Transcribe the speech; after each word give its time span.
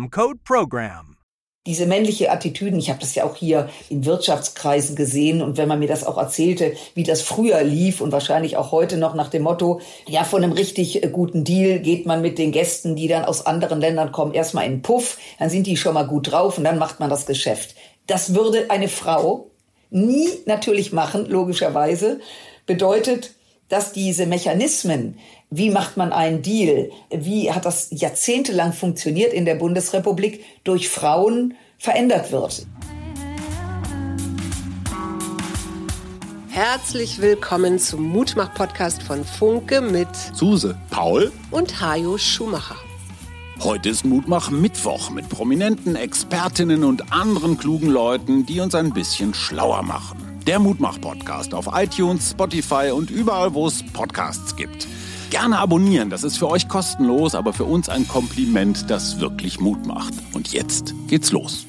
code 0.00 0.38
PROGRAM. 0.42 1.16
Diese 1.66 1.86
männliche 1.86 2.32
Attitüden, 2.32 2.78
ich 2.78 2.88
habe 2.88 2.98
das 2.98 3.14
ja 3.14 3.24
auch 3.24 3.36
hier 3.36 3.68
in 3.90 4.04
Wirtschaftskreisen 4.04 4.96
gesehen 4.96 5.42
und 5.42 5.58
wenn 5.58 5.68
man 5.68 5.78
mir 5.78 5.86
das 5.86 6.04
auch 6.04 6.16
erzählte, 6.16 6.72
wie 6.94 7.02
das 7.02 7.20
früher 7.20 7.62
lief 7.62 8.00
und 8.00 8.10
wahrscheinlich 8.10 8.56
auch 8.56 8.72
heute 8.72 8.96
noch 8.96 9.14
nach 9.14 9.28
dem 9.28 9.42
Motto, 9.42 9.80
ja, 10.08 10.24
von 10.24 10.42
einem 10.42 10.54
richtig 10.54 11.04
äh, 11.04 11.08
guten 11.08 11.44
Deal 11.44 11.78
geht 11.78 12.06
man 12.06 12.22
mit 12.22 12.38
den 12.38 12.52
Gästen, 12.52 12.96
die 12.96 13.06
dann 13.06 13.24
aus 13.24 13.44
anderen 13.44 13.80
Ländern 13.80 14.12
kommen, 14.12 14.32
erstmal 14.32 14.64
in 14.64 14.76
den 14.76 14.82
Puff, 14.82 15.18
dann 15.38 15.50
sind 15.50 15.66
die 15.66 15.76
schon 15.76 15.94
mal 15.94 16.06
gut 16.06 16.32
drauf 16.32 16.56
und 16.58 16.64
dann 16.64 16.78
macht 16.78 16.98
man 16.98 17.10
das 17.10 17.26
Geschäft. 17.26 17.76
Das 18.06 18.34
würde 18.34 18.70
eine 18.70 18.88
Frau 18.88 19.50
nie 19.90 20.28
natürlich 20.46 20.92
machen, 20.92 21.26
logischerweise. 21.26 22.18
Bedeutet, 22.64 23.34
dass 23.72 23.90
diese 23.90 24.26
Mechanismen, 24.26 25.16
wie 25.48 25.70
macht 25.70 25.96
man 25.96 26.12
einen 26.12 26.42
Deal, 26.42 26.90
wie 27.08 27.50
hat 27.50 27.64
das 27.64 27.88
jahrzehntelang 27.90 28.74
funktioniert 28.74 29.32
in 29.32 29.46
der 29.46 29.54
Bundesrepublik, 29.54 30.44
durch 30.62 30.90
Frauen 30.90 31.54
verändert 31.78 32.30
wird. 32.32 32.66
Herzlich 36.50 37.22
willkommen 37.22 37.78
zum 37.78 38.02
Mutmach-Podcast 38.10 39.02
von 39.04 39.24
Funke 39.24 39.80
mit 39.80 40.08
Suse, 40.34 40.76
Paul 40.90 41.32
und 41.50 41.80
Hajo 41.80 42.18
Schumacher. 42.18 42.76
Heute 43.62 43.88
ist 43.88 44.04
Mutmach 44.04 44.50
Mittwoch 44.50 45.08
mit 45.08 45.30
prominenten 45.30 45.96
Expertinnen 45.96 46.84
und 46.84 47.10
anderen 47.10 47.56
klugen 47.56 47.88
Leuten, 47.88 48.44
die 48.44 48.60
uns 48.60 48.74
ein 48.74 48.92
bisschen 48.92 49.32
schlauer 49.32 49.82
machen. 49.82 50.31
Der 50.46 50.58
Mutmach-Podcast 50.58 51.54
auf 51.54 51.68
iTunes, 51.72 52.30
Spotify 52.30 52.90
und 52.92 53.10
überall, 53.10 53.54
wo 53.54 53.68
es 53.68 53.84
Podcasts 53.92 54.56
gibt. 54.56 54.88
Gerne 55.30 55.58
abonnieren, 55.58 56.10
das 56.10 56.24
ist 56.24 56.36
für 56.36 56.48
euch 56.48 56.68
kostenlos, 56.68 57.36
aber 57.36 57.52
für 57.52 57.64
uns 57.64 57.88
ein 57.88 58.08
Kompliment, 58.08 58.90
das 58.90 59.20
wirklich 59.20 59.60
Mut 59.60 59.86
macht. 59.86 60.14
Und 60.34 60.52
jetzt 60.52 60.94
geht's 61.06 61.30
los. 61.30 61.66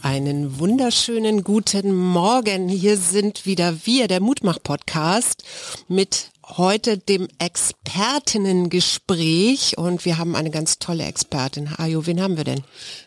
Einen 0.00 0.58
wunderschönen 0.58 1.44
guten 1.44 1.94
Morgen. 1.94 2.70
Hier 2.70 2.96
sind 2.96 3.44
wieder 3.44 3.84
wir, 3.84 4.08
der 4.08 4.20
Mutmach-Podcast, 4.20 5.42
mit 5.88 6.30
heute 6.48 6.98
dem 6.98 7.28
Expertinnengespräch 7.38 9.78
und 9.78 10.04
wir 10.04 10.18
haben 10.18 10.36
eine 10.36 10.50
ganz 10.50 10.78
tolle 10.78 11.04
Expertin. 11.04 11.70
Ajo, 11.76 12.06
wen 12.06 12.22
haben 12.22 12.36
wir 12.36 12.44
denn? 12.44 12.62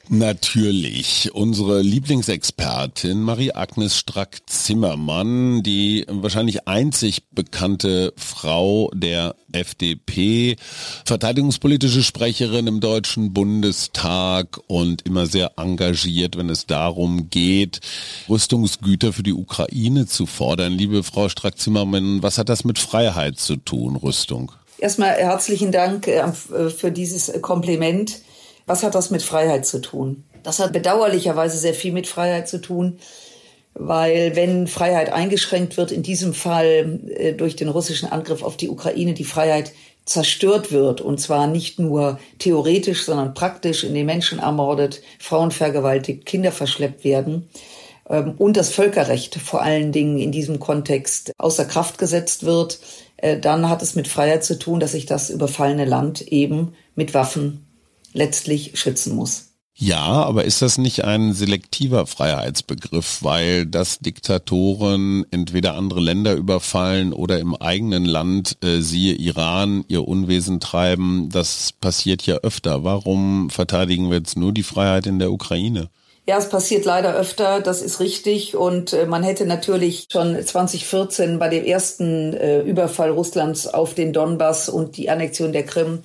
Natürlich 0.10 1.30
unsere 1.34 1.82
Lieblingsexpertin 1.82 3.22
Marie-Agnes 3.22 3.96
Strack-Zimmermann, 3.96 5.64
die 5.64 6.06
wahrscheinlich 6.10 6.68
einzig 6.68 7.24
bekannte 7.32 8.12
Frau 8.18 8.92
der 8.94 9.38
FDP, 9.52 10.58
verteidigungspolitische 11.06 12.04
Sprecherin 12.04 12.68
im 12.68 12.80
Deutschen 12.80 13.34
Bundestag 13.34 14.60
und 14.68 15.02
immer 15.04 15.26
sehr 15.28 15.52
engagiert, 15.58 16.38
wenn 16.38 16.50
es 16.50 16.66
darum 16.66 17.30
geht, 17.30 17.82
Rüstungsgüter 18.28 19.14
für 19.14 19.24
die 19.24 19.34
Ukraine 19.34 20.08
zu 20.08 20.26
fordern. 20.26 20.74
Liebe 20.74 21.04
Frau 21.04 21.30
Strack-Zimmermann, 21.30 22.24
was 22.24 22.40
hat 22.40 22.50
das 22.50 22.64
mit 22.64 22.80
Freiheit 22.80 23.29
zu 23.34 23.56
tun, 23.58 23.96
Rüstung? 23.96 24.52
Erstmal 24.78 25.16
herzlichen 25.16 25.72
Dank 25.72 26.08
äh, 26.08 26.32
für 26.70 26.92
dieses 26.92 27.42
Kompliment. 27.42 28.22
Was 28.66 28.84
hat 28.84 28.96
das 28.96 29.10
mit 29.10 29.22
Freiheit 29.22 29.66
zu 29.66 29.82
tun? 29.82 30.24
Das 30.44 30.60
hat 30.60 30.74
bedauerlicherweise 30.74 31.58
sehr 31.58 31.74
viel 31.74 31.92
mit 31.92 32.08
Freiheit 32.08 32.48
zu 32.48 32.62
tun, 32.62 33.00
weil 33.74 34.36
wenn 34.36 34.68
Freiheit 34.68 35.12
eingeschränkt 35.12 35.78
wird, 35.78 35.92
in 35.92 36.04
diesem 36.04 36.34
Fall 36.34 37.00
äh, 37.10 37.34
durch 37.34 37.56
den 37.56 37.70
russischen 37.70 38.10
Angriff 38.10 38.42
auf 38.44 38.58
die 38.58 38.70
Ukraine, 38.70 39.14
die 39.14 39.26
Freiheit 39.26 39.74
zerstört 40.06 40.72
wird, 40.72 41.02
und 41.02 41.20
zwar 41.20 41.48
nicht 41.48 41.80
nur 41.80 42.20
theoretisch, 42.40 43.04
sondern 43.06 43.34
praktisch, 43.34 43.84
in 43.84 43.94
den 43.94 44.06
Menschen 44.06 44.40
ermordet, 44.40 45.02
Frauen 45.20 45.52
vergewaltigt, 45.52 46.26
Kinder 46.26 46.52
verschleppt 46.52 47.04
werden, 47.04 47.50
ähm, 48.10 48.34
und 48.38 48.58
das 48.58 48.70
Völkerrecht 48.70 49.36
vor 49.36 49.62
allen 49.62 49.92
Dingen 49.92 50.18
in 50.20 50.32
diesem 50.32 50.60
Kontext 50.60 51.32
außer 51.38 51.66
Kraft 51.66 51.98
gesetzt 51.98 52.44
wird, 52.44 52.76
äh, 52.76 53.09
dann 53.42 53.70
hat 53.70 53.82
es 53.82 53.96
mit 53.96 54.08
Freiheit 54.08 54.44
zu 54.44 54.58
tun, 54.58 54.80
dass 54.80 54.94
sich 54.94 55.06
das 55.06 55.30
überfallene 55.30 55.86
Land 55.86 56.22
eben 56.22 56.74
mit 56.96 57.14
Waffen 57.14 57.66
letztlich 58.14 58.80
schützen 58.80 59.16
muss. 59.16 59.50
Ja, 59.82 60.02
aber 60.02 60.44
ist 60.44 60.62
das 60.62 60.78
nicht 60.78 61.06
ein 61.06 61.32
selektiver 61.32 62.06
Freiheitsbegriff, 62.06 63.24
weil 63.24 63.66
das 63.66 64.00
Diktatoren 64.00 65.26
entweder 65.32 65.76
andere 65.76 66.02
Länder 66.02 66.34
überfallen 66.34 67.14
oder 67.14 67.40
im 67.40 67.56
eigenen 67.56 68.04
Land, 68.04 68.58
äh, 68.62 68.82
siehe 68.82 69.14
Iran, 69.14 69.86
ihr 69.88 70.06
Unwesen 70.06 70.60
treiben? 70.60 71.30
Das 71.30 71.72
passiert 71.72 72.26
ja 72.26 72.36
öfter. 72.36 72.84
Warum 72.84 73.50
verteidigen 73.50 74.10
wir 74.10 74.18
jetzt 74.18 74.36
nur 74.36 74.52
die 74.52 74.64
Freiheit 74.64 75.08
in 75.08 75.18
der 75.18 75.32
Ukraine? 75.32 75.90
Ja, 76.30 76.38
es 76.38 76.48
passiert 76.48 76.86
leider 76.86 77.16
öfter, 77.16 77.60
das 77.60 77.82
ist 77.82 78.00
richtig. 78.00 78.56
Und 78.56 78.94
äh, 78.94 79.08
man 79.08 79.24
hätte 79.24 79.48
natürlich 79.48 80.06
schon 80.12 80.40
2014 80.40 81.40
bei 81.40 81.50
dem 81.50 81.66
ersten 81.66 82.36
äh, 82.36 82.62
Überfall 82.62 83.10
Russlands 83.10 83.66
auf 83.66 83.96
den 83.96 84.14
Donbass 84.14 84.70
und 84.70 84.98
die 84.98 85.10
Annexion 85.10 85.54
der 85.54 85.66
Krim 85.66 86.04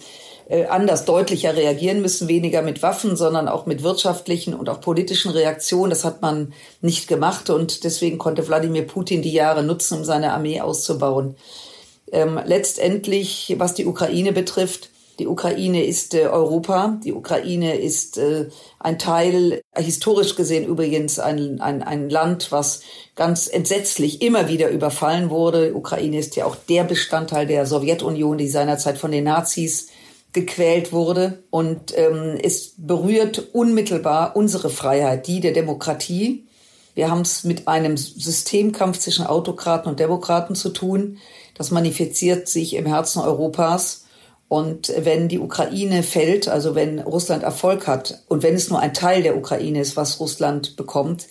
äh, 0.49 0.65
anders, 0.65 1.05
deutlicher 1.05 1.55
reagieren 1.55 2.01
müssen, 2.01 2.27
weniger 2.27 2.63
mit 2.63 2.81
Waffen, 2.81 3.17
sondern 3.17 3.49
auch 3.49 3.67
mit 3.67 3.83
wirtschaftlichen 3.83 4.55
und 4.55 4.71
auch 4.71 4.81
politischen 4.81 5.31
Reaktionen. 5.31 5.91
Das 5.91 6.07
hat 6.07 6.23
man 6.23 6.55
nicht 6.81 7.07
gemacht 7.07 7.51
und 7.51 7.85
deswegen 7.85 8.17
konnte 8.17 8.49
Wladimir 8.49 8.87
Putin 8.87 9.21
die 9.21 9.35
Jahre 9.35 9.63
nutzen, 9.63 9.99
um 9.99 10.05
seine 10.05 10.33
Armee 10.33 10.63
auszubauen. 10.63 11.37
Ähm, 12.11 12.41
letztendlich, 12.47 13.57
was 13.59 13.75
die 13.75 13.85
Ukraine 13.85 14.33
betrifft, 14.33 14.89
die 15.19 15.27
Ukraine 15.27 15.85
ist 15.85 16.15
äh, 16.15 16.27
Europa. 16.27 16.99
Die 17.05 17.13
Ukraine 17.13 17.79
ist 17.79 18.19
äh, 18.19 18.49
ein 18.81 18.99
Teil, 18.99 19.61
historisch 19.77 20.35
gesehen 20.35 20.67
übrigens 20.67 21.19
ein, 21.19 21.61
ein, 21.61 21.83
ein 21.83 22.11
Land, 22.11 22.51
was 22.51 22.81
ganz 23.15 23.47
entsetzlich 23.47 24.23
immer 24.23 24.49
wieder 24.49 24.71
überfallen 24.71 25.31
wurde. 25.31 25.69
Die 25.69 25.75
Ukraine 25.75 26.19
ist 26.19 26.37
ja 26.37 26.47
auch 26.47 26.57
der 26.57 26.85
Bestandteil 26.85 27.47
der 27.47 27.67
Sowjetunion, 27.67 28.39
die 28.39 28.49
seinerzeit 28.49 28.99
von 28.99 29.13
den 29.13 29.25
Nazis 29.25 29.89
gequält 30.33 30.93
wurde. 30.93 31.45
Und 31.51 31.97
ähm, 31.97 32.39
es 32.43 32.75
berührt 32.77 33.51
unmittelbar 33.53 34.35
unsere 34.35 34.69
Freiheit, 34.69 35.27
die 35.29 35.41
der 35.41 35.53
Demokratie. 35.53 36.45
Wir 36.95 37.11
haben 37.11 37.23
es 37.23 37.45
mit 37.45 37.69
einem 37.69 37.97
Systemkampf 37.97 38.99
zwischen 38.99 39.27
Autokraten 39.27 39.91
und 39.91 40.01
Demokraten 40.01 40.55
zu 40.55 40.71
tun. 40.71 41.19
Das 41.55 41.71
manifestiert 41.71 42.49
sich 42.49 42.75
im 42.75 42.87
Herzen 42.87 43.21
Europas. 43.21 44.04
Und 44.49 44.93
wenn 44.97 45.29
die 45.29 45.39
Ukraine 45.39 46.03
fällt, 46.03 46.49
also 46.49 46.75
wenn 46.75 47.01
Russland 47.01 47.43
Erfolg 47.43 47.87
hat 47.87 48.23
und 48.29 48.43
wenn 48.43 48.55
es 48.55 48.71
nur 48.71 48.79
ein 48.79 48.95
Teil 48.95 49.23
der 49.23 49.37
Ukraine 49.37 49.81
ist, 49.81 49.97
was 49.97 50.21
Russland 50.21 50.77
bekommt, 50.77 51.27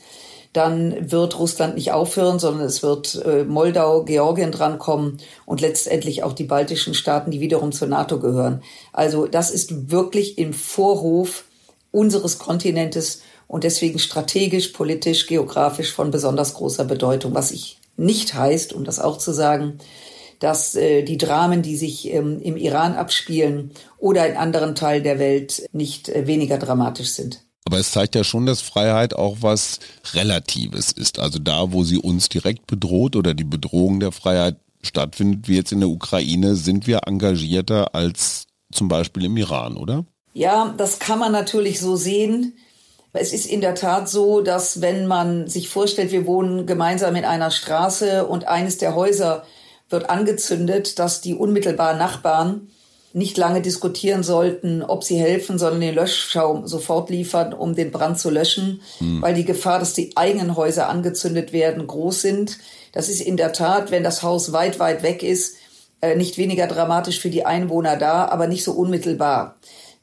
dann 0.54 1.12
wird 1.12 1.40
Russland 1.40 1.76
nicht 1.76 1.92
aufhören, 1.92 2.38
sondern 2.38 2.66
es 2.68 2.84
wird 2.84 3.24
äh, 3.26 3.44
Moldau, 3.44 4.04
Georgien 4.04 4.52
drankommen 4.52 5.18
und 5.46 5.62
letztendlich 5.62 6.24
auch 6.24 6.34
die 6.34 6.44
baltischen 6.44 6.94
Staaten, 6.94 7.32
die 7.32 7.40
wiederum 7.40 7.72
zur 7.72 7.88
NATO 7.88 8.20
gehören. 8.20 8.62
Also 8.94 9.26
das 9.26 9.50
ist 9.50 9.92
wirklich 9.92 10.38
im 10.38 10.54
Vorhof 10.54 11.46
unseres 11.92 12.38
Kontinentes 12.38 13.22
und 13.48 13.64
deswegen 13.64 14.00
strategisch, 14.00 14.70
politisch, 14.70 15.26
geografisch 15.26 15.92
von 15.92 16.12
besonders 16.12 16.54
großer 16.54 16.86
Bedeutung, 16.86 17.34
was 17.34 17.52
ich 17.52 17.80
nicht 17.98 18.34
heißt, 18.34 18.74
um 18.74 18.84
das 18.84 19.00
auch 19.00 19.18
zu 19.18 19.32
sagen, 19.34 19.80
dass 20.44 20.76
äh, 20.76 21.04
die 21.04 21.18
Dramen, 21.18 21.62
die 21.62 21.78
sich 21.78 22.12
ähm, 22.12 22.42
im 22.42 22.58
Iran 22.58 22.96
abspielen 22.96 23.72
oder 23.98 24.28
in 24.28 24.36
anderen 24.36 24.76
Teilen 24.76 25.04
der 25.04 25.18
Welt, 25.18 25.66
nicht 25.72 26.10
äh, 26.10 26.28
weniger 26.28 26.58
dramatisch 26.58 27.12
sind. 27.12 27.46
Aber 27.64 27.80
es 27.80 27.92
zeigt 27.92 28.14
ja 28.14 28.26
schon, 28.26 28.46
dass 28.46 28.60
Freiheit 28.60 29.14
auch 29.14 29.38
was 29.40 29.80
Relatives 30.14 30.92
ist. 30.92 31.18
Also 31.18 31.40
da, 31.40 31.72
wo 31.72 31.86
sie 31.86 31.98
uns 31.98 32.28
direkt 32.28 32.68
bedroht 32.68 33.16
oder 33.16 33.34
die 33.34 33.46
Bedrohung 33.46 34.02
der 34.02 34.12
Freiheit 34.12 34.58
stattfindet, 34.82 35.48
wie 35.48 35.56
jetzt 35.56 35.72
in 35.72 35.80
der 35.80 35.88
Ukraine, 35.88 36.58
sind 36.58 36.88
wir 36.88 37.08
engagierter 37.08 37.96
als 37.96 38.48
zum 38.70 38.90
Beispiel 38.90 39.24
im 39.24 39.38
Iran, 39.38 39.78
oder? 39.78 40.06
Ja, 40.34 40.74
das 40.78 41.00
kann 41.00 41.20
man 41.20 41.32
natürlich 41.32 41.80
so 41.80 41.96
sehen. 41.96 42.58
Es 43.14 43.32
ist 43.32 43.46
in 43.46 43.62
der 43.62 43.76
Tat 43.76 44.10
so, 44.10 44.42
dass 44.42 44.82
wenn 44.82 45.08
man 45.08 45.48
sich 45.48 45.70
vorstellt, 45.70 46.12
wir 46.12 46.26
wohnen 46.26 46.66
gemeinsam 46.66 47.16
in 47.16 47.24
einer 47.24 47.52
Straße 47.52 48.26
und 48.26 48.46
eines 48.46 48.78
der 48.78 48.94
Häuser 48.94 49.46
wird 49.94 50.10
angezündet, 50.10 51.00
dass 51.00 51.22
die 51.22 51.36
unmittelbaren 51.36 51.98
Nachbarn 51.98 52.68
nicht 53.14 53.38
lange 53.38 53.62
diskutieren 53.62 54.24
sollten, 54.24 54.82
ob 54.82 55.04
sie 55.04 55.18
helfen, 55.18 55.60
sondern 55.60 55.82
den 55.82 55.96
Löschschaum 55.96 56.68
sofort 56.68 57.12
liefern, 57.12 57.54
um 57.54 57.76
den 57.76 57.92
Brand 57.92 58.20
zu 58.20 58.32
löschen, 58.32 58.82
mhm. 59.00 59.22
weil 59.22 59.36
die 59.36 59.46
Gefahr, 59.46 59.78
dass 59.80 59.94
die 59.94 60.18
eigenen 60.18 60.56
Häuser 60.56 60.90
angezündet 60.90 61.54
werden, 61.54 61.86
groß 61.86 62.22
sind. 62.22 62.58
Das 62.92 63.10
ist 63.10 63.22
in 63.22 63.38
der 63.38 63.54
Tat, 63.54 63.92
wenn 63.92 64.04
das 64.04 64.24
Haus 64.24 64.52
weit, 64.52 64.80
weit 64.80 65.04
weg 65.04 65.22
ist, 65.22 65.56
äh, 66.02 66.16
nicht 66.16 66.38
weniger 66.38 66.66
dramatisch 66.66 67.20
für 67.20 67.30
die 67.30 67.46
Einwohner 67.46 67.98
da, 67.98 68.26
aber 68.26 68.48
nicht 68.48 68.64
so 68.64 68.72
unmittelbar. 68.72 69.56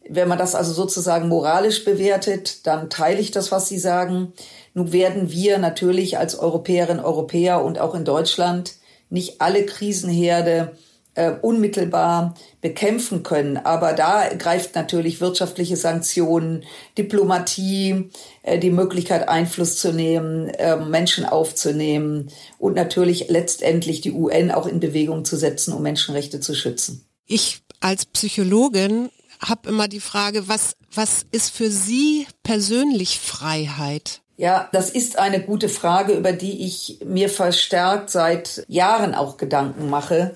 Wenn 0.09 0.29
man 0.29 0.39
das 0.39 0.55
also 0.55 0.73
sozusagen 0.73 1.29
moralisch 1.29 1.85
bewertet, 1.85 2.67
dann 2.67 2.91
teile 2.91 3.21
ich 3.21 3.33
das, 3.33 3.51
was 3.51 3.69
Sie 3.69 3.79
sagen. 3.79 4.33
Nun 4.73 4.93
werden 4.93 5.31
wir 5.33 5.59
natürlich 5.59 6.17
als 6.17 6.39
Europäerinnen 6.39 7.01
und 7.01 7.05
Europäer 7.05 7.63
und 7.63 7.81
auch 7.81 7.95
in 7.95 8.05
Deutschland 8.05 8.75
nicht 9.11 9.41
alle 9.41 9.67
Krisenherde 9.67 10.73
äh, 11.15 11.33
unmittelbar 11.43 12.35
bekämpfen 12.61 13.23
können. 13.23 13.57
Aber 13.57 13.93
da 13.93 14.29
greift 14.35 14.75
natürlich 14.75 15.21
wirtschaftliche 15.21 15.77
Sanktionen, 15.77 16.65
Diplomatie, 16.97 18.11
äh, 18.43 18.59
die 18.59 18.71
Möglichkeit, 18.71 19.29
Einfluss 19.29 19.77
zu 19.79 19.93
nehmen, 19.93 20.49
äh, 20.49 20.77
Menschen 20.77 21.25
aufzunehmen 21.25 22.31
und 22.59 22.75
natürlich 22.75 23.29
letztendlich 23.29 24.01
die 24.01 24.13
UN 24.13 24.51
auch 24.51 24.67
in 24.67 24.81
Bewegung 24.81 25.25
zu 25.25 25.37
setzen, 25.37 25.75
um 25.75 25.83
Menschenrechte 25.83 26.41
zu 26.41 26.55
schützen. 26.55 27.05
Ich 27.27 27.61
als 27.81 28.07
Psychologin 28.07 29.11
habe 29.41 29.69
immer 29.71 29.89
die 29.89 30.01
Frage, 30.01 30.49
was, 30.49 30.77
was 30.95 31.25
ist 31.33 31.51
für 31.51 31.71
Sie 31.71 32.27
persönlich 32.43 33.19
Freiheit? 33.19 34.21
Ja, 34.41 34.71
das 34.73 34.89
ist 34.89 35.19
eine 35.19 35.43
gute 35.43 35.69
Frage, 35.69 36.15
über 36.15 36.33
die 36.33 36.65
ich 36.65 37.01
mir 37.05 37.29
verstärkt 37.29 38.09
seit 38.09 38.65
Jahren 38.69 39.15
auch 39.15 39.37
Gedanken 39.37 39.91
mache. 39.91 40.33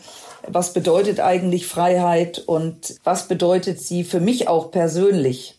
Was 0.47 0.75
bedeutet 0.75 1.21
eigentlich 1.21 1.67
Freiheit 1.67 2.39
und 2.39 2.97
was 3.03 3.29
bedeutet 3.29 3.81
sie 3.81 4.05
für 4.05 4.21
mich 4.21 4.47
auch 4.47 4.71
persönlich. 4.71 5.59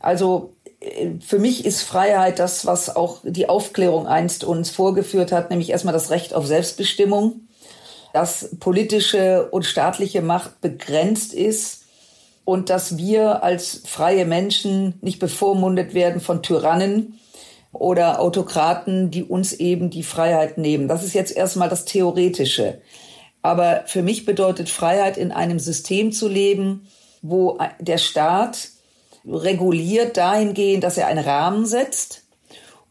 Also 0.00 0.54
äh, 0.80 1.10
für 1.24 1.38
mich 1.38 1.64
ist 1.64 1.82
Freiheit 1.82 2.40
das, 2.40 2.66
was 2.66 2.96
auch 2.96 3.20
die 3.22 3.48
Aufklärung 3.48 4.08
einst 4.08 4.42
uns 4.42 4.70
vorgeführt 4.70 5.30
hat, 5.30 5.50
nämlich 5.50 5.70
erstmal 5.70 5.94
das 5.94 6.10
Recht 6.10 6.34
auf 6.34 6.48
Selbstbestimmung, 6.48 7.42
dass 8.12 8.56
politische 8.58 9.48
und 9.52 9.64
staatliche 9.66 10.20
Macht 10.20 10.60
begrenzt 10.60 11.32
ist 11.32 11.84
und 12.44 12.70
dass 12.70 12.98
wir 12.98 13.44
als 13.44 13.82
freie 13.86 14.24
Menschen 14.24 14.98
nicht 15.00 15.20
bevormundet 15.20 15.94
werden 15.94 16.20
von 16.20 16.42
Tyrannen 16.42 17.20
oder 17.74 18.20
Autokraten, 18.20 19.10
die 19.10 19.24
uns 19.24 19.52
eben 19.52 19.90
die 19.90 20.02
Freiheit 20.02 20.58
nehmen. 20.58 20.88
Das 20.88 21.04
ist 21.04 21.14
jetzt 21.14 21.36
erstmal 21.36 21.68
das 21.68 21.84
Theoretische. 21.84 22.80
Aber 23.42 23.82
für 23.86 24.02
mich 24.02 24.24
bedeutet 24.24 24.70
Freiheit, 24.70 25.18
in 25.18 25.32
einem 25.32 25.58
System 25.58 26.12
zu 26.12 26.28
leben, 26.28 26.86
wo 27.20 27.58
der 27.78 27.98
Staat 27.98 28.68
reguliert 29.26 30.16
dahingehend, 30.16 30.84
dass 30.84 30.98
er 30.98 31.08
einen 31.08 31.24
Rahmen 31.24 31.66
setzt 31.66 32.22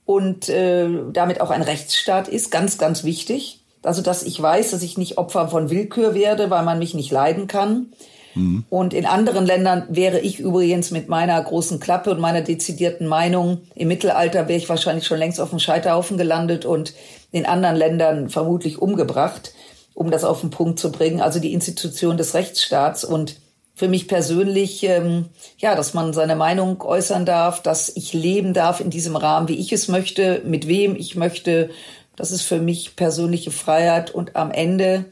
und 0.05 0.49
äh, 0.49 0.87
damit 1.11 1.41
auch 1.41 1.49
ein 1.49 1.61
Rechtsstaat 1.61 2.27
ist, 2.27 2.51
ganz, 2.51 2.77
ganz 2.77 3.03
wichtig. 3.03 3.61
Also, 3.83 4.01
dass 4.01 4.23
ich 4.23 4.41
weiß, 4.41 4.71
dass 4.71 4.81
ich 4.81 4.97
nicht 4.97 5.17
Opfer 5.17 5.49
von 5.49 5.69
Willkür 5.69 6.13
werde, 6.13 6.49
weil 6.49 6.63
man 6.63 6.79
mich 6.79 6.93
nicht 6.93 7.11
leiden 7.11 7.47
kann. 7.47 7.93
Mhm. 8.35 8.65
Und 8.69 8.93
in 8.93 9.05
anderen 9.05 9.45
Ländern 9.45 9.85
wäre 9.89 10.19
ich 10.19 10.39
übrigens 10.39 10.91
mit 10.91 11.09
meiner 11.09 11.41
großen 11.41 11.79
Klappe 11.79 12.11
und 12.11 12.19
meiner 12.19 12.41
dezidierten 12.41 13.07
Meinung, 13.07 13.61
im 13.75 13.87
Mittelalter 13.87 14.47
wäre 14.47 14.57
ich 14.57 14.69
wahrscheinlich 14.69 15.05
schon 15.05 15.19
längst 15.19 15.39
auf 15.39 15.49
dem 15.49 15.59
Scheiterhaufen 15.59 16.17
gelandet 16.17 16.65
und 16.65 16.93
in 17.31 17.45
anderen 17.45 17.75
Ländern 17.75 18.29
vermutlich 18.29 18.81
umgebracht 18.81 19.53
um 19.93 20.11
das 20.11 20.23
auf 20.23 20.41
den 20.41 20.49
Punkt 20.49 20.79
zu 20.79 20.91
bringen, 20.91 21.21
also 21.21 21.39
die 21.39 21.53
Institution 21.53 22.17
des 22.17 22.33
Rechtsstaats 22.33 23.03
und 23.03 23.37
für 23.75 23.87
mich 23.87 24.07
persönlich, 24.07 24.83
ähm, 24.83 25.25
ja, 25.57 25.75
dass 25.75 25.93
man 25.93 26.13
seine 26.13 26.35
Meinung 26.35 26.81
äußern 26.81 27.25
darf, 27.25 27.61
dass 27.61 27.89
ich 27.95 28.13
leben 28.13 28.53
darf 28.53 28.79
in 28.79 28.91
diesem 28.91 29.15
Rahmen, 29.15 29.47
wie 29.47 29.59
ich 29.59 29.73
es 29.73 29.87
möchte, 29.87 30.41
mit 30.45 30.67
wem 30.67 30.95
ich 30.95 31.15
möchte. 31.15 31.71
Das 32.15 32.31
ist 32.31 32.43
für 32.43 32.59
mich 32.59 32.95
persönliche 32.95 33.49
Freiheit 33.49 34.11
und 34.11 34.35
am 34.35 34.51
Ende 34.51 35.05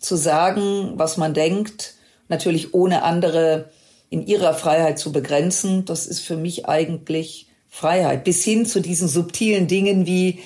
zu 0.00 0.16
sagen, 0.16 0.92
was 0.96 1.18
man 1.18 1.34
denkt, 1.34 1.94
natürlich 2.28 2.74
ohne 2.74 3.02
andere 3.02 3.70
in 4.10 4.26
ihrer 4.26 4.54
Freiheit 4.54 4.98
zu 4.98 5.12
begrenzen, 5.12 5.84
das 5.84 6.06
ist 6.06 6.20
für 6.20 6.36
mich 6.36 6.66
eigentlich 6.66 7.48
Freiheit. 7.68 8.24
Bis 8.24 8.42
hin 8.42 8.64
zu 8.64 8.80
diesen 8.80 9.08
subtilen 9.08 9.66
Dingen 9.66 10.06
wie 10.06 10.40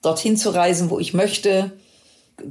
dorthin 0.00 0.36
zu 0.36 0.50
reisen, 0.50 0.90
wo 0.90 0.98
ich 0.98 1.14
möchte, 1.14 1.72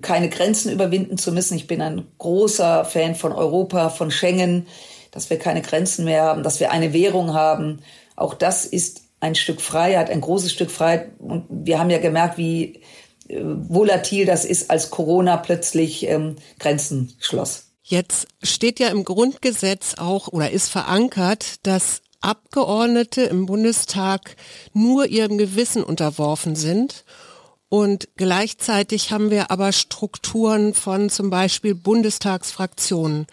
keine 0.02 0.30
Grenzen 0.30 0.72
überwinden 0.72 1.18
zu 1.18 1.32
müssen. 1.32 1.58
Ich 1.58 1.68
bin 1.68 1.82
ein 1.82 2.08
großer 2.18 2.86
Fan 2.86 3.16
von 3.16 3.34
Europa, 3.34 3.90
von 3.90 4.12
Schengen, 4.12 4.68
dass 5.12 5.30
wir 5.30 5.38
keine 5.38 5.62
Grenzen 5.62 6.06
mehr 6.06 6.24
haben, 6.24 6.44
dass 6.44 6.60
wir 6.60 6.72
eine 6.72 6.94
Währung 6.94 7.34
haben. 7.34 7.80
Auch 8.16 8.34
das 8.34 8.66
ist 8.66 9.02
ein 9.20 9.36
Stück 9.36 9.62
Freiheit, 9.62 10.10
ein 10.10 10.22
großes 10.22 10.52
Stück 10.52 10.72
Freiheit. 10.72 11.12
Und 11.20 11.46
wir 11.50 11.80
haben 11.80 11.90
ja 11.90 12.00
gemerkt, 12.00 12.38
wie 12.38 12.82
äh, 13.28 13.42
volatil 13.44 14.26
das 14.26 14.46
ist, 14.46 14.70
als 14.70 14.92
Corona 14.92 15.38
plötzlich 15.38 16.08
ähm, 16.08 16.38
Grenzen 16.60 17.14
schloss. 17.20 17.71
Jetzt 17.92 18.28
steht 18.42 18.80
ja 18.80 18.88
im 18.88 19.04
Grundgesetz 19.04 19.96
auch 19.98 20.30
oder 20.30 20.50
ist 20.50 20.70
verankert, 20.70 21.56
dass 21.64 22.02
Abgeordnete 22.22 23.24
im 23.24 23.48
Bundestag 23.48 24.38
nur 24.72 25.08
ihrem 25.08 25.38
Gewissen 25.38 25.84
unterworfen 25.84 26.56
sind 26.56 27.04
und 27.68 28.08
gleichzeitig 28.16 29.12
haben 29.12 29.30
wir 29.30 29.52
aber 29.52 29.74
Strukturen 29.74 30.74
von 30.74 31.10
zum 31.10 31.30
Beispiel 31.30 31.76
Bundestagsfraktionen. 31.76 33.28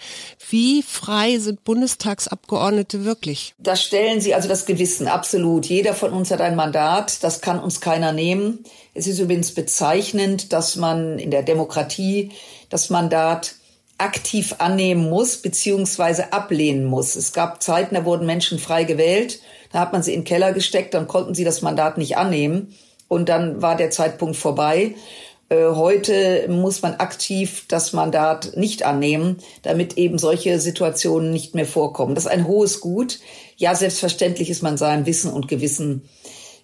Wie 0.50 0.82
frei 0.82 1.38
sind 1.38 1.62
Bundestagsabgeordnete 1.62 3.04
wirklich? 3.04 3.54
Das 3.58 3.81
stellen 3.81 4.20
sie 4.20 4.34
also 4.34 4.49
das 4.49 4.66
Gewissen, 4.66 5.06
absolut. 5.06 5.66
Jeder 5.66 5.94
von 5.94 6.12
uns 6.12 6.32
hat 6.32 6.40
ein 6.40 6.56
Mandat, 6.56 7.22
das 7.22 7.40
kann 7.40 7.61
uns 7.61 7.81
keiner 7.81 8.12
nehmen. 8.12 8.64
Es 8.93 9.06
ist 9.06 9.20
übrigens 9.20 9.54
bezeichnend, 9.54 10.52
dass 10.52 10.75
man 10.75 11.20
in 11.20 11.31
der 11.31 11.44
Demokratie 11.44 12.32
das 12.70 12.90
Mandat 12.90 13.54
aktiv 13.99 14.55
annehmen 14.59 15.09
muss, 15.11 15.39
beziehungsweise 15.39 16.33
ablehnen 16.33 16.85
muss. 16.85 17.17
Es 17.17 17.33
gab 17.33 17.62
Zeiten, 17.62 17.97
da 17.97 18.05
wurden 18.05 18.27
Menschen 18.27 18.59
frei 18.59 18.85
gewählt, 18.85 19.41
da 19.73 19.81
hat 19.81 19.93
man 19.93 20.03
sie 20.03 20.15
in 20.15 20.21
den 20.21 20.27
Keller 20.27 20.53
gesteckt, 20.53 20.95
dann 20.95 21.09
konnten 21.09 21.35
sie 21.35 21.45
das 21.45 21.62
Mandat 21.62 21.99
nicht 21.99 22.17
annehmen 22.17 22.75
und 23.09 23.29
dann 23.29 23.61
war 23.61 23.77
der 23.77 23.91
Zeitpunkt 23.91 24.37
vorbei. 24.37 24.95
Äh, 25.49 25.71
heute 25.71 26.47
muss 26.49 26.83
man 26.83 26.95
aktiv 26.95 27.65
das 27.69 27.93
Mandat 27.93 28.56
nicht 28.56 28.85
annehmen, 28.85 29.39
damit 29.62 29.97
eben 29.97 30.19
solche 30.19 30.61
Situationen 30.61 31.33
nicht 31.33 31.55
mehr 31.55 31.67
vorkommen. 31.67 32.15
Das 32.15 32.25
ist 32.25 32.31
ein 32.31 32.47
hohes 32.47 32.81
Gut. 32.81 33.19
Ja, 33.56 33.75
selbstverständlich 33.75 34.50
ist 34.50 34.62
man 34.62 34.77
seinem 34.77 35.06
Wissen 35.06 35.33
und 35.33 35.49
Gewissen. 35.49 36.09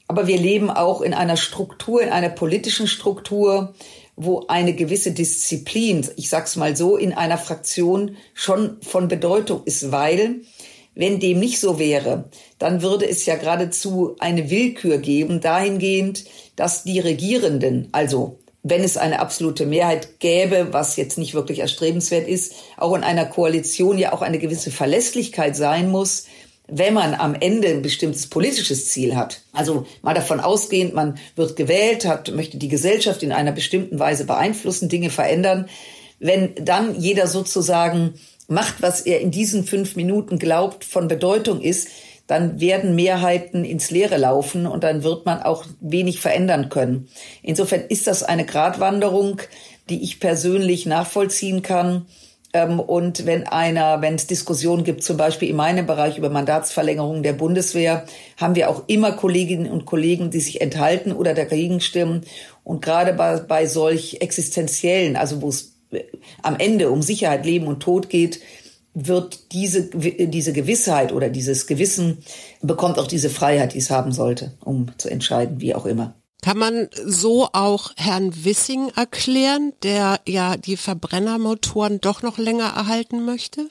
Aber 0.06 0.26
wir 0.26 0.38
leben 0.38 0.70
auch 0.70 1.00
in 1.00 1.14
einer 1.14 1.38
Struktur, 1.38 2.02
in 2.02 2.10
einer 2.10 2.28
politischen 2.28 2.86
Struktur, 2.86 3.74
wo 4.16 4.44
eine 4.48 4.74
gewisse 4.74 5.12
Disziplin, 5.12 6.08
ich 6.16 6.28
sag's 6.28 6.56
mal 6.56 6.76
so, 6.76 6.96
in 6.96 7.12
einer 7.12 7.38
Fraktion 7.38 8.16
schon 8.32 8.78
von 8.82 9.08
Bedeutung 9.08 9.62
ist, 9.64 9.90
weil 9.90 10.42
wenn 10.94 11.18
dem 11.18 11.40
nicht 11.40 11.58
so 11.58 11.78
wäre, 11.78 12.30
dann 12.58 12.82
würde 12.82 13.08
es 13.08 13.26
ja 13.26 13.36
geradezu 13.36 14.14
eine 14.20 14.50
Willkür 14.50 14.98
geben, 14.98 15.40
dahingehend, 15.40 16.24
dass 16.56 16.84
die 16.84 17.00
Regierenden, 17.00 17.88
also 17.90 18.38
wenn 18.62 18.82
es 18.82 18.96
eine 18.96 19.18
absolute 19.18 19.66
Mehrheit 19.66 20.20
gäbe, 20.20 20.68
was 20.70 20.96
jetzt 20.96 21.18
nicht 21.18 21.34
wirklich 21.34 21.58
erstrebenswert 21.58 22.26
ist, 22.26 22.54
auch 22.78 22.94
in 22.94 23.04
einer 23.04 23.26
Koalition 23.26 23.98
ja 23.98 24.12
auch 24.12 24.22
eine 24.22 24.38
gewisse 24.38 24.70
Verlässlichkeit 24.70 25.54
sein 25.54 25.90
muss, 25.90 26.26
wenn 26.66 26.94
man 26.94 27.14
am 27.14 27.34
Ende 27.34 27.68
ein 27.68 27.82
bestimmtes 27.82 28.26
politisches 28.26 28.88
Ziel 28.88 29.16
hat. 29.16 29.42
Also 29.52 29.86
mal 30.02 30.14
davon 30.14 30.40
ausgehend, 30.40 30.94
man 30.94 31.18
wird 31.36 31.56
gewählt, 31.56 32.06
hat, 32.06 32.32
möchte 32.32 32.56
die 32.56 32.68
Gesellschaft 32.68 33.22
in 33.22 33.32
einer 33.32 33.52
bestimmten 33.52 33.98
Weise 33.98 34.24
beeinflussen, 34.24 34.88
Dinge 34.88 35.10
verändern. 35.10 35.68
Wenn 36.20 36.54
dann 36.56 36.98
jeder 36.98 37.26
sozusagen 37.26 38.14
macht, 38.48 38.80
was 38.80 39.02
er 39.02 39.20
in 39.20 39.30
diesen 39.30 39.64
fünf 39.64 39.96
Minuten 39.96 40.38
glaubt, 40.38 40.84
von 40.84 41.08
Bedeutung 41.08 41.60
ist, 41.60 41.88
dann 42.26 42.58
werden 42.60 42.94
Mehrheiten 42.94 43.64
ins 43.64 43.90
Leere 43.90 44.16
laufen 44.16 44.66
und 44.66 44.82
dann 44.82 45.02
wird 45.02 45.26
man 45.26 45.42
auch 45.42 45.66
wenig 45.80 46.20
verändern 46.20 46.70
können. 46.70 47.08
Insofern 47.42 47.82
ist 47.88 48.06
das 48.06 48.22
eine 48.22 48.46
Gratwanderung, 48.46 49.42
die 49.90 50.02
ich 50.02 50.20
persönlich 50.20 50.86
nachvollziehen 50.86 51.60
kann. 51.60 52.06
Ähm, 52.54 52.78
und 52.80 53.26
wenn 53.26 53.46
einer, 53.46 54.00
wenn 54.00 54.14
es 54.14 54.28
Diskussionen 54.28 54.84
gibt, 54.84 55.02
zum 55.02 55.18
Beispiel 55.18 55.50
in 55.50 55.56
meinem 55.56 55.86
Bereich 55.86 56.16
über 56.16 56.30
Mandatsverlängerung 56.30 57.22
der 57.22 57.34
Bundeswehr, 57.34 58.06
haben 58.38 58.54
wir 58.54 58.70
auch 58.70 58.84
immer 58.86 59.12
Kolleginnen 59.12 59.70
und 59.70 59.84
Kollegen, 59.84 60.30
die 60.30 60.40
sich 60.40 60.60
enthalten 60.62 61.12
oder 61.12 61.34
dagegen 61.34 61.80
stimmen. 61.80 62.22
Und 62.62 62.80
gerade 62.80 63.12
bei, 63.12 63.40
bei 63.40 63.66
solch 63.66 64.18
existenziellen, 64.20 65.16
also 65.16 65.42
wo 65.42 65.48
es 65.48 65.74
am 66.42 66.56
Ende 66.58 66.90
um 66.90 67.02
Sicherheit, 67.02 67.44
Leben 67.44 67.66
und 67.66 67.80
Tod 67.80 68.08
geht, 68.08 68.40
wird 68.94 69.52
diese, 69.52 69.90
diese 69.90 70.52
Gewissheit 70.52 71.12
oder 71.12 71.28
dieses 71.28 71.66
Gewissen 71.66 72.18
bekommt 72.62 73.00
auch 73.00 73.08
diese 73.08 73.28
Freiheit, 73.28 73.74
die 73.74 73.78
es 73.78 73.90
haben 73.90 74.12
sollte, 74.12 74.54
um 74.64 74.92
zu 74.98 75.08
entscheiden, 75.10 75.60
wie 75.60 75.74
auch 75.74 75.86
immer. 75.86 76.14
Kann 76.44 76.58
man 76.58 76.90
so 77.06 77.48
auch 77.54 77.92
Herrn 77.96 78.44
Wissing 78.44 78.90
erklären, 78.94 79.72
der 79.82 80.20
ja 80.28 80.58
die 80.58 80.76
Verbrennermotoren 80.76 82.02
doch 82.02 82.20
noch 82.20 82.36
länger 82.36 82.66
erhalten 82.76 83.24
möchte? 83.24 83.70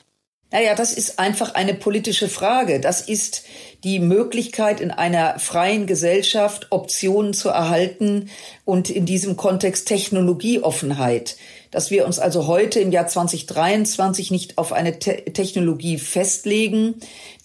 Naja, 0.49 0.73
das 0.73 0.91
ist 0.91 1.19
einfach 1.19 1.53
eine 1.53 1.75
politische 1.75 2.27
Frage. 2.27 2.79
Das 2.79 3.01
ist 3.01 3.43
die 3.83 3.99
Möglichkeit, 3.99 4.81
in 4.81 4.89
einer 4.89 5.37
freien 5.37 5.85
Gesellschaft 5.85 6.67
Optionen 6.71 7.35
zu 7.35 7.49
erhalten 7.49 8.31
und 8.65 8.89
in 8.89 9.05
diesem 9.05 9.37
Kontext 9.37 9.87
Technologieoffenheit. 9.87 11.37
Dass 11.69 11.91
wir 11.91 12.07
uns 12.07 12.17
also 12.17 12.47
heute 12.47 12.79
im 12.79 12.91
Jahr 12.91 13.07
2023 13.07 14.31
nicht 14.31 14.57
auf 14.57 14.73
eine 14.73 14.97
Te 14.97 15.23
Technologie 15.25 15.97
festlegen, 15.99 16.95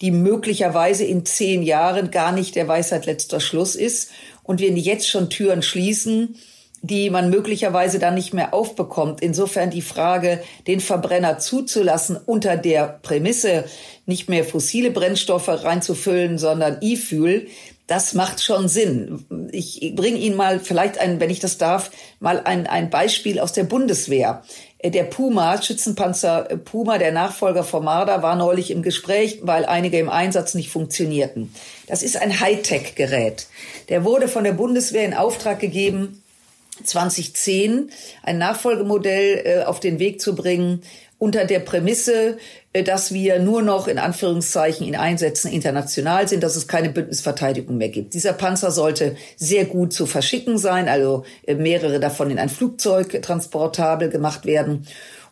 die 0.01 0.11
möglicherweise 0.11 1.03
in 1.03 1.25
zehn 1.25 1.61
Jahren 1.61 2.09
gar 2.09 2.31
nicht 2.31 2.55
der 2.55 2.67
Weisheit 2.67 3.05
letzter 3.05 3.39
Schluss 3.39 3.75
ist 3.75 4.09
und 4.49 4.59
wir 4.59 4.71
jetzt 4.71 5.07
schon 5.07 5.29
Türen 5.29 5.61
schließen, 5.61 6.35
die 6.81 7.11
man 7.11 7.29
möglicherweise 7.29 7.99
dann 7.99 8.15
nicht 8.15 8.33
mehr 8.33 8.51
aufbekommt. 8.51 9.21
Insofern 9.21 9.69
die 9.69 9.83
Frage, 9.83 10.41
den 10.65 10.79
Verbrenner 10.79 11.37
zuzulassen 11.37 12.17
unter 12.25 12.57
der 12.57 12.99
Prämisse, 13.03 13.65
nicht 14.07 14.27
mehr 14.27 14.43
fossile 14.43 14.89
Brennstoffe 14.89 15.49
reinzufüllen, 15.49 16.39
sondern 16.39 16.79
E-Fuel, 16.81 17.45
das 17.85 18.15
macht 18.15 18.41
schon 18.41 18.67
Sinn. 18.67 19.23
Ich 19.51 19.93
bringe 19.95 20.17
Ihnen 20.17 20.35
mal 20.35 20.59
vielleicht 20.59 20.99
ein, 20.99 21.19
wenn 21.19 21.29
ich 21.29 21.39
das 21.39 21.59
darf, 21.59 21.91
mal 22.19 22.41
ein, 22.43 22.65
ein 22.65 22.89
Beispiel 22.89 23.39
aus 23.39 23.53
der 23.53 23.65
Bundeswehr. 23.65 24.43
Der 24.83 25.03
Puma, 25.03 25.61
Schützenpanzer 25.61 26.43
Puma, 26.65 26.97
der 26.97 27.11
Nachfolger 27.11 27.63
von 27.63 27.83
Marder, 27.83 28.23
war 28.23 28.35
neulich 28.35 28.71
im 28.71 28.81
Gespräch, 28.81 29.41
weil 29.43 29.65
einige 29.65 29.99
im 29.99 30.09
Einsatz 30.09 30.55
nicht 30.55 30.69
funktionierten. 30.69 31.53
Das 31.89 32.03
ist 32.03 32.21
ein 32.21 32.39
Hightech-Gerät. 32.39 33.47
Der 33.89 34.05
wurde 34.05 34.27
von 34.27 34.43
der 34.43 34.53
Bundeswehr 34.53 35.05
in 35.05 35.15
Auftrag 35.15 35.59
gegeben, 35.59 36.23
2010 36.83 37.89
ein 38.23 38.37
Nachfolgemodell 38.37 39.41
äh, 39.43 39.63
auf 39.63 39.79
den 39.79 39.99
Weg 39.99 40.21
zu 40.21 40.35
bringen, 40.35 40.83
unter 41.17 41.43
der 41.45 41.59
Prämisse, 41.59 42.37
äh, 42.73 42.83
dass 42.83 43.11
wir 43.11 43.39
nur 43.39 43.63
noch 43.63 43.87
in 43.87 43.97
Anführungszeichen 43.97 44.87
in 44.87 44.95
Einsätzen 44.95 45.51
international 45.51 46.27
sind, 46.27 46.43
dass 46.43 46.55
es 46.55 46.67
keine 46.67 46.89
Bündnisverteidigung 46.89 47.77
mehr 47.77 47.89
gibt. 47.89 48.13
Dieser 48.13 48.33
Panzer 48.33 48.69
sollte 48.69 49.17
sehr 49.35 49.65
gut 49.65 49.91
zu 49.91 50.05
verschicken 50.05 50.59
sein, 50.59 50.87
also 50.87 51.25
äh, 51.45 51.55
mehrere 51.55 51.99
davon 51.99 52.29
in 52.29 52.37
ein 52.37 52.49
Flugzeug 52.49 53.21
transportabel 53.23 54.09
gemacht 54.09 54.45
werden 54.45 54.85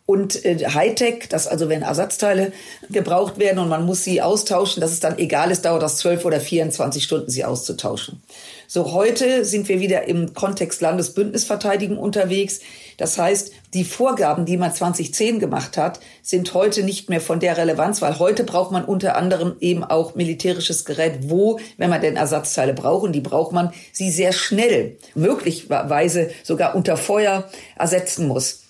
und 0.08 0.46
äh, 0.46 0.58
Hightech, 0.66 1.28
dass 1.30 1.48
also 1.48 1.68
wenn 1.68 1.82
Ersatzteile 1.82 2.54
gebraucht 2.90 3.40
werden 3.40 3.60
und 3.60 3.68
man 3.68 3.86
muss 3.86 4.06
sie 4.06 4.22
austauschen, 4.22 4.80
dass 4.80 4.92
es 4.92 5.02
dann 5.02 5.20
egal 5.20 5.52
ist, 5.52 5.66
dauert 5.66 5.84
das 5.84 5.98
12 5.98 6.24
oder 6.24 6.40
24 6.40 7.04
Stunden, 7.04 7.30
sie 7.30 7.44
auszutauschen. 7.44 8.24
So 8.68 8.94
heute 8.94 9.44
sind 9.44 9.68
wir 9.68 9.82
wieder 9.82 10.08
im 10.08 10.34
Kontext 10.34 10.80
Landesbündnisverteidigung 10.80 11.98
unterwegs. 11.98 12.62
Das 12.96 13.18
heißt, 13.18 13.52
die 13.74 13.84
Vorgaben, 13.84 14.46
die 14.46 14.56
man 14.56 14.74
2010 14.74 15.40
gemacht 15.40 15.76
hat, 15.76 16.00
sind 16.22 16.54
heute 16.54 16.84
nicht 16.84 17.10
mehr 17.10 17.22
von 17.22 17.42
der 17.42 17.58
Relevanz, 17.58 18.02
weil 18.02 18.18
heute 18.18 18.46
braucht 18.46 18.72
man 18.72 18.86
unter 18.86 19.18
anderem 19.18 19.58
eben 19.60 19.84
auch 19.84 20.16
militärisches 20.16 20.86
Gerät, 20.86 21.30
wo, 21.30 21.60
wenn 21.76 21.90
man 21.90 22.02
denn 22.02 22.16
Ersatzteile 22.16 22.74
braucht, 22.74 23.04
und 23.04 23.12
die 23.12 23.22
braucht 23.22 23.52
man, 23.52 23.74
sie 23.92 24.10
sehr 24.10 24.32
schnell, 24.32 24.98
möglicherweise 25.16 26.30
sogar 26.44 26.76
unter 26.76 26.96
Feuer 26.96 27.50
ersetzen 27.78 28.28
muss. 28.28 28.67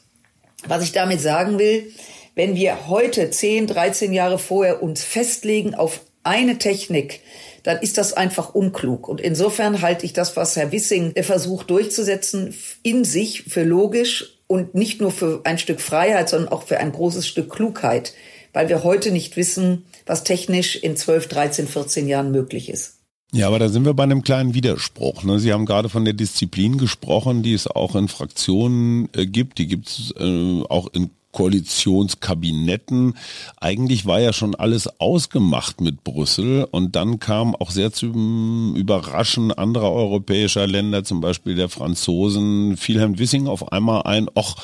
Was 0.68 0.84
ich 0.84 0.92
damit 0.92 1.22
sagen 1.22 1.60
will, 1.60 1.92
wenn 2.36 2.56
wir 2.56 2.88
heute 2.88 3.30
10, 3.30 3.68
13 3.68 4.14
Jahre 4.14 4.38
vorher 4.38 4.84
uns 4.84 5.04
festlegen 5.04 5.74
auf 5.74 6.02
eine 6.24 6.58
Technik, 6.58 7.22
dann 7.64 7.80
ist 7.80 7.98
das 7.98 8.14
einfach 8.14 8.54
unklug. 8.54 9.08
Und 9.08 9.22
insofern 9.22 9.82
halte 9.82 10.06
ich 10.06 10.14
das, 10.14 10.36
was 10.36 10.56
Herr 10.56 10.72
Wissing 10.72 11.14
versucht 11.24 11.70
durchzusetzen, 11.70 12.54
in 12.84 13.04
sich 13.06 13.44
für 13.44 13.64
logisch 13.64 14.40
und 14.48 14.76
nicht 14.76 15.02
nur 15.02 15.12
für 15.12 15.42
ein 15.46 15.58
Stück 15.58 15.82
Freiheit, 15.82 16.30
sondern 16.30 16.52
auch 16.52 16.64
für 16.64 16.80
ein 16.80 16.92
großes 16.92 17.28
Stück 17.28 17.50
Klugheit, 17.50 18.14
weil 18.54 18.70
wir 18.70 18.84
heute 18.84 19.12
nicht 19.12 19.38
wissen, 19.38 19.86
was 20.06 20.24
technisch 20.24 20.76
in 20.76 20.96
12, 20.96 21.28
13, 21.28 21.68
14 21.68 22.08
Jahren 22.08 22.32
möglich 22.32 22.70
ist. 22.70 22.97
Ja, 23.34 23.48
aber 23.48 23.60
da 23.60 23.68
sind 23.68 23.86
wir 23.86 23.94
bei 23.94 24.04
einem 24.04 24.24
kleinen 24.24 24.54
Widerspruch. 24.54 25.24
Ne? 25.24 25.40
Sie 25.40 25.52
haben 25.52 25.66
gerade 25.66 25.90
von 25.90 26.06
der 26.06 26.14
Disziplin 26.14 26.78
gesprochen, 26.78 27.44
die 27.44 27.54
es 27.54 27.68
auch 27.68 27.96
in 27.96 28.08
Fraktionen 28.08 29.10
äh, 29.14 29.26
gibt. 29.26 29.58
Die 29.58 29.68
gibt 29.68 29.90
es 29.90 30.14
äh, 30.18 30.64
auch 30.70 30.88
in 30.94 31.10
Koalitionskabinetten. 31.38 33.16
Eigentlich 33.58 34.06
war 34.06 34.20
ja 34.20 34.34
schon 34.34 34.56
alles 34.56 35.00
ausgemacht 35.00 35.82
mit 35.82 36.04
Brüssel 36.04 36.68
und 36.72 36.96
dann 36.96 37.20
kam 37.20 37.56
auch 37.56 37.70
sehr 37.70 37.92
zum 37.92 38.76
Überraschen 38.76 39.52
anderer 39.52 39.92
europäischer 39.92 40.66
Länder, 40.66 41.04
zum 41.04 41.22
Beispiel 41.22 41.54
der 41.54 41.70
Franzosen, 41.70 42.76
Wilhelm 42.88 43.20
Wissing 43.20 43.48
auf 43.48 43.72
einmal 43.72 44.04
ein, 44.04 44.30
ach, 44.34 44.56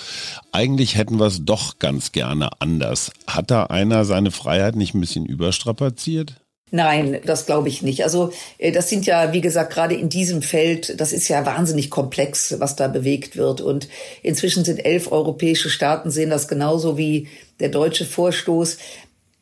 eigentlich 0.51 0.95
hätten 0.95 1.19
wir 1.19 1.27
es 1.27 1.45
doch 1.45 1.77
ganz 1.77 2.11
gerne 2.11 2.49
anders. 2.59 3.11
Hat 3.27 3.51
da 3.51 3.65
einer 3.65 4.03
seine 4.03 4.31
Freiheit 4.31 4.75
nicht 4.75 4.95
ein 4.95 5.01
bisschen 5.01 5.27
überstrapaziert? 5.27 6.42
Nein, 6.75 7.19
das 7.23 7.45
glaube 7.45 7.69
ich 7.69 7.83
nicht. 7.83 8.03
Also 8.03 8.33
äh, 8.57 8.71
das 8.71 8.89
sind 8.89 9.05
ja, 9.05 9.31
wie 9.31 9.41
gesagt, 9.41 9.71
gerade 9.71 9.93
in 9.93 10.09
diesem 10.09 10.41
Feld, 10.41 10.99
das 10.99 11.13
ist 11.13 11.27
ja 11.27 11.45
wahnsinnig 11.45 11.91
komplex, 11.91 12.55
was 12.59 12.75
da 12.75 12.87
bewegt 12.87 13.37
wird. 13.37 13.61
Und 13.61 13.87
inzwischen 14.23 14.65
sind 14.65 14.83
elf 14.83 15.11
europäische 15.11 15.69
Staaten, 15.69 16.09
sehen 16.09 16.31
das 16.31 16.47
genauso 16.47 16.97
wie 16.97 17.27
der 17.59 17.69
deutsche 17.69 18.05
Vorstoß. 18.05 18.79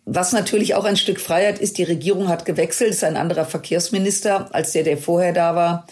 Was 0.04 0.34
natürlich 0.34 0.76
auch 0.76 0.84
ein 0.84 0.98
Stück 0.98 1.22
Freiheit 1.22 1.60
ist, 1.60 1.78
die 1.78 1.84
Regierung 1.84 2.28
hat 2.28 2.44
gewechselt, 2.44 2.90
ist 2.90 3.06
ein 3.06 3.16
anderer 3.16 3.46
Verkehrsminister 3.46 4.54
als 4.54 4.74
der, 4.74 4.84
der 4.84 4.98
vorher 4.98 5.32
da 5.32 5.56
war. 5.56 5.88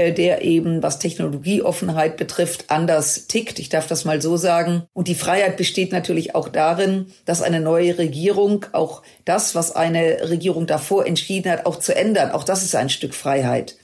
Äh, 0.00 0.14
der 0.14 0.42
eben, 0.42 0.82
was 0.82 0.98
Technologieoffenheit 0.98 2.16
betrifft, 2.16 2.64
anders 2.68 3.26
tickt. 3.26 3.58
Ich 3.58 3.68
darf 3.68 3.86
das 3.86 4.06
mal 4.06 4.22
so 4.22 4.38
sagen. 4.38 4.84
Und 4.94 5.08
die 5.08 5.14
Freiheit 5.14 5.58
besteht 5.58 5.92
natürlich 5.92 6.34
auch 6.34 6.48
darin, 6.48 7.12
dass 7.26 7.42
eine 7.42 7.60
neue 7.60 7.98
Regierung 7.98 8.64
auch 8.72 9.02
das, 9.26 9.54
was 9.54 9.76
eine 9.76 10.30
Regierung 10.30 10.66
davor 10.66 11.06
entschieden 11.06 11.52
hat, 11.52 11.66
auch 11.66 11.78
zu 11.78 11.94
ändern. 11.94 12.30
Auch 12.30 12.44
das 12.44 12.62
ist 12.62 12.74
ein 12.74 12.88
Stück 12.88 13.12
Freiheit. 13.12 13.76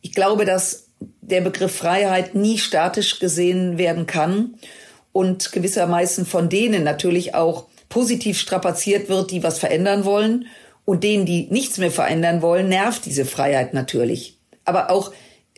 Ich 0.00 0.12
glaube, 0.12 0.44
dass 0.44 0.90
der 1.22 1.40
Begriff 1.40 1.74
Freiheit 1.74 2.36
nie 2.36 2.58
statisch 2.58 3.18
gesehen 3.18 3.78
werden 3.78 4.06
kann 4.06 4.54
und 5.10 5.50
gewissermaßen 5.50 6.24
von 6.24 6.48
denen 6.48 6.84
natürlich 6.84 7.34
auch 7.34 7.66
positiv 7.88 8.38
strapaziert 8.38 9.08
wird, 9.08 9.32
die 9.32 9.42
was 9.42 9.58
verändern 9.58 10.04
wollen. 10.04 10.46
Und 10.84 11.02
denen, 11.02 11.26
die 11.26 11.48
nichts 11.50 11.78
mehr 11.78 11.90
verändern 11.90 12.42
wollen, 12.42 12.68
nervt 12.68 13.06
diese 13.06 13.24
Freiheit 13.24 13.74
natürlich. 13.74 14.38
Aber 14.64 14.90
auch 14.90 15.10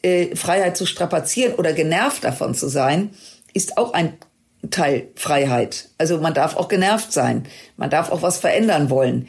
äh, 0.02 0.34
Freiheit 0.36 0.76
zu 0.76 0.86
strapazieren 0.86 1.54
oder 1.54 1.72
genervt 1.72 2.24
davon 2.24 2.54
zu 2.54 2.68
sein, 2.68 3.10
ist 3.52 3.78
auch 3.78 3.92
ein 3.92 4.14
Teil 4.70 5.08
Freiheit. 5.14 5.88
Also 5.98 6.18
man 6.18 6.34
darf 6.34 6.56
auch 6.56 6.68
genervt 6.68 7.12
sein. 7.12 7.46
Man 7.76 7.90
darf 7.90 8.10
auch 8.10 8.22
was 8.22 8.38
verändern 8.38 8.90
wollen. 8.90 9.28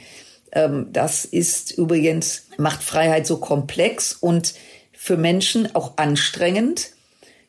Ähm, 0.51 0.87
das 0.91 1.25
ist 1.25 1.71
übrigens, 1.71 2.47
macht 2.57 2.83
Freiheit 2.83 3.25
so 3.25 3.37
komplex 3.37 4.13
und 4.13 4.53
für 4.91 5.17
Menschen 5.17 5.73
auch 5.75 5.97
anstrengend. 5.97 6.91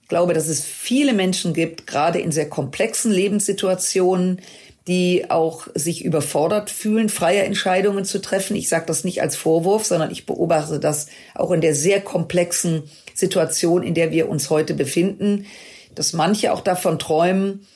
Ich 0.02 0.09
glaube, 0.09 0.35
dass 0.35 0.49
es 0.49 0.64
viele 0.64 1.12
Menschen 1.12 1.55
gibt, 1.55 1.87
gerade 1.87 2.21
in 2.21 2.33
sehr 2.33 2.49
komplexen 2.49 3.11
Lebenssituationen, 3.11 4.41
die 4.87 5.31
auch 5.31 5.69
sich 5.75 6.05
überfordert 6.05 6.71
fühlen, 6.71 7.09
freie 7.09 7.43
Entscheidungen 7.43 8.05
zu 8.05 8.21
treffen. 8.21 8.57
Ich 8.57 8.69
sage 8.69 8.87
das 8.87 9.05
nicht 9.05 9.23
als 9.23 9.37
Vorwurf, 9.37 9.85
sondern 9.85 10.11
ich 10.11 10.26
beobachte 10.26 10.81
das 10.81 11.07
auch 11.35 11.50
in 11.52 11.61
der 11.61 11.75
sehr 11.75 12.00
komplexen 12.00 12.85
Situation, 13.23 13.83
in 13.83 13.95
der 13.95 14.11
wir 14.11 14.29
uns 14.29 14.50
heute 14.50 14.75
befinden, 14.75 15.47
dass 15.95 16.12
manche 16.12 16.52
auch 16.52 16.61
davon 16.61 16.99
träumen, 16.99 17.67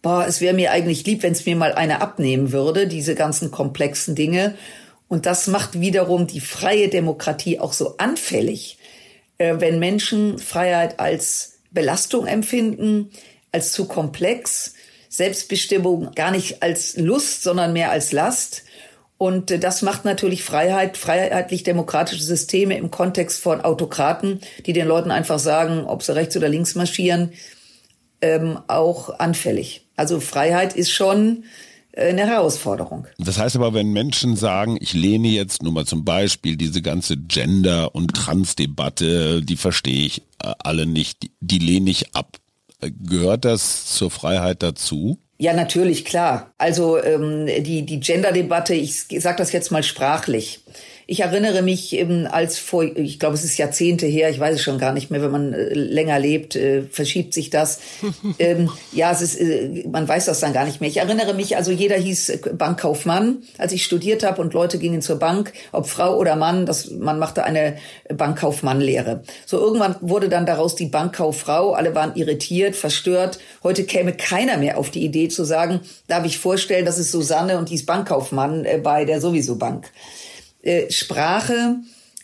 boah, 0.00 0.24
es 0.26 0.40
wäre 0.40 0.54
mir 0.54 0.70
eigentlich 0.70 1.04
lieb, 1.04 1.22
wenn 1.22 1.32
es 1.32 1.44
mir 1.44 1.56
mal 1.56 1.72
einer 1.72 2.00
abnehmen 2.00 2.52
würde, 2.52 2.86
diese 2.86 3.14
ganzen 3.14 3.50
komplexen 3.50 4.14
Dinge. 4.14 4.54
Und 5.08 5.26
das 5.26 5.46
macht 5.46 5.80
wiederum 5.80 6.26
die 6.26 6.40
freie 6.40 6.88
Demokratie 6.88 7.60
auch 7.60 7.72
so 7.72 7.96
anfällig, 7.98 8.78
äh, 9.38 9.56
wenn 9.58 9.78
Menschen 9.78 10.38
Freiheit 10.38 11.00
als 11.00 11.58
Belastung 11.70 12.26
empfinden, 12.26 13.10
als 13.52 13.72
zu 13.72 13.86
komplex, 13.86 14.74
Selbstbestimmung 15.08 16.12
gar 16.14 16.30
nicht 16.30 16.62
als 16.62 16.96
Lust, 16.96 17.42
sondern 17.42 17.72
mehr 17.72 17.90
als 17.90 18.12
Last. 18.12 18.64
Und 19.18 19.50
äh, 19.50 19.58
das 19.58 19.82
macht 19.82 20.04
natürlich 20.04 20.42
Freiheit, 20.42 20.96
freiheitlich-demokratische 20.96 22.22
Systeme 22.22 22.76
im 22.76 22.90
Kontext 22.90 23.40
von 23.40 23.60
Autokraten, 23.60 24.40
die 24.66 24.72
den 24.72 24.86
Leuten 24.86 25.10
einfach 25.10 25.38
sagen, 25.38 25.84
ob 25.84 26.02
sie 26.02 26.14
rechts 26.14 26.36
oder 26.36 26.48
links 26.48 26.74
marschieren, 26.74 27.32
ähm, 28.20 28.58
auch 28.68 29.18
anfällig. 29.18 29.86
Also 29.96 30.20
Freiheit 30.20 30.74
ist 30.74 30.90
schon 30.90 31.44
äh, 31.92 32.08
eine 32.08 32.26
Herausforderung. 32.26 33.06
Das 33.18 33.38
heißt 33.38 33.56
aber, 33.56 33.74
wenn 33.74 33.92
Menschen 33.92 34.36
sagen, 34.36 34.76
ich 34.80 34.94
lehne 34.94 35.28
jetzt 35.28 35.62
nur 35.62 35.72
mal 35.72 35.86
zum 35.86 36.04
Beispiel 36.04 36.56
diese 36.56 36.82
ganze 36.82 37.16
Gender- 37.16 37.94
und 37.94 38.14
Trans-Debatte, 38.14 39.42
die 39.42 39.56
verstehe 39.56 40.06
ich 40.06 40.22
äh, 40.42 40.52
alle 40.58 40.86
nicht, 40.86 41.22
die, 41.22 41.32
die 41.40 41.58
lehne 41.58 41.90
ich 41.90 42.14
ab. 42.14 42.38
Gehört 42.80 43.44
das 43.44 43.86
zur 43.94 44.10
Freiheit 44.10 44.62
dazu? 44.62 45.18
Ja, 45.36 45.52
natürlich, 45.52 46.04
klar. 46.04 46.52
Also 46.58 47.02
ähm, 47.02 47.46
die, 47.46 47.84
die 47.84 48.00
Gender-Debatte, 48.00 48.74
ich 48.74 49.06
sage 49.20 49.38
das 49.38 49.52
jetzt 49.52 49.72
mal 49.72 49.82
sprachlich. 49.82 50.60
Ich 51.06 51.20
erinnere 51.20 51.60
mich 51.60 51.92
eben 51.92 52.26
als 52.26 52.58
vor, 52.58 52.82
ich 52.82 53.18
glaube, 53.18 53.34
es 53.34 53.44
ist 53.44 53.58
Jahrzehnte 53.58 54.06
her, 54.06 54.30
ich 54.30 54.40
weiß 54.40 54.54
es 54.54 54.62
schon 54.62 54.78
gar 54.78 54.92
nicht 54.92 55.10
mehr, 55.10 55.20
wenn 55.20 55.30
man 55.30 55.52
äh, 55.52 55.74
länger 55.74 56.18
lebt, 56.18 56.56
äh, 56.56 56.82
verschiebt 56.82 57.34
sich 57.34 57.50
das. 57.50 57.80
ähm, 58.38 58.70
ja, 58.92 59.12
es 59.12 59.20
ist, 59.20 59.36
äh, 59.36 59.86
man 59.86 60.08
weiß 60.08 60.24
das 60.24 60.40
dann 60.40 60.54
gar 60.54 60.64
nicht 60.64 60.80
mehr. 60.80 60.88
Ich 60.88 60.96
erinnere 60.96 61.34
mich, 61.34 61.56
also 61.56 61.72
jeder 61.72 61.96
hieß 61.96 62.40
Bankkaufmann, 62.54 63.42
als 63.58 63.72
ich 63.72 63.84
studiert 63.84 64.24
habe 64.24 64.40
und 64.40 64.54
Leute 64.54 64.78
gingen 64.78 65.02
zur 65.02 65.18
Bank, 65.18 65.52
ob 65.72 65.88
Frau 65.88 66.16
oder 66.16 66.36
Mann, 66.36 66.64
das, 66.64 66.90
man 66.90 67.18
machte 67.18 67.44
eine 67.44 67.76
Bankkaufmann-Lehre. 68.08 69.24
So 69.44 69.58
irgendwann 69.58 69.96
wurde 70.00 70.30
dann 70.30 70.46
daraus 70.46 70.74
die 70.74 70.86
Bankkauffrau, 70.86 71.72
alle 71.72 71.94
waren 71.94 72.16
irritiert, 72.16 72.76
verstört. 72.76 73.38
Heute 73.62 73.84
käme 73.84 74.14
keiner 74.14 74.56
mehr 74.56 74.78
auf 74.78 74.90
die 74.90 75.04
Idee 75.04 75.28
zu 75.28 75.44
sagen, 75.44 75.80
darf 76.08 76.24
ich 76.24 76.38
vorstellen, 76.38 76.86
das 76.86 76.98
ist 76.98 77.10
Susanne 77.10 77.58
und 77.58 77.68
die 77.68 77.74
ist 77.74 77.84
Bankkaufmann 77.84 78.66
bei 78.82 79.04
der 79.04 79.20
sowieso 79.20 79.56
Bank. 79.56 79.90
Äh, 80.64 80.90
Sprache 80.90 81.76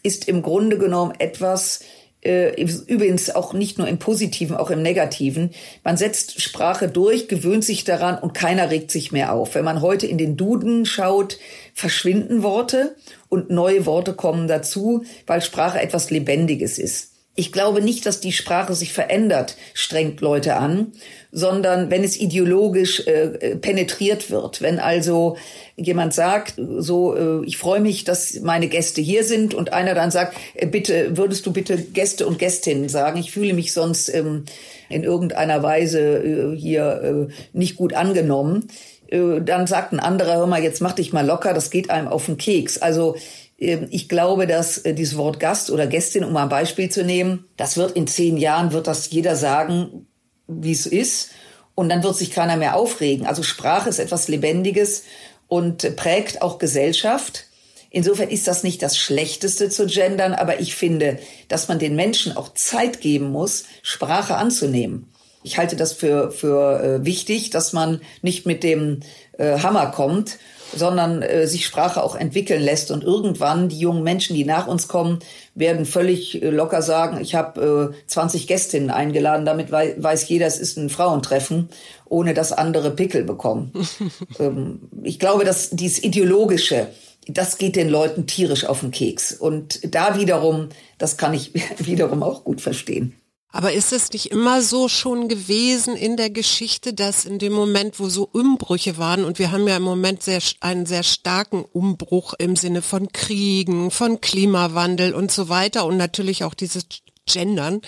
ist 0.03 0.27
im 0.27 0.43
Grunde 0.43 0.79
genommen 0.79 1.13
etwas, 1.19 1.81
äh, 2.23 2.61
übrigens 2.63 3.31
auch 3.35 3.53
nicht 3.53 3.79
nur 3.79 3.87
im 3.87 3.99
Positiven, 3.99 4.57
auch 4.57 4.71
im 4.71 4.83
Negativen. 4.83 5.51
Man 5.85 5.97
setzt 5.97 6.41
Sprache 6.41 6.89
durch, 6.89 7.29
gewöhnt 7.29 7.65
sich 7.65 7.85
daran 7.85 8.19
und 8.19 8.33
keiner 8.33 8.71
regt 8.71 8.91
sich 8.91 9.13
mehr 9.13 9.33
auf. 9.35 9.55
Wenn 9.55 9.65
man 9.65 9.83
heute 9.83 10.07
in 10.07 10.19
den 10.19 10.37
Duden 10.37 10.87
schaut, 10.87 11.39
verschwinden 11.75 12.43
Worte 12.43 12.97
und 13.29 13.51
neue 13.51 13.85
Worte 13.87 14.15
kommen 14.15 14.49
dazu, 14.49 15.05
weil 15.27 15.43
Sprache 15.43 15.81
etwas 15.81 16.11
Lebendiges 16.11 16.79
ist. 16.79 17.11
Ich 17.37 17.53
glaube 17.53 17.81
nicht, 17.81 18.05
dass 18.07 18.21
die 18.21 18.33
Sprache 18.33 18.75
sich 18.75 18.93
verändert, 18.93 19.57
strengt 19.73 20.21
Leute 20.21 20.57
an, 20.57 20.93
sondern 21.33 21.91
wenn 21.91 22.03
es 22.03 22.21
ideologisch 22.21 23.07
äh, 23.07 23.57
penetriert 23.57 24.31
wird. 24.31 24.63
Wenn 24.63 24.79
also 24.79 25.37
jemand 25.77 26.13
sagt, 26.13 26.55
so, 26.57 27.15
äh, 27.15 27.47
ich 27.47 27.57
freue 27.57 27.81
mich, 27.81 28.05
dass 28.05 28.41
meine 28.41 28.69
Gäste 28.69 29.01
hier 29.01 29.25
sind 29.25 29.55
und 29.55 29.73
einer 29.73 29.95
dann 29.95 30.11
sagt, 30.11 30.37
äh, 30.55 30.67
bitte, 30.67 31.17
würdest 31.17 31.47
du 31.47 31.53
bitte 31.53 31.77
Gäste 31.79 32.27
und 32.27 32.39
Gästinnen 32.39 32.89
sagen? 32.89 33.21
Ich 33.21 33.31
fühle 33.31 33.55
mich 33.55 33.73
sonst 33.73 34.13
ähm, 34.13 34.45
in 34.89 35.05
irgendeiner 35.05 35.63
Weise 35.63 36.01
äh, 36.01 36.57
hier 36.57 37.29
äh, 37.31 37.33
nicht 37.53 37.77
gut 37.77 37.95
angenommen. 37.95 38.69
Äh, 39.07 39.41
dann 39.41 39.67
sagt 39.67 39.93
ein 39.93 40.01
anderer, 40.01 40.37
hör 40.37 40.47
mal, 40.47 40.63
jetzt 40.63 40.81
mach 40.81 40.93
dich 40.93 41.13
mal 41.13 41.27
locker, 41.27 41.55
das 41.55 41.71
geht 41.71 41.91
einem 41.91 42.09
auf 42.09 42.27
den 42.27 42.39
Keks. 42.39 42.79
Also 42.79 43.17
ähm, 43.59 43.87
ich 43.91 44.09
glaube, 44.09 44.47
dass 44.47 44.79
äh, 44.79 44.95
dieses 44.95 45.17
Wort 45.17 45.39
Gast 45.39 45.71
oder 45.71 45.87
Gästin, 45.87 46.25
um 46.25 46.33
mal 46.33 46.45
ein 46.45 46.49
Beispiel 46.49 46.91
zu 46.91 47.05
nehmen, 47.05 47.45
das 47.57 47.77
wird 47.77 47.93
in 47.93 48.07
zehn 48.07 48.37
Jahren, 48.37 48.73
wird 48.73 48.87
das 48.87 49.11
jeder 49.11 49.37
sagen, 49.37 50.07
wie 50.51 50.73
es 50.73 50.87
ist. 50.87 51.31
Und 51.75 51.89
dann 51.89 52.03
wird 52.03 52.17
sich 52.17 52.31
keiner 52.31 52.57
mehr 52.57 52.77
aufregen. 52.77 53.27
Also 53.27 53.43
Sprache 53.43 53.89
ist 53.89 53.99
etwas 53.99 54.29
Lebendiges 54.29 55.05
und 55.49 55.97
prägt 55.97 56.43
auch 56.43 56.59
Gesellschaft. 56.59 57.47
Insofern 57.91 58.29
ist 58.29 58.47
das 58.47 58.63
nicht 58.63 58.83
das 58.83 58.97
Schlechteste 58.97 59.69
zu 59.69 59.87
gendern, 59.87 60.33
aber 60.33 60.61
ich 60.61 60.75
finde, 60.75 61.19
dass 61.49 61.69
man 61.69 61.79
den 61.79 61.97
Menschen 61.97 62.37
auch 62.37 62.55
Zeit 62.55 63.01
geben 63.01 63.31
muss, 63.31 63.65
Sprache 63.83 64.37
anzunehmen. 64.37 65.11
Ich 65.43 65.59
halte 65.59 65.75
das 65.75 65.93
für, 65.93 66.31
für 66.31 66.83
äh, 66.83 67.05
wichtig, 67.05 67.51
dass 67.51 67.73
man 67.73 68.01
nicht 68.23 68.47
mit 68.47 68.63
dem 68.63 69.01
äh, 69.39 69.59
Hammer 69.59 69.91
kommt 69.91 70.39
sondern 70.75 71.23
äh, 71.23 71.47
sich 71.47 71.67
Sprache 71.67 72.03
auch 72.03 72.15
entwickeln 72.15 72.63
lässt. 72.63 72.91
Und 72.91 73.05
irgendwann 73.05 73.69
die 73.69 73.79
jungen 73.79 74.03
Menschen, 74.03 74.35
die 74.37 74.45
nach 74.45 74.67
uns 74.67 74.89
kommen, 74.89 75.19
werden 75.55 75.87
völlig 75.87 76.43
äh, 76.43 76.51
locker 76.51 76.83
sagen, 76.83 77.21
ich 77.21 77.35
habe 77.35 77.93
äh, 77.95 78.07
20 78.07 78.47
Gästinnen 78.47 78.91
eingeladen, 78.91 79.45
damit 79.45 79.71
wei 79.73 79.95
weiß 79.99 80.29
jeder, 80.29 80.47
es 80.47 80.59
ist 80.59 80.77
ein 80.77 80.91
Frauentreffen, 80.91 81.69
ohne 82.07 82.35
dass 82.35 82.53
andere 82.53 82.91
Pickel 82.91 83.25
bekommen. 83.25 83.73
ähm, 84.39 84.89
ich 85.03 85.19
glaube, 85.19 85.45
dass 85.45 85.71
dieses 85.71 86.03
Ideologische, 86.03 86.89
das 87.27 87.59
geht 87.59 87.77
den 87.77 87.89
Leuten 87.89 88.27
tierisch 88.27 88.65
auf 88.65 88.81
den 88.81 88.91
Keks. 88.91 89.33
Und 89.33 89.95
da 89.95 90.19
wiederum, 90.19 90.69
das 90.99 91.17
kann 91.17 91.35
ich 91.35 91.53
wiederum 91.79 92.23
auch 92.23 92.45
gut 92.45 92.61
verstehen. 92.61 93.20
Aber 93.53 93.73
ist 93.73 93.93
es 93.93 94.13
nicht 94.13 94.31
immer 94.31 94.63
so 94.63 94.89
schon 94.89 95.29
gewesen 95.29 95.97
in 95.97 96.17
der 96.17 96.31
Geschichte, 96.31 96.95
dass 96.95 97.25
in 97.25 97.39
dem 97.39 97.53
Moment, 97.53 97.99
wo 97.99 98.09
so 98.09 98.29
Umbrüche 98.31 98.97
waren, 98.99 99.25
und 99.25 99.39
wir 99.39 99.51
haben 99.51 99.67
ja 99.67 99.77
im 99.77 99.83
Moment 99.83 100.23
sehr, 100.23 100.41
einen 100.61 100.87
sehr 100.87 101.03
starken 101.03 101.65
Umbruch 101.65 102.35
im 102.39 102.57
Sinne 102.57 102.83
von 102.83 103.13
Kriegen, 103.13 103.91
von 103.91 104.21
Klimawandel 104.21 105.15
und 105.15 105.33
so 105.33 105.49
weiter 105.49 105.87
und 105.87 105.97
natürlich 105.97 106.45
auch 106.45 106.55
dieses 106.55 106.85
Gendern, 107.27 107.81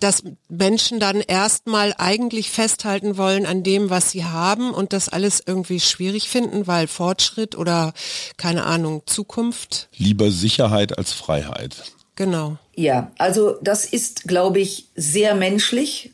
dass 0.00 0.22
Menschen 0.48 0.98
dann 1.00 1.20
erstmal 1.20 1.94
eigentlich 1.98 2.50
festhalten 2.50 3.16
wollen 3.16 3.46
an 3.46 3.62
dem, 3.62 3.90
was 3.90 4.10
sie 4.10 4.24
haben 4.24 4.72
und 4.72 4.92
das 4.92 5.08
alles 5.08 5.42
irgendwie 5.44 5.80
schwierig 5.80 6.28
finden, 6.28 6.66
weil 6.66 6.86
Fortschritt 6.86 7.56
oder 7.56 7.92
keine 8.36 8.64
Ahnung, 8.64 9.02
Zukunft. 9.06 9.88
Lieber 9.96 10.30
Sicherheit 10.30 10.98
als 10.98 11.12
Freiheit. 11.12 11.76
Genau. 12.18 12.56
Ja, 12.74 13.12
also 13.16 13.58
das 13.62 13.84
ist, 13.84 14.26
glaube 14.26 14.58
ich, 14.58 14.88
sehr 14.96 15.36
menschlich. 15.36 16.10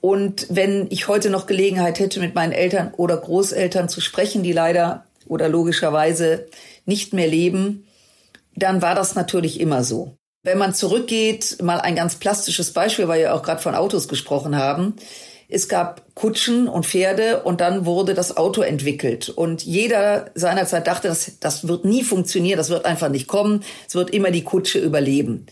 Und 0.00 0.46
wenn 0.48 0.86
ich 0.88 1.08
heute 1.08 1.28
noch 1.28 1.46
Gelegenheit 1.46 1.98
hätte, 1.98 2.20
mit 2.20 2.34
meinen 2.34 2.52
Eltern 2.52 2.94
oder 2.96 3.18
Großeltern 3.18 3.90
zu 3.90 4.00
sprechen, 4.00 4.42
die 4.42 4.54
leider 4.54 5.04
oder 5.26 5.50
logischerweise 5.50 6.46
nicht 6.86 7.12
mehr 7.12 7.28
leben, 7.28 7.86
dann 8.54 8.80
war 8.80 8.94
das 8.94 9.14
natürlich 9.14 9.60
immer 9.60 9.84
so. 9.84 10.16
Wenn 10.42 10.56
man 10.56 10.72
zurückgeht, 10.72 11.58
mal 11.62 11.82
ein 11.82 11.96
ganz 11.96 12.14
plastisches 12.14 12.72
Beispiel, 12.72 13.06
weil 13.06 13.20
wir 13.20 13.34
auch 13.34 13.42
gerade 13.42 13.60
von 13.60 13.74
Autos 13.74 14.08
gesprochen 14.08 14.56
haben. 14.56 14.94
Es 15.48 15.68
gab 15.68 16.02
Kutschen 16.14 16.66
und 16.68 16.86
Pferde 16.86 17.42
und 17.42 17.60
dann 17.60 17.86
wurde 17.86 18.14
das 18.14 18.36
Auto 18.36 18.62
entwickelt. 18.62 19.28
Und 19.28 19.62
jeder 19.62 20.30
seinerzeit 20.34 20.86
dachte, 20.86 21.08
das, 21.08 21.38
das 21.38 21.68
wird 21.68 21.84
nie 21.84 22.02
funktionieren, 22.02 22.56
das 22.56 22.70
wird 22.70 22.84
einfach 22.84 23.08
nicht 23.08 23.28
kommen, 23.28 23.62
es 23.86 23.94
wird 23.94 24.10
immer 24.10 24.30
die 24.30 24.42
Kutsche 24.42 24.80
überleben. 24.80 25.46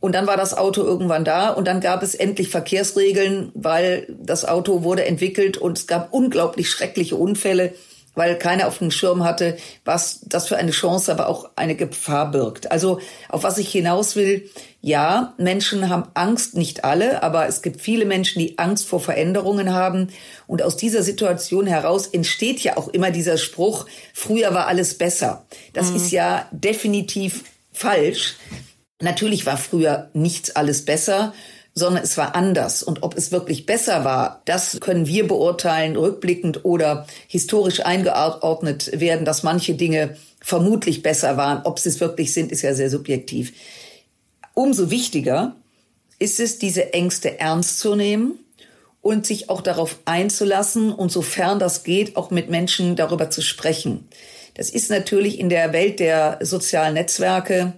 Und 0.00 0.14
dann 0.14 0.26
war 0.26 0.36
das 0.36 0.52
Auto 0.52 0.82
irgendwann 0.82 1.24
da 1.24 1.50
und 1.50 1.66
dann 1.66 1.80
gab 1.80 2.02
es 2.02 2.14
endlich 2.14 2.48
Verkehrsregeln, 2.48 3.52
weil 3.54 4.06
das 4.20 4.44
Auto 4.44 4.82
wurde 4.82 5.04
entwickelt 5.04 5.56
und 5.56 5.78
es 5.78 5.86
gab 5.86 6.12
unglaublich 6.12 6.68
schreckliche 6.68 7.14
Unfälle 7.16 7.72
weil 8.14 8.38
keiner 8.38 8.68
auf 8.68 8.78
dem 8.78 8.90
Schirm 8.90 9.24
hatte, 9.24 9.56
was 9.84 10.20
das 10.26 10.48
für 10.48 10.56
eine 10.56 10.70
Chance, 10.70 11.10
aber 11.10 11.28
auch 11.28 11.50
eine 11.56 11.74
Gefahr 11.74 12.30
birgt. 12.30 12.70
Also 12.70 13.00
auf 13.28 13.42
was 13.42 13.58
ich 13.58 13.70
hinaus 13.70 14.16
will, 14.16 14.50
ja, 14.80 15.34
Menschen 15.38 15.88
haben 15.88 16.10
Angst, 16.14 16.56
nicht 16.56 16.84
alle, 16.84 17.22
aber 17.22 17.46
es 17.46 17.62
gibt 17.62 17.80
viele 17.80 18.04
Menschen, 18.04 18.40
die 18.40 18.58
Angst 18.58 18.86
vor 18.86 19.00
Veränderungen 19.00 19.72
haben. 19.72 20.08
Und 20.46 20.62
aus 20.62 20.76
dieser 20.76 21.02
Situation 21.02 21.66
heraus 21.66 22.06
entsteht 22.06 22.60
ja 22.60 22.76
auch 22.76 22.88
immer 22.88 23.10
dieser 23.10 23.38
Spruch, 23.38 23.86
früher 24.12 24.52
war 24.54 24.66
alles 24.66 24.98
besser. 24.98 25.46
Das 25.72 25.90
mhm. 25.90 25.96
ist 25.96 26.10
ja 26.10 26.48
definitiv 26.50 27.44
falsch. 27.72 28.36
Natürlich 29.00 29.46
war 29.46 29.56
früher 29.56 30.10
nichts 30.12 30.54
alles 30.54 30.84
besser 30.84 31.32
sondern 31.74 32.02
es 32.02 32.16
war 32.16 32.34
anders. 32.34 32.82
Und 32.82 33.02
ob 33.02 33.16
es 33.16 33.32
wirklich 33.32 33.66
besser 33.66 34.04
war, 34.04 34.42
das 34.44 34.78
können 34.80 35.06
wir 35.06 35.26
beurteilen, 35.26 35.96
rückblickend 35.96 36.64
oder 36.64 37.06
historisch 37.28 37.84
eingeordnet 37.84 39.00
werden, 39.00 39.24
dass 39.24 39.42
manche 39.42 39.74
Dinge 39.74 40.16
vermutlich 40.40 41.02
besser 41.02 41.36
waren. 41.36 41.62
Ob 41.64 41.78
sie 41.78 41.88
es 41.88 42.00
wirklich 42.00 42.34
sind, 42.34 42.52
ist 42.52 42.62
ja 42.62 42.74
sehr 42.74 42.90
subjektiv. 42.90 43.52
Umso 44.54 44.90
wichtiger 44.90 45.56
ist 46.18 46.40
es, 46.40 46.58
diese 46.58 46.92
Ängste 46.92 47.40
ernst 47.40 47.80
zu 47.80 47.94
nehmen 47.94 48.38
und 49.00 49.26
sich 49.26 49.48
auch 49.48 49.62
darauf 49.62 49.98
einzulassen 50.04 50.92
und 50.92 51.10
sofern 51.10 51.58
das 51.58 51.84
geht, 51.84 52.16
auch 52.16 52.30
mit 52.30 52.50
Menschen 52.50 52.96
darüber 52.96 53.30
zu 53.30 53.40
sprechen. 53.40 54.08
Das 54.54 54.68
ist 54.68 54.90
natürlich 54.90 55.40
in 55.40 55.48
der 55.48 55.72
Welt 55.72 55.98
der 55.98 56.38
sozialen 56.42 56.94
Netzwerke 56.94 57.72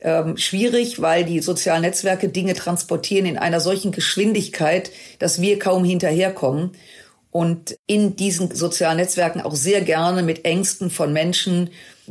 ähm, 0.00 0.36
schwierig, 0.36 1.00
weil 1.00 1.24
die 1.24 1.40
sozialen 1.40 1.82
Netzwerke 1.82 2.28
Dinge 2.28 2.54
transportieren 2.54 3.26
in 3.26 3.38
einer 3.38 3.60
solchen 3.60 3.92
Geschwindigkeit, 3.92 4.90
dass 5.18 5.40
wir 5.40 5.58
kaum 5.58 5.84
hinterherkommen 5.84 6.72
und 7.30 7.76
in 7.86 8.16
diesen 8.16 8.54
sozialen 8.54 8.96
Netzwerken 8.96 9.40
auch 9.40 9.54
sehr 9.54 9.82
gerne 9.82 10.22
mit 10.22 10.44
Ängsten 10.44 10.90
von 10.90 11.12
Menschen, 11.12 11.70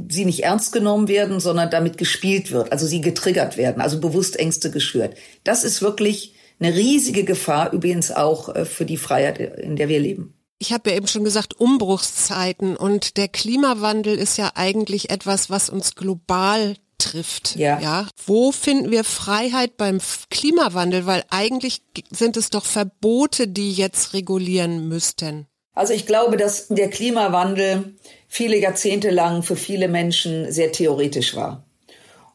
sie 0.10 0.26
nicht 0.26 0.43
ernst 0.43 0.71
genommen 0.71 1.08
werden, 1.08 1.39
sondern 1.39 1.69
damit 1.69 1.98
gespielt 1.98 2.52
wird, 2.52 2.71
also 2.71 2.86
sie 2.86 3.02
getriggert 3.02 3.58
werden, 3.58 3.82
also 3.82 4.00
bewusst 4.00 4.38
Ängste 4.38 4.71
geschürt. 4.71 5.15
Das 5.43 5.63
ist 5.63 5.82
wirklich 5.82 6.36
eine 6.60 6.76
riesige 6.76 7.24
Gefahr, 7.24 7.74
übrigens 7.74 8.12
auch 8.12 8.54
äh, 8.54 8.65
für 8.65 8.86
die 8.86 8.98
Freiheit, 8.98 9.39
in 9.39 9.76
der 9.76 9.89
wir 9.89 10.00
leben. 10.00 10.34
Ich 10.58 10.71
habe 10.71 10.89
ja 10.89 10.95
eben 10.95 11.08
schon 11.08 11.24
gesagt, 11.24 11.60
Umbruchszeiten 11.60 12.78
und 12.78 13.17
der 13.17 13.28
Klimawandel 13.28 14.17
ist 14.17 14.38
ja 14.38 14.52
eigentlich 14.56 15.10
etwas, 15.10 15.50
was 15.50 15.69
uns 15.69 15.95
global 15.95 16.76
trifft. 16.97 17.55
Ja. 17.55 17.79
ja. 17.79 18.08
Wo 18.25 18.51
finden 18.51 18.91
wir 18.91 19.03
Freiheit 19.03 19.77
beim 19.77 19.99
Klimawandel? 20.29 21.05
Weil 21.05 21.23
eigentlich 21.29 21.81
sind 22.12 22.38
es 22.38 22.49
doch 22.49 22.65
Verbote, 22.65 23.47
die 23.47 23.71
jetzt 23.71 24.13
regulieren 24.13 24.88
müssten. 24.88 25.47
Also 25.73 25.93
ich 25.93 26.05
glaube, 26.05 26.38
dass 26.38 26.69
der 26.69 26.89
Klimawandel 26.89 27.95
viele 28.27 28.58
Jahrzehnte 28.58 29.10
lang 29.10 29.43
für 29.43 29.58
viele 29.58 29.88
Menschen 29.88 30.51
sehr 30.51 30.71
theoretisch 30.71 31.36
war. 31.36 31.65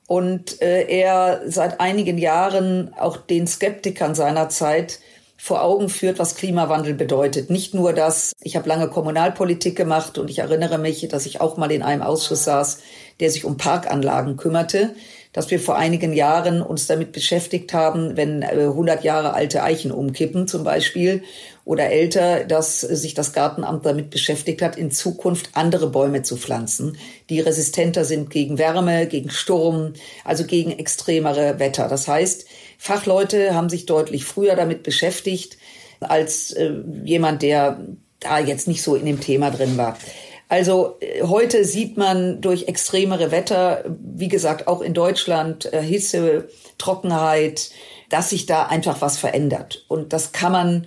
Und 0.06 0.60
äh, 0.60 0.86
er 0.88 1.42
seit 1.46 1.80
einigen 1.80 2.18
Jahren 2.18 2.92
auch 2.94 3.16
den 3.16 3.46
Skeptikern 3.46 4.14
seiner 4.14 4.48
Zeit 4.48 4.98
vor 5.42 5.62
Augen 5.62 5.88
führt, 5.88 6.18
was 6.18 6.34
Klimawandel 6.34 6.92
bedeutet. 6.92 7.48
Nicht 7.48 7.72
nur 7.72 7.94
das, 7.94 8.32
ich 8.42 8.56
habe 8.56 8.68
lange 8.68 8.90
Kommunalpolitik 8.90 9.74
gemacht 9.74 10.18
und 10.18 10.28
ich 10.28 10.40
erinnere 10.40 10.76
mich, 10.76 11.08
dass 11.08 11.24
ich 11.24 11.40
auch 11.40 11.56
mal 11.56 11.72
in 11.72 11.82
einem 11.82 12.02
Ausschuss 12.02 12.44
saß, 12.44 12.80
der 13.20 13.30
sich 13.30 13.44
um 13.44 13.56
Parkanlagen 13.56 14.36
kümmerte, 14.36 14.94
dass 15.32 15.50
wir 15.50 15.60
vor 15.60 15.76
einigen 15.76 16.12
Jahren 16.12 16.60
uns 16.60 16.88
damit 16.88 17.12
beschäftigt 17.12 17.72
haben, 17.72 18.16
wenn 18.16 18.42
100 18.42 19.00
äh, 19.00 19.06
Jahre 19.06 19.32
alte 19.32 19.62
Eichen 19.62 19.92
umkippen 19.92 20.48
zum 20.48 20.64
Beispiel 20.64 21.22
oder 21.64 21.90
älter, 21.90 22.44
dass 22.44 22.80
sich 22.80 23.14
das 23.14 23.32
Gartenamt 23.32 23.86
damit 23.86 24.10
beschäftigt 24.10 24.60
hat, 24.60 24.76
in 24.76 24.90
Zukunft 24.90 25.50
andere 25.52 25.88
Bäume 25.88 26.22
zu 26.22 26.36
pflanzen, 26.36 26.96
die 27.28 27.38
resistenter 27.38 28.04
sind 28.04 28.30
gegen 28.30 28.58
Wärme, 28.58 29.06
gegen 29.06 29.30
Sturm, 29.30 29.92
also 30.24 30.44
gegen 30.44 30.72
extremere 30.72 31.60
Wetter. 31.60 31.86
Das 31.86 32.08
heißt, 32.08 32.46
Fachleute 32.76 33.54
haben 33.54 33.68
sich 33.68 33.86
deutlich 33.86 34.24
früher 34.24 34.56
damit 34.56 34.82
beschäftigt 34.82 35.58
als 36.00 36.50
äh, 36.52 36.72
jemand, 37.04 37.42
der 37.42 37.80
da 38.18 38.38
jetzt 38.38 38.66
nicht 38.66 38.82
so 38.82 38.96
in 38.96 39.06
dem 39.06 39.20
Thema 39.20 39.50
drin 39.50 39.76
war. 39.76 39.96
Also 40.50 40.96
äh, 41.00 41.22
heute 41.22 41.64
sieht 41.64 41.96
man 41.96 42.40
durch 42.40 42.66
extremere 42.66 43.30
Wetter, 43.30 43.84
wie 43.86 44.28
gesagt, 44.28 44.66
auch 44.66 44.82
in 44.82 44.92
Deutschland, 44.92 45.72
äh, 45.72 45.80
Hitze, 45.80 46.48
Trockenheit, 46.76 47.70
dass 48.10 48.30
sich 48.30 48.46
da 48.46 48.66
einfach 48.66 49.00
was 49.00 49.16
verändert. 49.16 49.84
Und 49.86 50.12
das 50.12 50.32
kann 50.32 50.50
man, 50.50 50.86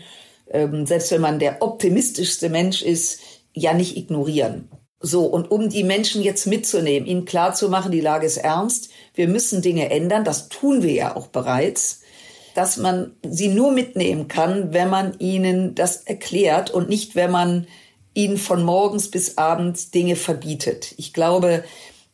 ähm, 0.51 0.85
selbst 0.85 1.11
wenn 1.11 1.21
man 1.21 1.39
der 1.39 1.61
optimistischste 1.61 2.49
Mensch 2.49 2.81
ist, 2.81 3.21
ja 3.53 3.73
nicht 3.73 3.95
ignorieren. 3.95 4.69
So, 4.99 5.25
und 5.25 5.49
um 5.49 5.69
die 5.69 5.85
Menschen 5.85 6.21
jetzt 6.21 6.45
mitzunehmen, 6.45 7.07
ihnen 7.07 7.23
klarzumachen, 7.23 7.91
die 7.91 8.01
Lage 8.01 8.25
ist 8.25 8.37
ernst, 8.37 8.89
wir 9.15 9.29
müssen 9.29 9.61
Dinge 9.61 9.89
ändern, 9.89 10.25
das 10.25 10.49
tun 10.49 10.83
wir 10.83 10.91
ja 10.91 11.15
auch 11.15 11.27
bereits, 11.27 12.01
dass 12.53 12.75
man 12.75 13.15
sie 13.25 13.47
nur 13.47 13.71
mitnehmen 13.71 14.27
kann, 14.27 14.73
wenn 14.73 14.89
man 14.89 15.17
ihnen 15.19 15.73
das 15.73 16.03
erklärt 16.03 16.69
und 16.69 16.89
nicht, 16.89 17.15
wenn 17.15 17.31
man 17.31 17.67
ihnen 18.13 18.37
von 18.37 18.63
morgens 18.63 19.09
bis 19.09 19.37
abends 19.37 19.91
Dinge 19.91 20.15
verbietet. 20.15 20.93
Ich 20.97 21.13
glaube, 21.13 21.63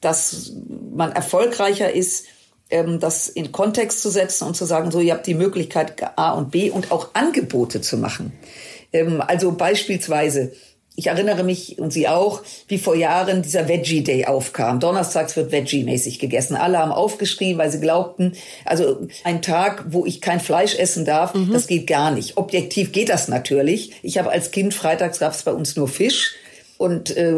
dass 0.02 0.54
man 0.92 1.12
erfolgreicher 1.12 1.94
ist, 1.94 2.26
ähm, 2.70 3.00
das 3.00 3.28
in 3.28 3.52
Kontext 3.52 4.02
zu 4.02 4.10
setzen 4.10 4.48
und 4.48 4.56
zu 4.56 4.66
sagen, 4.66 4.92
so, 4.92 5.00
ihr 5.00 5.14
habt 5.14 5.28
die 5.28 5.34
Möglichkeit 5.34 5.96
A 6.18 6.32
und 6.32 6.52
B 6.52 6.70
und 6.70 6.92
auch 6.92 7.10
Angebote 7.14 7.82
zu 7.82 7.98
machen. 7.98 8.34
Ähm, 8.94 9.22
also 9.22 9.52
beispielsweise, 9.52 10.54
ich 11.00 11.08
erinnere 11.08 11.44
mich 11.44 11.80
und 11.80 11.94
Sie 11.94 12.10
auch, 12.10 12.42
wie 12.68 12.78
vor 12.78 12.94
Jahren 12.94 13.42
dieser 13.42 13.70
Veggie 13.70 14.04
Day 14.04 14.26
aufkam. 14.26 14.82
Donnerstags 14.82 15.38
wird 15.38 15.54
Veggie-mäßig 15.54 16.20
gegessen. 16.20 16.58
Alle 16.58 16.78
haben 16.78 16.92
aufgeschrieben, 16.92 17.58
weil 17.58 17.72
sie 17.72 17.80
glaubten, 17.80 18.34
also 18.66 19.08
ein 19.24 19.42
Tag, 19.42 19.86
wo 19.92 20.06
ich 20.06 20.20
kein 20.20 20.42
Fleisch 20.42 20.76
essen 20.76 21.06
darf, 21.06 21.34
mhm. 21.34 21.54
das 21.54 21.68
geht 21.68 21.88
gar 21.88 22.12
nicht. 22.12 22.36
Objektiv 22.36 22.92
geht 22.92 23.08
das 23.08 23.30
natürlich. 23.30 23.94
Ich 24.04 24.18
habe 24.18 24.30
als 24.30 24.52
Kind 24.52 24.74
freitags 24.74 25.20
gab 25.20 25.32
es 25.32 25.44
bei 25.44 25.54
uns 25.54 25.78
nur 25.78 25.88
Fisch 25.88 26.36
und 26.78 27.16
äh, 27.16 27.34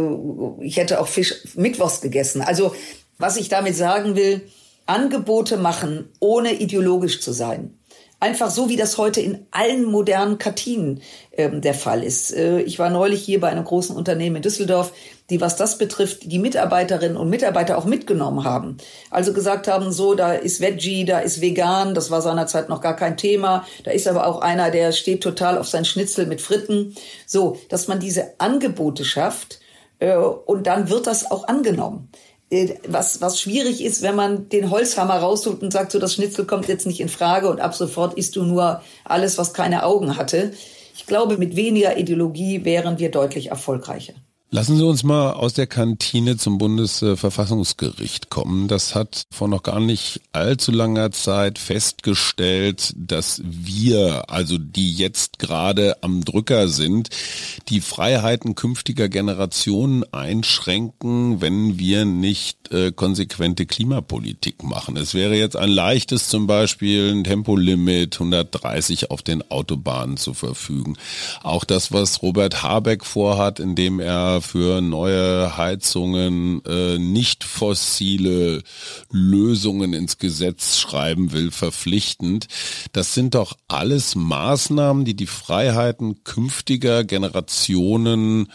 ich 0.62 0.78
hätte 0.78 1.00
auch 1.00 1.08
Fisch 1.08 1.36
mittwochs 1.56 2.02
gegessen. 2.02 2.41
Also 2.41 2.74
was 3.19 3.38
ich 3.38 3.47
damit 3.47 3.76
sagen 3.76 4.15
will, 4.15 4.41
Angebote 4.88 5.58
machen, 5.58 6.10
ohne 6.19 6.54
ideologisch 6.54 7.21
zu 7.21 7.32
sein. 7.32 7.78
Einfach 8.21 8.51
so, 8.51 8.69
wie 8.69 8.75
das 8.75 8.99
heute 8.99 9.19
in 9.19 9.47
allen 9.49 9.84
modernen 9.84 10.38
Kartinen 10.38 11.01
ähm, 11.31 11.60
der 11.62 11.73
Fall 11.73 12.03
ist. 12.03 12.31
Äh, 12.31 12.62
ich 12.62 12.77
war 12.77 12.91
neulich 12.91 13.23
hier 13.23 13.39
bei 13.39 13.49
einem 13.49 13.63
großen 13.63 13.95
Unternehmen 13.95 14.36
in 14.36 14.41
Düsseldorf, 14.43 14.93
die, 15.31 15.41
was 15.41 15.55
das 15.55 15.79
betrifft, 15.79 16.31
die 16.31 16.38
Mitarbeiterinnen 16.38 17.17
und 17.17 17.31
Mitarbeiter 17.31 17.79
auch 17.79 17.86
mitgenommen 17.86 18.43
haben. 18.43 18.77
Also 19.10 19.34
gesagt 19.34 19.67
haben, 19.67 19.91
so, 19.91 20.13
da 20.13 20.34
ist 20.34 20.62
Veggie, 20.62 21.03
da 21.03 21.17
ist 21.17 21.41
vegan, 21.41 21.95
das 21.95 22.12
war 22.12 22.21
seinerzeit 22.21 22.69
noch 22.69 22.81
gar 22.81 22.95
kein 22.95 23.17
Thema. 23.17 23.65
Da 23.86 23.89
ist 23.89 24.07
aber 24.07 24.27
auch 24.27 24.39
einer, 24.41 24.69
der 24.69 24.91
steht 24.91 25.23
total 25.23 25.57
auf 25.57 25.67
sein 25.67 25.84
Schnitzel 25.84 26.27
mit 26.27 26.41
Fritten. 26.41 26.93
So, 27.25 27.57
dass 27.69 27.88
man 27.88 27.99
diese 27.99 28.36
Angebote 28.38 29.03
schafft 29.03 29.62
äh, 29.97 30.15
und 30.15 30.67
dann 30.67 30.91
wird 30.91 31.07
das 31.07 31.31
auch 31.31 31.47
angenommen. 31.47 32.10
Äh, 32.51 32.75
was, 32.87 33.21
was 33.21 33.39
schwierig 33.39 33.83
ist, 33.83 34.01
wenn 34.01 34.15
man 34.15 34.49
den 34.49 34.69
Holzhammer 34.69 35.15
rausholt 35.15 35.63
und 35.63 35.71
sagt, 35.71 35.91
so 35.93 35.99
das 35.99 36.13
Schnitzel 36.13 36.45
kommt 36.45 36.67
jetzt 36.67 36.85
nicht 36.85 36.99
in 36.99 37.09
Frage 37.09 37.49
und 37.49 37.61
ab 37.61 37.73
sofort 37.73 38.15
isst 38.15 38.35
du 38.35 38.43
nur 38.43 38.81
alles, 39.05 39.37
was 39.37 39.53
keine 39.53 39.83
Augen 39.83 40.17
hatte. 40.17 40.51
Ich 40.93 41.05
glaube, 41.07 41.37
mit 41.37 41.55
weniger 41.55 41.97
Ideologie 41.97 42.65
wären 42.65 42.99
wir 42.99 43.09
deutlich 43.09 43.47
erfolgreicher. 43.47 44.13
Lassen 44.53 44.75
Sie 44.75 44.85
uns 44.85 45.03
mal 45.03 45.31
aus 45.31 45.53
der 45.53 45.65
Kantine 45.65 46.35
zum 46.35 46.57
Bundesverfassungsgericht 46.57 48.29
kommen. 48.29 48.67
Das 48.67 48.95
hat 48.95 49.23
vor 49.31 49.47
noch 49.47 49.63
gar 49.63 49.79
nicht 49.79 50.19
allzu 50.33 50.73
langer 50.73 51.11
Zeit 51.11 51.57
festgestellt, 51.57 52.91
dass 52.97 53.41
wir, 53.45 54.29
also 54.29 54.57
die 54.57 54.93
jetzt 54.93 55.39
gerade 55.39 56.03
am 56.03 56.25
Drücker 56.25 56.67
sind, 56.67 57.11
die 57.69 57.79
Freiheiten 57.79 58.55
künftiger 58.55 59.07
Generationen 59.07 60.03
einschränken, 60.11 61.39
wenn 61.39 61.79
wir 61.79 62.03
nicht 62.03 62.73
äh, 62.73 62.91
konsequente 62.91 63.65
Klimapolitik 63.65 64.63
machen. 64.63 64.97
Es 64.97 65.13
wäre 65.13 65.37
jetzt 65.37 65.55
ein 65.55 65.69
leichtes 65.69 66.27
zum 66.27 66.45
Beispiel 66.45 67.13
ein 67.13 67.23
Tempolimit 67.23 68.15
130 68.15 69.11
auf 69.11 69.21
den 69.21 69.49
Autobahnen 69.49 70.17
zu 70.17 70.33
verfügen. 70.33 70.97
Auch 71.41 71.63
das, 71.63 71.93
was 71.93 72.21
Robert 72.21 72.63
Habeck 72.63 73.05
vorhat, 73.05 73.61
indem 73.61 74.01
er 74.01 74.40
für 74.41 74.82
neue 74.82 75.58
Heizungen 75.58 76.63
äh, 76.65 76.97
nicht 76.97 77.43
fossile 77.43 78.63
Lösungen 79.12 79.93
ins 79.93 80.17
Gesetz 80.17 80.80
schreiben 80.80 81.32
will, 81.32 81.51
verpflichtend. 81.51 82.47
Das 82.91 83.13
sind 83.13 83.36
doch 83.36 83.58
alles 83.67 84.15
Maßnahmen, 84.15 85.06
die 85.06 85.15
die 85.15 85.27
Freiheiten 85.27 86.23
künftiger 86.23 87.04
Generationen 87.04 88.47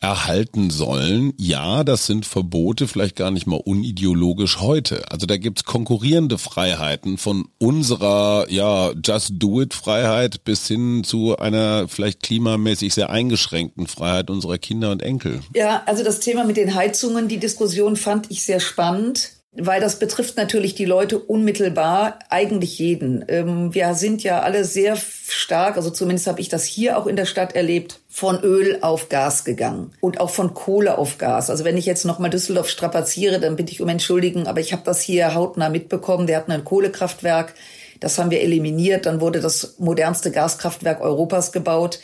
erhalten 0.00 0.70
sollen. 0.70 1.32
Ja, 1.38 1.84
das 1.84 2.06
sind 2.06 2.26
Verbote, 2.26 2.88
vielleicht 2.88 3.16
gar 3.16 3.30
nicht 3.30 3.46
mal 3.46 3.60
unideologisch 3.62 4.60
heute. 4.60 5.10
Also 5.10 5.26
da 5.26 5.36
gibt's 5.36 5.64
konkurrierende 5.64 6.38
Freiheiten 6.38 7.18
von 7.18 7.48
unserer 7.58 8.46
ja 8.50 8.92
Just 9.04 9.32
Do 9.34 9.62
It 9.62 9.74
Freiheit 9.74 10.44
bis 10.44 10.66
hin 10.68 11.04
zu 11.04 11.36
einer 11.38 11.88
vielleicht 11.88 12.22
klimamäßig 12.22 12.94
sehr 12.94 13.10
eingeschränkten 13.10 13.86
Freiheit 13.86 14.30
unserer 14.30 14.58
Kinder 14.58 14.90
und 14.90 15.02
Enkel. 15.02 15.31
Ja, 15.54 15.82
also 15.86 16.04
das 16.04 16.20
Thema 16.20 16.44
mit 16.44 16.56
den 16.56 16.74
Heizungen, 16.74 17.28
die 17.28 17.38
Diskussion 17.38 17.96
fand 17.96 18.30
ich 18.30 18.42
sehr 18.42 18.60
spannend, 18.60 19.32
weil 19.54 19.82
das 19.82 19.98
betrifft 19.98 20.38
natürlich 20.38 20.74
die 20.74 20.86
Leute 20.86 21.18
unmittelbar, 21.18 22.18
eigentlich 22.30 22.78
jeden. 22.78 23.22
Ähm, 23.28 23.74
wir 23.74 23.94
sind 23.94 24.22
ja 24.22 24.40
alle 24.40 24.64
sehr 24.64 24.96
stark, 24.96 25.76
also 25.76 25.90
zumindest 25.90 26.26
habe 26.26 26.40
ich 26.40 26.48
das 26.48 26.64
hier 26.64 26.96
auch 26.96 27.06
in 27.06 27.16
der 27.16 27.26
Stadt 27.26 27.54
erlebt, 27.54 28.00
von 28.08 28.40
Öl 28.42 28.78
auf 28.80 29.10
Gas 29.10 29.44
gegangen 29.44 29.92
und 30.00 30.20
auch 30.20 30.30
von 30.30 30.54
Kohle 30.54 30.96
auf 30.96 31.18
Gas. 31.18 31.50
Also 31.50 31.64
wenn 31.64 31.76
ich 31.76 31.84
jetzt 31.84 32.06
nochmal 32.06 32.30
Düsseldorf 32.30 32.70
strapaziere, 32.70 33.40
dann 33.40 33.56
bitte 33.56 33.72
ich 33.72 33.82
um 33.82 33.88
Entschuldigen, 33.90 34.46
aber 34.46 34.60
ich 34.60 34.72
habe 34.72 34.82
das 34.86 35.02
hier 35.02 35.34
hautnah 35.34 35.68
mitbekommen. 35.68 36.28
Wir 36.28 36.38
hatten 36.38 36.52
ein 36.52 36.64
Kohlekraftwerk, 36.64 37.54
das 38.00 38.18
haben 38.18 38.30
wir 38.30 38.40
eliminiert, 38.40 39.04
dann 39.04 39.20
wurde 39.20 39.40
das 39.40 39.74
modernste 39.78 40.30
Gaskraftwerk 40.30 41.02
Europas 41.02 41.52
gebaut. 41.52 42.00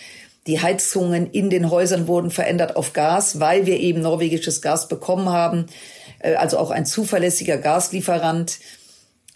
Die 0.48 0.60
Heizungen 0.60 1.30
in 1.30 1.50
den 1.50 1.70
Häusern 1.70 2.08
wurden 2.08 2.30
verändert 2.30 2.74
auf 2.74 2.94
Gas, 2.94 3.38
weil 3.38 3.66
wir 3.66 3.78
eben 3.78 4.00
norwegisches 4.00 4.62
Gas 4.62 4.88
bekommen 4.88 5.28
haben, 5.28 5.66
äh, 6.20 6.34
also 6.36 6.58
auch 6.58 6.70
ein 6.70 6.86
zuverlässiger 6.86 7.58
Gaslieferant. 7.58 8.58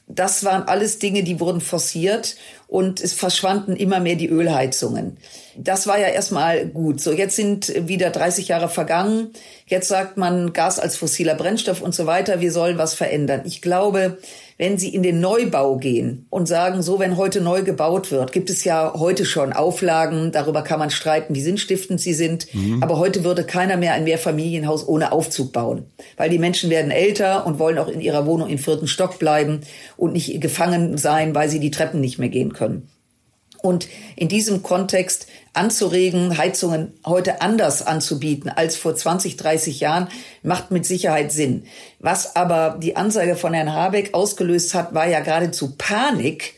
Das 0.09 0.43
waren 0.43 0.63
alles 0.63 0.99
Dinge, 0.99 1.23
die 1.23 1.39
wurden 1.39 1.61
forciert 1.61 2.37
und 2.73 3.03
es 3.03 3.13
verschwanden 3.13 3.77
immer 3.77 4.01
mehr 4.01 4.15
die 4.17 4.31
Ölheizungen. 4.31 5.19
Das 5.59 5.87
war 5.87 5.99
ja 5.99 6.07
erstmal 6.07 6.65
gut. 6.67 7.03
So, 7.03 7.13
jetzt 7.13 7.37
sind 7.37 7.71
wieder 7.87 8.09
30 8.09 8.49
Jahre 8.49 8.71
vergangen. 8.71 9.33
Jetzt 9.67 9.89
sagt 9.89 10.17
man 10.17 10.55
Gas 10.55 10.79
als 10.79 10.97
fossiler 10.97 11.35
Brennstoff 11.35 11.83
und 11.83 11.95
so 11.95 12.07
weiter. 12.07 12.41
Wir 12.41 12.51
sollen 12.51 12.79
was 12.79 12.95
verändern. 12.95 13.43
Ich 13.45 13.61
glaube, 13.61 14.17
wenn 14.63 14.79
Sie 14.79 14.95
in 14.95 15.03
den 15.03 15.21
Neubau 15.21 15.77
gehen 15.77 16.27
und 16.31 16.47
sagen, 16.47 16.83
so, 16.83 16.99
wenn 16.99 17.17
heute 17.17 17.41
neu 17.41 17.63
gebaut 17.63 18.13
wird, 18.13 18.33
gibt 18.33 18.49
es 18.49 18.63
ja 18.63 18.95
heute 18.97 19.25
schon 19.25 19.53
Auflagen, 19.53 20.31
darüber 20.31 20.63
kann 20.63 20.79
man 20.79 20.91
streiten, 20.91 21.35
wie 21.35 21.41
sinnstiftend 21.41 22.01
sie 22.01 22.15
sind. 22.15 22.47
Mhm. 22.55 22.83
Aber 22.83 22.99
heute 22.99 23.25
würde 23.25 23.45
keiner 23.45 23.77
mehr 23.77 23.95
ein 23.95 24.05
Mehrfamilienhaus 24.05 24.87
ohne 24.87 25.11
Aufzug 25.11 25.53
bauen. 25.53 25.87
Weil 26.17 26.31
die 26.31 26.39
Menschen 26.39 26.71
werden 26.71 26.91
älter 26.91 27.45
und 27.45 27.59
wollen 27.59 27.77
auch 27.77 27.89
in 27.89 28.01
ihrer 28.01 28.25
Wohnung 28.25 28.49
im 28.49 28.59
vierten 28.59 28.87
Stock 28.87 29.19
bleiben 29.19 29.63
und 29.97 30.13
nicht 30.13 30.41
gefangen 30.41 30.97
sein, 30.97 31.35
weil 31.35 31.49
sie 31.49 31.59
die 31.59 31.73
Treppen 31.73 32.01
nicht 32.01 32.19
mehr 32.19 32.29
gehen 32.29 32.53
können. 32.53 32.62
Und 33.63 33.87
in 34.17 34.29
diesem 34.29 34.63
Kontext 34.63 35.29
anzuregen, 35.53 36.37
Heizungen 36.37 36.95
heute 37.07 37.41
anders 37.41 37.87
anzubieten 37.87 38.51
als 38.51 38.77
vor 38.77 38.97
20, 38.97 39.37
30 39.37 39.79
Jahren, 39.79 40.09
macht 40.43 40.73
mit 40.73 40.85
Sicherheit 40.85 41.31
Sinn. 41.31 41.65
Was 42.01 42.35
aber 42.35 42.79
die 42.83 42.97
Ansage 42.97 43.37
von 43.37 43.55
Herrn 43.55 43.73
Habeck 43.73 44.15
ausgelöst 44.15 44.75
hat, 44.75 44.95
war 44.95 45.07
ja 45.07 45.21
geradezu 45.21 45.77
Panik, 45.79 46.55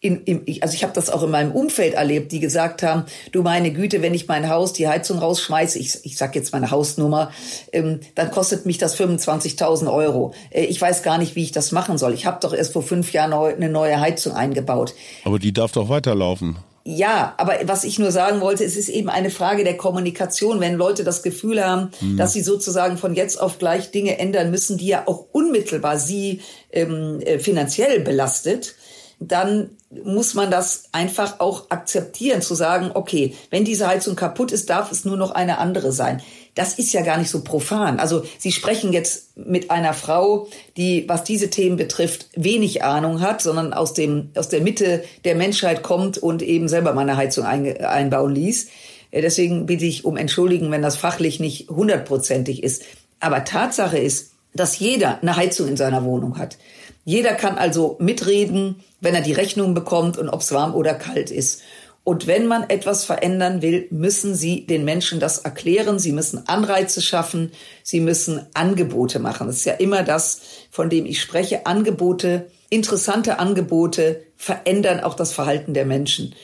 in, 0.00 0.22
in, 0.24 0.62
also 0.62 0.74
ich 0.74 0.82
habe 0.82 0.92
das 0.92 1.10
auch 1.10 1.22
in 1.22 1.30
meinem 1.30 1.52
Umfeld 1.52 1.94
erlebt, 1.94 2.30
die 2.32 2.40
gesagt 2.40 2.82
haben, 2.82 3.04
du 3.32 3.42
meine 3.42 3.72
Güte, 3.72 4.00
wenn 4.02 4.14
ich 4.14 4.28
mein 4.28 4.48
Haus, 4.48 4.72
die 4.72 4.86
Heizung 4.86 5.18
rausschmeiße, 5.18 5.78
ich, 5.78 6.04
ich 6.04 6.16
sag 6.16 6.34
jetzt 6.34 6.52
meine 6.52 6.70
Hausnummer, 6.70 7.30
ähm, 7.72 8.00
dann 8.14 8.30
kostet 8.30 8.66
mich 8.66 8.78
das 8.78 8.98
25.000 8.98 9.92
Euro. 9.92 10.34
Äh, 10.50 10.64
ich 10.64 10.80
weiß 10.80 11.02
gar 11.02 11.18
nicht, 11.18 11.34
wie 11.34 11.42
ich 11.42 11.52
das 11.52 11.72
machen 11.72 11.98
soll. 11.98 12.14
Ich 12.14 12.26
habe 12.26 12.38
doch 12.40 12.54
erst 12.54 12.72
vor 12.72 12.82
fünf 12.82 13.12
Jahren 13.12 13.30
neu, 13.30 13.52
eine 13.52 13.68
neue 13.68 14.00
Heizung 14.00 14.34
eingebaut. 14.34 14.94
Aber 15.24 15.38
die 15.38 15.52
darf 15.52 15.72
doch 15.72 15.88
weiterlaufen. 15.88 16.58
Ja, 16.90 17.34
aber 17.36 17.58
was 17.64 17.84
ich 17.84 17.98
nur 17.98 18.12
sagen 18.12 18.40
wollte, 18.40 18.64
es 18.64 18.74
ist 18.74 18.88
eben 18.88 19.10
eine 19.10 19.28
Frage 19.28 19.62
der 19.62 19.76
Kommunikation. 19.76 20.58
Wenn 20.58 20.74
Leute 20.74 21.04
das 21.04 21.22
Gefühl 21.22 21.62
haben, 21.62 21.90
mhm. 22.00 22.16
dass 22.16 22.32
sie 22.32 22.40
sozusagen 22.40 22.96
von 22.96 23.14
jetzt 23.14 23.38
auf 23.38 23.58
gleich 23.58 23.90
Dinge 23.90 24.18
ändern 24.18 24.50
müssen, 24.50 24.78
die 24.78 24.86
ja 24.86 25.02
auch 25.06 25.26
unmittelbar 25.32 25.98
sie 25.98 26.40
ähm, 26.72 27.20
äh, 27.20 27.38
finanziell 27.40 28.00
belastet, 28.00 28.74
dann 29.20 29.70
muss 29.90 30.34
man 30.34 30.50
das 30.50 30.84
einfach 30.92 31.40
auch 31.40 31.70
akzeptieren, 31.70 32.42
zu 32.42 32.54
sagen, 32.54 32.90
okay, 32.92 33.34
wenn 33.50 33.64
diese 33.64 33.86
Heizung 33.86 34.16
kaputt 34.16 34.52
ist, 34.52 34.68
darf 34.68 34.92
es 34.92 35.04
nur 35.04 35.16
noch 35.16 35.30
eine 35.30 35.58
andere 35.58 35.92
sein. 35.92 36.22
Das 36.54 36.78
ist 36.78 36.92
ja 36.92 37.02
gar 37.02 37.18
nicht 37.18 37.30
so 37.30 37.42
profan. 37.42 37.98
Also 37.98 38.24
Sie 38.38 38.52
sprechen 38.52 38.92
jetzt 38.92 39.36
mit 39.36 39.70
einer 39.70 39.94
Frau, 39.94 40.48
die, 40.76 41.08
was 41.08 41.24
diese 41.24 41.50
Themen 41.50 41.76
betrifft, 41.76 42.28
wenig 42.36 42.84
Ahnung 42.84 43.20
hat, 43.20 43.40
sondern 43.40 43.72
aus 43.72 43.94
dem, 43.94 44.30
aus 44.34 44.48
der 44.48 44.60
Mitte 44.60 45.04
der 45.24 45.36
Menschheit 45.36 45.82
kommt 45.82 46.18
und 46.18 46.42
eben 46.42 46.68
selber 46.68 46.92
mal 46.92 47.02
eine 47.02 47.16
Heizung 47.16 47.44
ein, 47.44 47.78
einbauen 47.78 48.34
ließ. 48.34 48.68
Äh, 49.10 49.22
deswegen 49.22 49.66
bitte 49.66 49.86
ich 49.86 50.04
um 50.04 50.16
Entschuldigen, 50.16 50.70
wenn 50.70 50.82
das 50.82 50.96
fachlich 50.96 51.40
nicht 51.40 51.70
hundertprozentig 51.70 52.62
ist. 52.62 52.82
Aber 53.20 53.44
Tatsache 53.44 53.98
ist, 53.98 54.32
dass 54.54 54.78
jeder 54.78 55.20
eine 55.22 55.36
Heizung 55.36 55.68
in 55.68 55.76
seiner 55.76 56.04
Wohnung 56.04 56.38
hat. 56.38 56.58
Jeder 57.08 57.32
kann 57.32 57.56
also 57.56 57.96
mitreden, 58.00 58.82
wenn 59.00 59.14
er 59.14 59.22
die 59.22 59.32
Rechnung 59.32 59.72
bekommt 59.72 60.18
und 60.18 60.28
ob 60.28 60.42
es 60.42 60.52
warm 60.52 60.74
oder 60.74 60.92
kalt 60.92 61.30
ist. 61.30 61.62
Und 62.04 62.26
wenn 62.26 62.46
man 62.46 62.68
etwas 62.68 63.06
verändern 63.06 63.62
will, 63.62 63.88
müssen 63.90 64.34
Sie 64.34 64.66
den 64.66 64.84
Menschen 64.84 65.18
das 65.18 65.38
erklären. 65.38 65.98
Sie 65.98 66.12
müssen 66.12 66.46
Anreize 66.46 67.00
schaffen. 67.00 67.50
Sie 67.82 68.00
müssen 68.00 68.44
Angebote 68.52 69.20
machen. 69.20 69.46
Das 69.46 69.56
ist 69.56 69.64
ja 69.64 69.72
immer 69.72 70.02
das, 70.02 70.42
von 70.70 70.90
dem 70.90 71.06
ich 71.06 71.22
spreche. 71.22 71.64
Angebote, 71.64 72.50
interessante 72.68 73.38
Angebote 73.38 74.24
verändern 74.36 75.00
auch 75.00 75.14
das 75.14 75.32
Verhalten 75.32 75.72
der 75.72 75.86
Menschen. 75.86 76.34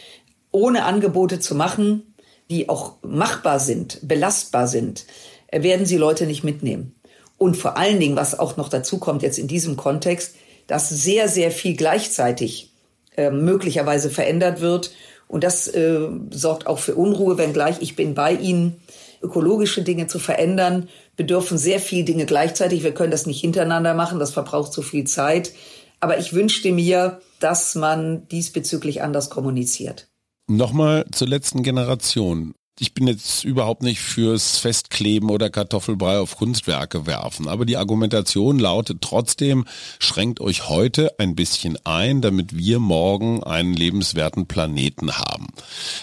Ohne 0.50 0.86
Angebote 0.86 1.40
zu 1.40 1.54
machen, 1.54 2.14
die 2.48 2.70
auch 2.70 2.94
machbar 3.02 3.60
sind, 3.60 3.98
belastbar 4.00 4.66
sind, 4.66 5.04
werden 5.52 5.84
Sie 5.84 5.98
Leute 5.98 6.24
nicht 6.24 6.42
mitnehmen. 6.42 6.94
Und 7.36 7.58
vor 7.58 7.76
allen 7.76 8.00
Dingen, 8.00 8.16
was 8.16 8.38
auch 8.38 8.56
noch 8.56 8.70
dazu 8.70 8.96
kommt 8.96 9.22
jetzt 9.22 9.38
in 9.38 9.48
diesem 9.48 9.76
Kontext, 9.76 10.36
dass 10.66 10.88
sehr, 10.88 11.28
sehr 11.28 11.50
viel 11.50 11.76
gleichzeitig 11.76 12.70
äh, 13.16 13.30
möglicherweise 13.30 14.10
verändert 14.10 14.60
wird. 14.60 14.92
Und 15.28 15.44
das 15.44 15.68
äh, 15.68 16.08
sorgt 16.30 16.66
auch 16.66 16.78
für 16.78 16.94
Unruhe, 16.94 17.38
wenngleich 17.38 17.76
ich 17.80 17.96
bin 17.96 18.14
bei 18.14 18.32
Ihnen, 18.32 18.80
ökologische 19.22 19.82
Dinge 19.82 20.06
zu 20.06 20.18
verändern, 20.18 20.88
bedürfen 21.16 21.56
sehr 21.58 21.80
viel 21.80 22.04
Dinge 22.04 22.26
gleichzeitig. 22.26 22.82
Wir 22.82 22.92
können 22.92 23.10
das 23.10 23.26
nicht 23.26 23.40
hintereinander 23.40 23.94
machen, 23.94 24.18
das 24.18 24.32
verbraucht 24.32 24.72
zu 24.72 24.82
viel 24.82 25.04
Zeit. 25.04 25.52
Aber 26.00 26.18
ich 26.18 26.34
wünschte 26.34 26.72
mir, 26.72 27.20
dass 27.40 27.74
man 27.74 28.28
diesbezüglich 28.28 29.02
anders 29.02 29.30
kommuniziert. 29.30 30.08
Nochmal 30.46 31.06
zur 31.12 31.28
letzten 31.28 31.62
Generation 31.62 32.54
ich 32.80 32.92
bin 32.92 33.06
jetzt 33.06 33.44
überhaupt 33.44 33.82
nicht 33.82 34.00
fürs 34.00 34.58
Festkleben 34.58 35.30
oder 35.30 35.48
Kartoffelbrei 35.48 36.18
auf 36.18 36.36
Kunstwerke 36.36 37.06
werfen, 37.06 37.46
aber 37.46 37.66
die 37.66 37.76
Argumentation 37.76 38.58
lautet 38.58 39.00
trotzdem, 39.00 39.64
schränkt 40.00 40.40
euch 40.40 40.68
heute 40.68 41.18
ein 41.18 41.36
bisschen 41.36 41.78
ein, 41.84 42.20
damit 42.20 42.56
wir 42.56 42.80
morgen 42.80 43.44
einen 43.44 43.74
lebenswerten 43.74 44.46
Planeten 44.46 45.16
haben. 45.16 45.48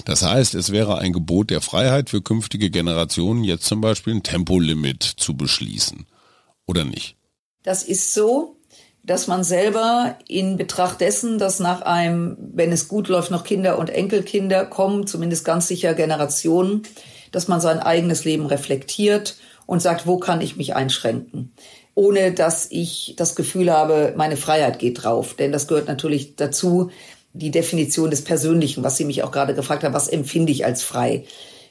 Das 0.06 0.22
heißt, 0.22 0.56
es 0.56 0.72
wäre 0.72 1.00
ein 1.00 1.12
Gebot 1.12 1.50
der 1.50 1.62
Freiheit 1.62 2.10
für 2.10 2.22
künftige 2.22 2.70
Generationen, 2.70 3.44
jetzt 3.44 3.66
zum 3.66 3.82
Beispiel 3.82 4.16
ein 4.16 4.24
Tempolimit 4.24 5.04
zu 5.04 5.36
beschließen. 5.36 6.06
Oder 6.66 6.86
nicht? 6.86 7.18
Das 7.64 7.84
ist 7.84 8.14
so 8.14 8.61
dass 9.04 9.28
man 9.28 9.44
selber 9.44 10.18
in 10.28 10.58
Betracht 10.58 11.02
dessen, 11.02 11.40
dass 11.40 11.60
nach 11.60 11.82
einem, 11.82 12.38
wenn 12.54 12.72
es 12.72 12.88
gut 12.88 13.08
läuft, 13.08 13.32
noch 13.32 13.44
Kinder 13.44 13.80
und 13.80 13.90
Enkelkinder 13.90 14.66
kommen, 14.66 15.08
zumindest 15.08 15.44
ganz 15.44 15.68
sicher 15.68 15.94
Generationen, 15.94 16.84
dass 17.32 17.48
man 17.48 17.62
sein 17.62 17.80
eigenes 17.80 18.26
Leben 18.26 18.46
reflektiert 18.46 19.38
und 19.66 19.82
sagt, 19.82 20.06
wo 20.06 20.18
kann 20.18 20.42
ich 20.42 20.58
mich 20.58 20.76
einschränken? 20.76 21.54
Ohne 21.96 22.32
dass 22.32 22.68
ich 22.70 23.16
das 23.18 23.36
Gefühl 23.36 23.72
habe, 23.72 24.14
meine 24.16 24.38
Freiheit 24.38 24.80
geht 24.80 25.04
drauf. 25.04 25.34
Denn 25.34 25.52
das 25.52 25.68
gehört 25.68 25.88
natürlich 25.88 26.36
dazu, 26.36 26.92
die 27.34 27.52
Definition 27.52 28.12
des 28.12 28.24
Persönlichen, 28.24 28.84
was 28.84 28.98
Sie 28.98 29.06
mich 29.06 29.24
auch 29.24 29.32
gerade 29.32 29.56
gefragt 29.56 29.84
haben, 29.84 29.94
was 29.94 30.08
empfinde 30.08 30.52
ich 30.52 30.66
als 30.66 30.84
frei? 30.84 31.26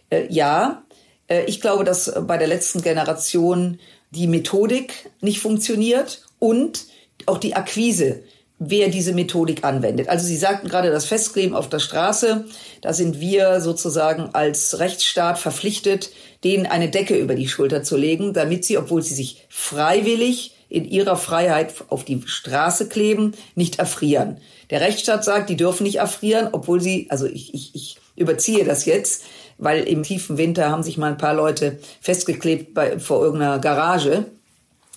Äh, 0.09 0.27
ja, 0.31 0.83
äh, 1.29 1.45
ich 1.45 1.61
glaube, 1.61 1.85
dass 1.85 2.13
bei 2.27 2.39
der 2.39 2.49
letzten 2.49 2.83
Generation 2.83 3.79
die 4.11 4.27
Methodik 4.27 5.11
nicht 5.21 5.41
funktioniert 5.41 6.23
und 6.39 6.87
auch 7.27 7.39
die 7.39 7.55
Akquise, 7.55 8.23
wer 8.61 8.89
diese 8.91 9.15
Methodik 9.15 9.65
anwendet. 9.65 10.09
Also 10.09 10.27
Sie 10.27 10.37
sagten 10.37 10.69
gerade 10.69 10.91
das 10.91 11.07
Festkleben 11.07 11.57
auf 11.57 11.69
der 11.69 11.79
Straße, 11.79 12.45
da 12.83 12.93
sind 12.93 13.19
wir 13.19 13.61
sozusagen 13.61 14.31
als 14.35 14.79
Rechtsstaat 14.79 15.39
verpflichtet, 15.39 16.11
denen 16.45 16.67
eine 16.67 16.91
Decke 16.91 17.17
über 17.17 17.35
die 17.35 17.49
Schulter 17.49 17.83
zu 17.83 17.97
legen, 17.97 18.35
damit 18.35 18.65
sie, 18.65 18.77
obwohl 18.77 19.03
sie 19.03 19.15
sich 19.15 19.47
freiwillig 19.49 20.55
in 20.69 20.85
ihrer 20.85 21.17
Freiheit 21.17 21.75
auf 21.89 22.05
die 22.05 22.23
Straße 22.27 22.89
kleben, 22.89 23.33
nicht 23.55 23.79
erfrieren. 23.79 24.37
Der 24.69 24.83
Rechtsstaat 24.83 25.25
sagt, 25.25 25.51
die 25.51 25.57
dürfen 25.57 25.83
nicht 25.83 25.97
erfrieren, 25.97 26.49
obwohl 26.53 26.81
sie, 26.81 27.07
also 27.11 27.27
ich, 27.27 27.55
ich, 27.55 27.75
ich 27.75 27.97
überziehe 28.15 28.65
das 28.65 28.85
jetzt, 28.85 29.25
weil 29.59 29.83
im 29.85 30.03
tiefen 30.03 30.39
Winter 30.39 30.71
haben 30.71 30.83
sich 30.83 30.97
mal 30.99 31.11
ein 31.11 31.19
paar 31.19 31.35
Leute 31.35 31.79
festgeklebt 32.01 32.75
bei, 32.75 32.99
vor 32.99 33.23
irgendeiner 33.23 33.59
Garage 33.59 34.27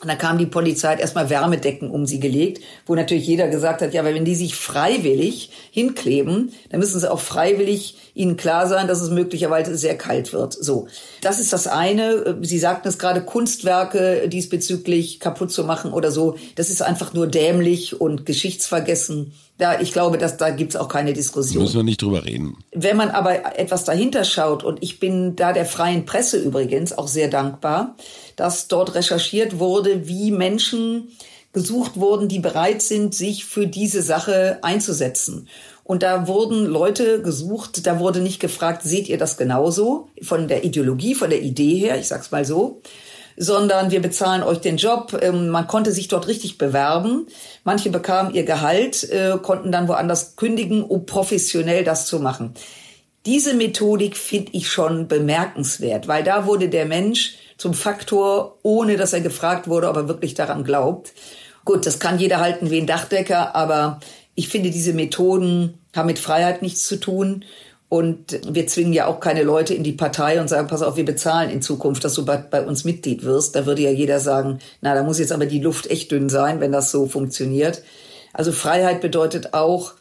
und 0.03 0.09
dann 0.09 0.17
kam 0.17 0.37
die 0.37 0.45
Polizei, 0.45 0.89
hat 0.89 0.99
erstmal 0.99 1.29
Wärmedecken 1.29 1.89
um 1.89 2.05
sie 2.05 2.19
gelegt, 2.19 2.61
wo 2.85 2.93
natürlich 2.93 3.25
jeder 3.25 3.47
gesagt 3.47 3.81
hat, 3.81 3.93
ja, 3.93 4.01
aber 4.01 4.13
wenn 4.13 4.25
die 4.25 4.35
sich 4.35 4.53
freiwillig 4.53 5.49
hinkleben, 5.71 6.51
dann 6.69 6.81
müssen 6.81 6.99
sie 6.99 7.09
auch 7.09 7.21
freiwillig 7.21 7.95
ihnen 8.13 8.35
klar 8.35 8.67
sein, 8.67 8.89
dass 8.89 8.99
es 8.99 9.09
möglicherweise 9.09 9.77
sehr 9.77 9.97
kalt 9.97 10.33
wird. 10.33 10.53
So. 10.53 10.87
Das 11.21 11.39
ist 11.39 11.53
das 11.53 11.67
eine. 11.67 12.37
Sie 12.41 12.59
sagten 12.59 12.89
es 12.89 12.99
gerade, 12.99 13.21
Kunstwerke 13.21 14.27
diesbezüglich 14.27 15.21
kaputt 15.21 15.53
zu 15.53 15.63
machen 15.63 15.93
oder 15.93 16.11
so. 16.11 16.35
Das 16.55 16.69
ist 16.69 16.81
einfach 16.81 17.13
nur 17.13 17.27
dämlich 17.27 18.01
und 18.01 18.25
geschichtsvergessen. 18.25 19.33
Da, 19.57 19.79
ich 19.79 19.93
glaube, 19.93 20.17
dass 20.17 20.37
da 20.37 20.49
gibt's 20.49 20.75
auch 20.75 20.87
keine 20.87 21.13
Diskussion. 21.13 21.63
Müssen 21.63 21.75
wir 21.75 21.83
nicht 21.83 22.01
drüber 22.01 22.25
reden. 22.25 22.57
Wenn 22.71 22.97
man 22.97 23.11
aber 23.11 23.57
etwas 23.59 23.83
dahinter 23.83 24.23
schaut, 24.23 24.63
und 24.63 24.81
ich 24.81 24.99
bin 24.99 25.35
da 25.35 25.53
der 25.53 25.65
freien 25.65 26.05
Presse 26.05 26.39
übrigens 26.39 26.97
auch 26.97 27.07
sehr 27.07 27.27
dankbar, 27.27 27.95
dass 28.35 28.67
dort 28.67 28.95
recherchiert 28.95 29.59
wurde, 29.59 30.07
wie 30.07 30.31
Menschen 30.31 31.09
gesucht 31.53 31.97
wurden, 31.97 32.27
die 32.27 32.39
bereit 32.39 32.81
sind, 32.81 33.13
sich 33.13 33.45
für 33.45 33.67
diese 33.67 34.01
Sache 34.01 34.57
einzusetzen. 34.63 35.47
Und 35.83 36.01
da 36.01 36.27
wurden 36.27 36.65
Leute 36.65 37.21
gesucht, 37.21 37.85
da 37.85 37.99
wurde 37.99 38.21
nicht 38.21 38.39
gefragt, 38.39 38.81
seht 38.83 39.07
ihr 39.07 39.17
das 39.17 39.37
genauso? 39.37 40.07
Von 40.21 40.47
der 40.47 40.63
Ideologie, 40.63 41.13
von 41.13 41.29
der 41.29 41.41
Idee 41.41 41.75
her, 41.75 41.99
ich 41.99 42.07
sag's 42.07 42.31
mal 42.31 42.45
so, 42.45 42.81
sondern 43.37 43.91
wir 43.91 44.01
bezahlen 44.01 44.43
euch 44.43 44.59
den 44.59 44.77
Job. 44.77 45.17
Ähm, 45.21 45.49
man 45.49 45.67
konnte 45.67 45.91
sich 45.91 46.07
dort 46.07 46.27
richtig 46.27 46.57
bewerben. 46.57 47.27
Manche 47.63 47.89
bekamen 47.89 48.33
ihr 48.33 48.43
Gehalt, 48.43 49.09
äh, 49.09 49.37
konnten 49.41 49.71
dann 49.71 49.87
woanders 49.87 50.35
kündigen, 50.35 50.83
um 50.83 51.05
professionell 51.05 51.83
das 51.83 52.05
zu 52.05 52.19
machen. 52.19 52.53
Diese 53.25 53.53
Methodik 53.53 54.17
finde 54.17 54.51
ich 54.53 54.69
schon 54.69 55.07
bemerkenswert, 55.07 56.07
weil 56.07 56.23
da 56.23 56.45
wurde 56.45 56.67
der 56.67 56.85
Mensch 56.85 57.35
zum 57.57 57.73
Faktor, 57.73 58.59
ohne 58.63 58.97
dass 58.97 59.13
er 59.13 59.21
gefragt 59.21 59.67
wurde, 59.67 59.87
ob 59.87 59.95
er 59.95 60.07
wirklich 60.07 60.33
daran 60.33 60.63
glaubt. 60.63 61.13
Gut, 61.63 61.85
das 61.85 61.99
kann 61.99 62.19
jeder 62.19 62.39
halten 62.39 62.69
wie 62.69 62.79
ein 62.79 62.87
Dachdecker, 62.87 63.55
aber 63.55 64.01
ich 64.35 64.49
finde, 64.49 64.71
diese 64.71 64.93
Methoden 64.93 65.79
haben 65.95 66.07
mit 66.07 66.19
Freiheit 66.19 66.61
nichts 66.61 66.85
zu 66.85 66.99
tun. 66.99 67.45
Und 67.93 68.39
wir 68.51 68.65
zwingen 68.65 68.91
ja 68.91 69.05
auch 69.05 69.19
keine 69.19 69.43
Leute 69.43 69.75
in 69.75 69.83
die 69.83 69.91
Partei 69.91 70.41
und 70.41 70.47
sagen, 70.47 70.67
pass 70.67 70.81
auf, 70.81 70.97
wir 70.97 71.05
bezahlen 71.05 71.51
in 71.51 71.61
Zukunft, 71.61 72.03
dass 72.03 72.15
du 72.15 72.25
bei, 72.25 72.37
bei, 72.37 72.65
uns 72.65 72.85
Mitglied 72.85 73.23
wirst. 73.23 73.55
Da 73.55 73.67
würde 73.67 73.83
ja 73.83 73.91
jeder 73.91 74.19
sagen, 74.19 74.57
na, 74.81 74.95
da 74.95 75.03
muss 75.03 75.19
jetzt 75.19 75.31
aber 75.31 75.45
die 75.45 75.59
Luft 75.59 75.91
echt 75.91 76.11
dünn 76.11 76.27
sein, 76.27 76.59
wenn 76.59 76.71
das 76.71 76.89
so 76.89 77.05
funktioniert. 77.05 77.83
Also 78.33 78.51
Freiheit 78.51 78.99
bedeutet 78.99 79.53
auch, 79.53 79.93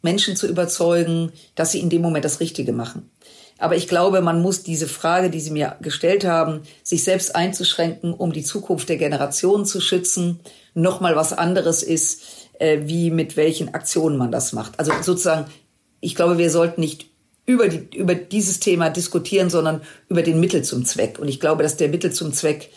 Menschen 0.00 0.36
zu 0.36 0.46
überzeugen, 0.46 1.32
dass 1.56 1.72
sie 1.72 1.80
in 1.80 1.90
dem 1.90 2.02
Moment 2.02 2.24
das 2.24 2.38
Richtige 2.38 2.72
machen. 2.72 3.10
Aber 3.58 3.74
ich 3.74 3.88
glaube, 3.88 4.20
man 4.20 4.40
muss 4.40 4.62
diese 4.62 4.86
Frage, 4.86 5.28
die 5.28 5.40
Sie 5.40 5.50
mir 5.50 5.74
gestellt 5.80 6.24
haben, 6.24 6.60
sich 6.84 7.02
selbst 7.02 7.34
einzuschränken, 7.34 8.14
um 8.14 8.32
die 8.32 8.44
Zukunft 8.44 8.88
der 8.88 8.96
Generationen 8.96 9.64
zu 9.66 9.80
schützen, 9.80 10.38
nochmal 10.74 11.16
was 11.16 11.32
anderes 11.32 11.82
ist, 11.82 12.22
äh, 12.60 12.82
wie 12.84 13.10
mit 13.10 13.36
welchen 13.36 13.74
Aktionen 13.74 14.18
man 14.18 14.30
das 14.30 14.52
macht. 14.52 14.78
Also 14.78 14.92
sozusagen, 15.02 15.50
ich 15.98 16.14
glaube, 16.14 16.38
wir 16.38 16.50
sollten 16.50 16.80
nicht 16.80 17.09
über, 17.50 17.68
die, 17.68 17.96
über 17.96 18.14
dieses 18.14 18.60
Thema 18.60 18.90
diskutieren, 18.90 19.50
sondern 19.50 19.82
über 20.08 20.22
den 20.22 20.40
Mittel 20.40 20.62
zum 20.62 20.84
Zweck. 20.84 21.18
Und 21.18 21.28
ich 21.28 21.40
glaube, 21.40 21.62
dass 21.62 21.76
der 21.76 21.88
Mittel 21.88 22.12
zum 22.12 22.32
Zweck 22.32 22.70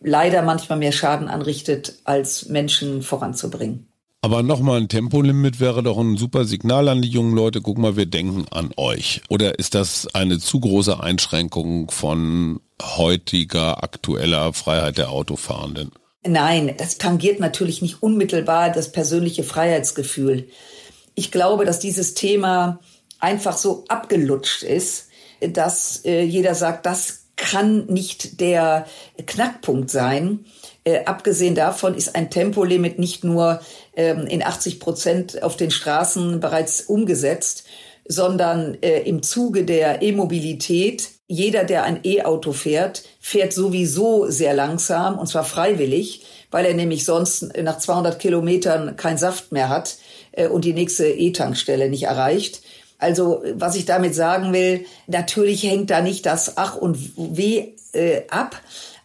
leider 0.00 0.42
manchmal 0.42 0.78
mehr 0.78 0.92
Schaden 0.92 1.28
anrichtet, 1.28 2.00
als 2.04 2.48
Menschen 2.48 3.02
voranzubringen. 3.02 3.86
Aber 4.22 4.42
nochmal 4.42 4.80
ein 4.80 4.88
Tempolimit 4.88 5.60
wäre 5.60 5.82
doch 5.82 5.98
ein 5.98 6.16
super 6.16 6.46
Signal 6.46 6.88
an 6.88 7.02
die 7.02 7.08
jungen 7.08 7.34
Leute. 7.34 7.60
Guck 7.60 7.76
mal, 7.76 7.96
wir 7.96 8.06
denken 8.06 8.46
an 8.50 8.70
euch. 8.78 9.20
Oder 9.28 9.58
ist 9.58 9.74
das 9.74 10.08
eine 10.14 10.38
zu 10.38 10.60
große 10.60 10.98
Einschränkung 10.98 11.90
von 11.90 12.60
heutiger 12.82 13.84
aktueller 13.84 14.54
Freiheit 14.54 14.96
der 14.96 15.10
Autofahrenden? 15.10 15.90
Nein, 16.26 16.74
das 16.78 16.96
tangiert 16.96 17.38
natürlich 17.38 17.82
nicht 17.82 18.02
unmittelbar 18.02 18.72
das 18.72 18.90
persönliche 18.92 19.44
Freiheitsgefühl. 19.44 20.48
Ich 21.14 21.30
glaube, 21.30 21.66
dass 21.66 21.78
dieses 21.78 22.14
Thema 22.14 22.80
einfach 23.24 23.56
so 23.56 23.84
abgelutscht 23.88 24.62
ist, 24.62 25.08
dass 25.40 26.04
äh, 26.04 26.22
jeder 26.22 26.54
sagt, 26.54 26.86
das 26.86 27.24
kann 27.36 27.86
nicht 27.86 28.40
der 28.40 28.86
Knackpunkt 29.26 29.90
sein. 29.90 30.44
Äh, 30.84 31.04
abgesehen 31.06 31.54
davon 31.54 31.94
ist 31.94 32.14
ein 32.14 32.30
Tempolimit 32.30 32.98
nicht 32.98 33.24
nur 33.24 33.60
ähm, 33.96 34.26
in 34.26 34.42
80 34.42 34.78
Prozent 34.78 35.42
auf 35.42 35.56
den 35.56 35.70
Straßen 35.70 36.38
bereits 36.38 36.82
umgesetzt, 36.82 37.64
sondern 38.06 38.76
äh, 38.82 39.00
im 39.00 39.22
Zuge 39.22 39.64
der 39.64 40.02
E-Mobilität. 40.02 41.08
Jeder, 41.26 41.64
der 41.64 41.84
ein 41.84 42.00
E-Auto 42.04 42.52
fährt, 42.52 43.04
fährt 43.18 43.54
sowieso 43.54 44.28
sehr 44.28 44.52
langsam 44.52 45.18
und 45.18 45.26
zwar 45.26 45.44
freiwillig, 45.44 46.22
weil 46.50 46.66
er 46.66 46.74
nämlich 46.74 47.06
sonst 47.06 47.56
nach 47.56 47.78
200 47.78 48.18
Kilometern 48.18 48.96
keinen 48.96 49.16
Saft 49.16 49.50
mehr 49.50 49.70
hat 49.70 49.96
äh, 50.32 50.48
und 50.48 50.66
die 50.66 50.74
nächste 50.74 51.06
E-Tankstelle 51.06 51.88
nicht 51.88 52.04
erreicht. 52.04 52.60
Also 53.04 53.42
was 53.54 53.76
ich 53.76 53.84
damit 53.84 54.14
sagen 54.14 54.52
will, 54.54 54.86
natürlich 55.06 55.62
hängt 55.62 55.90
da 55.90 56.00
nicht 56.00 56.24
das 56.24 56.56
Ach 56.56 56.74
und 56.76 56.98
Weh 57.16 57.74
äh, 57.92 58.22
ab, 58.30 58.60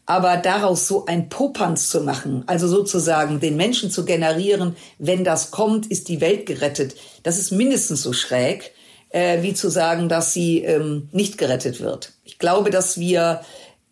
aber 0.06 0.38
daraus 0.38 0.88
so 0.88 1.06
ein 1.06 1.28
Popanz 1.28 1.90
zu 1.90 2.02
machen, 2.02 2.44
also 2.48 2.68
sozusagen 2.68 3.42
den 3.42 3.58
Menschen 3.58 3.92
zu 3.92 4.06
generieren, 4.06 4.78
wenn 4.98 5.24
das 5.26 5.52
kommt, 5.52 5.86
ist 5.88 6.08
die 6.08 6.22
Welt 6.22 6.46
gerettet, 6.46 6.96
das 7.24 7.38
ist 7.38 7.52
mindestens 7.52 8.02
so 8.02 8.14
schräg, 8.14 8.72
äh, 9.10 9.44
wie 9.44 9.54
zu 9.54 9.70
sagen, 9.70 10.08
dass 10.08 10.34
sie 10.34 10.64
ähm, 10.64 11.10
nicht 11.12 11.38
gerettet 11.38 11.82
wird. 11.82 12.14
Ich 12.24 12.40
glaube, 12.40 12.70
dass 12.70 13.00
wir 13.00 13.42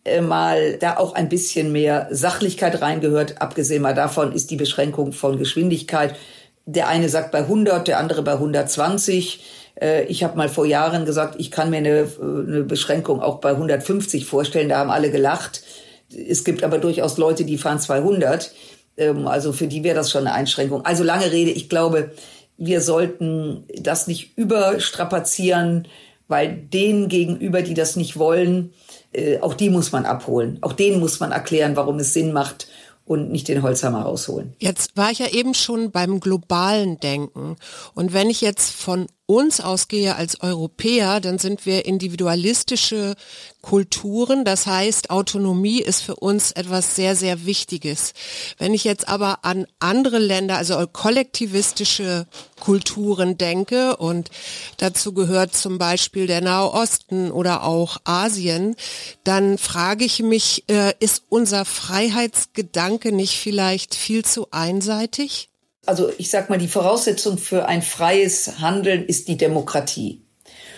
äh, 0.04 0.22
mal 0.22 0.78
da 0.78 0.96
auch 0.96 1.14
ein 1.14 1.28
bisschen 1.28 1.70
mehr 1.70 2.08
Sachlichkeit 2.10 2.80
reingehört. 2.80 3.42
Abgesehen 3.42 3.82
mal 3.82 3.94
davon 3.94 4.32
ist 4.32 4.50
die 4.50 4.56
Beschränkung 4.56 5.12
von 5.12 5.38
Geschwindigkeit. 5.38 6.16
Der 6.64 6.88
eine 6.88 7.08
sagt 7.10 7.30
bei 7.30 7.40
100, 7.40 7.86
der 7.86 7.98
andere 7.98 8.22
bei 8.22 8.32
120. 8.32 9.57
Äh, 9.80 10.04
ich 10.04 10.24
habe 10.24 10.36
mal 10.36 10.48
vor 10.48 10.66
Jahren 10.66 11.04
gesagt, 11.04 11.36
ich 11.38 11.50
kann 11.50 11.70
mir 11.70 11.78
eine, 11.78 12.08
eine 12.20 12.64
Beschränkung 12.64 13.20
auch 13.20 13.40
bei 13.40 13.50
150 13.50 14.26
vorstellen. 14.26 14.68
Da 14.68 14.78
haben 14.78 14.90
alle 14.90 15.10
gelacht. 15.10 15.62
Es 16.10 16.44
gibt 16.44 16.64
aber 16.64 16.78
durchaus 16.78 17.18
Leute, 17.18 17.44
die 17.44 17.58
fahren 17.58 17.80
200. 17.80 18.52
Ähm, 18.96 19.26
also 19.26 19.52
für 19.52 19.66
die 19.66 19.84
wäre 19.84 19.96
das 19.96 20.10
schon 20.10 20.26
eine 20.26 20.34
Einschränkung. 20.34 20.84
Also 20.84 21.04
lange 21.04 21.30
Rede, 21.32 21.50
ich 21.50 21.68
glaube, 21.68 22.12
wir 22.56 22.80
sollten 22.80 23.64
das 23.80 24.08
nicht 24.08 24.36
überstrapazieren, 24.36 25.86
weil 26.26 26.56
denen 26.56 27.08
gegenüber, 27.08 27.62
die 27.62 27.74
das 27.74 27.96
nicht 27.96 28.18
wollen, 28.18 28.72
äh, 29.12 29.38
auch 29.40 29.54
die 29.54 29.70
muss 29.70 29.92
man 29.92 30.04
abholen. 30.04 30.58
Auch 30.60 30.72
denen 30.72 31.00
muss 31.00 31.20
man 31.20 31.32
erklären, 31.32 31.76
warum 31.76 31.98
es 31.98 32.12
Sinn 32.12 32.32
macht 32.32 32.68
und 33.06 33.30
nicht 33.30 33.48
den 33.48 33.62
Holzhammer 33.62 34.02
rausholen. 34.02 34.54
Jetzt 34.58 34.96
war 34.96 35.10
ich 35.10 35.20
ja 35.20 35.28
eben 35.28 35.54
schon 35.54 35.90
beim 35.90 36.20
globalen 36.20 37.00
Denken. 37.00 37.56
Und 37.94 38.12
wenn 38.12 38.28
ich 38.28 38.42
jetzt 38.42 38.70
von 38.70 39.06
uns 39.30 39.60
ausgehe 39.60 40.16
als 40.16 40.40
Europäer, 40.40 41.20
dann 41.20 41.38
sind 41.38 41.66
wir 41.66 41.84
individualistische 41.84 43.14
Kulturen. 43.60 44.46
Das 44.46 44.66
heißt, 44.66 45.10
Autonomie 45.10 45.82
ist 45.82 46.00
für 46.00 46.16
uns 46.16 46.52
etwas 46.52 46.96
sehr, 46.96 47.14
sehr 47.14 47.44
Wichtiges. 47.44 48.14
Wenn 48.56 48.72
ich 48.72 48.84
jetzt 48.84 49.06
aber 49.06 49.44
an 49.44 49.66
andere 49.80 50.18
Länder, 50.18 50.56
also 50.56 50.82
kollektivistische 50.90 52.26
Kulturen 52.58 53.36
denke 53.36 53.98
und 53.98 54.30
dazu 54.78 55.12
gehört 55.12 55.54
zum 55.54 55.76
Beispiel 55.76 56.26
der 56.26 56.40
Nahe 56.40 56.72
Osten 56.72 57.30
oder 57.30 57.64
auch 57.64 57.98
Asien, 58.04 58.76
dann 59.24 59.58
frage 59.58 60.06
ich 60.06 60.22
mich, 60.22 60.64
äh, 60.70 60.94
ist 61.00 61.24
unser 61.28 61.66
Freiheitsgedanke 61.66 63.12
nicht 63.12 63.36
vielleicht 63.36 63.94
viel 63.94 64.24
zu 64.24 64.50
einseitig? 64.52 65.50
Also 65.88 66.12
ich 66.18 66.30
sag 66.30 66.50
mal, 66.50 66.58
die 66.58 66.68
Voraussetzung 66.68 67.38
für 67.38 67.66
ein 67.66 67.80
freies 67.80 68.60
Handeln 68.60 69.06
ist 69.06 69.26
die 69.26 69.38
Demokratie. 69.38 70.20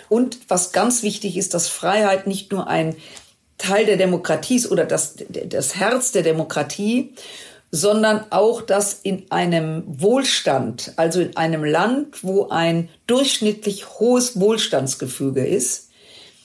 Und 0.07 0.39
was 0.47 0.71
ganz 0.71 1.03
wichtig 1.03 1.37
ist, 1.37 1.53
dass 1.53 1.67
Freiheit 1.67 2.27
nicht 2.27 2.51
nur 2.51 2.67
ein 2.67 2.95
Teil 3.57 3.85
der 3.85 3.97
Demokratie 3.97 4.55
ist 4.55 4.71
oder 4.71 4.85
das, 4.85 5.15
das 5.29 5.75
Herz 5.75 6.13
der 6.13 6.23
Demokratie, 6.23 7.13
sondern 7.71 8.25
auch, 8.31 8.61
dass 8.61 8.93
in 8.93 9.29
einem 9.31 9.83
Wohlstand, 9.85 10.93
also 10.95 11.21
in 11.21 11.35
einem 11.37 11.63
Land, 11.63 12.23
wo 12.23 12.47
ein 12.47 12.89
durchschnittlich 13.07 13.99
hohes 13.99 14.39
Wohlstandsgefüge 14.39 15.45
ist, 15.45 15.89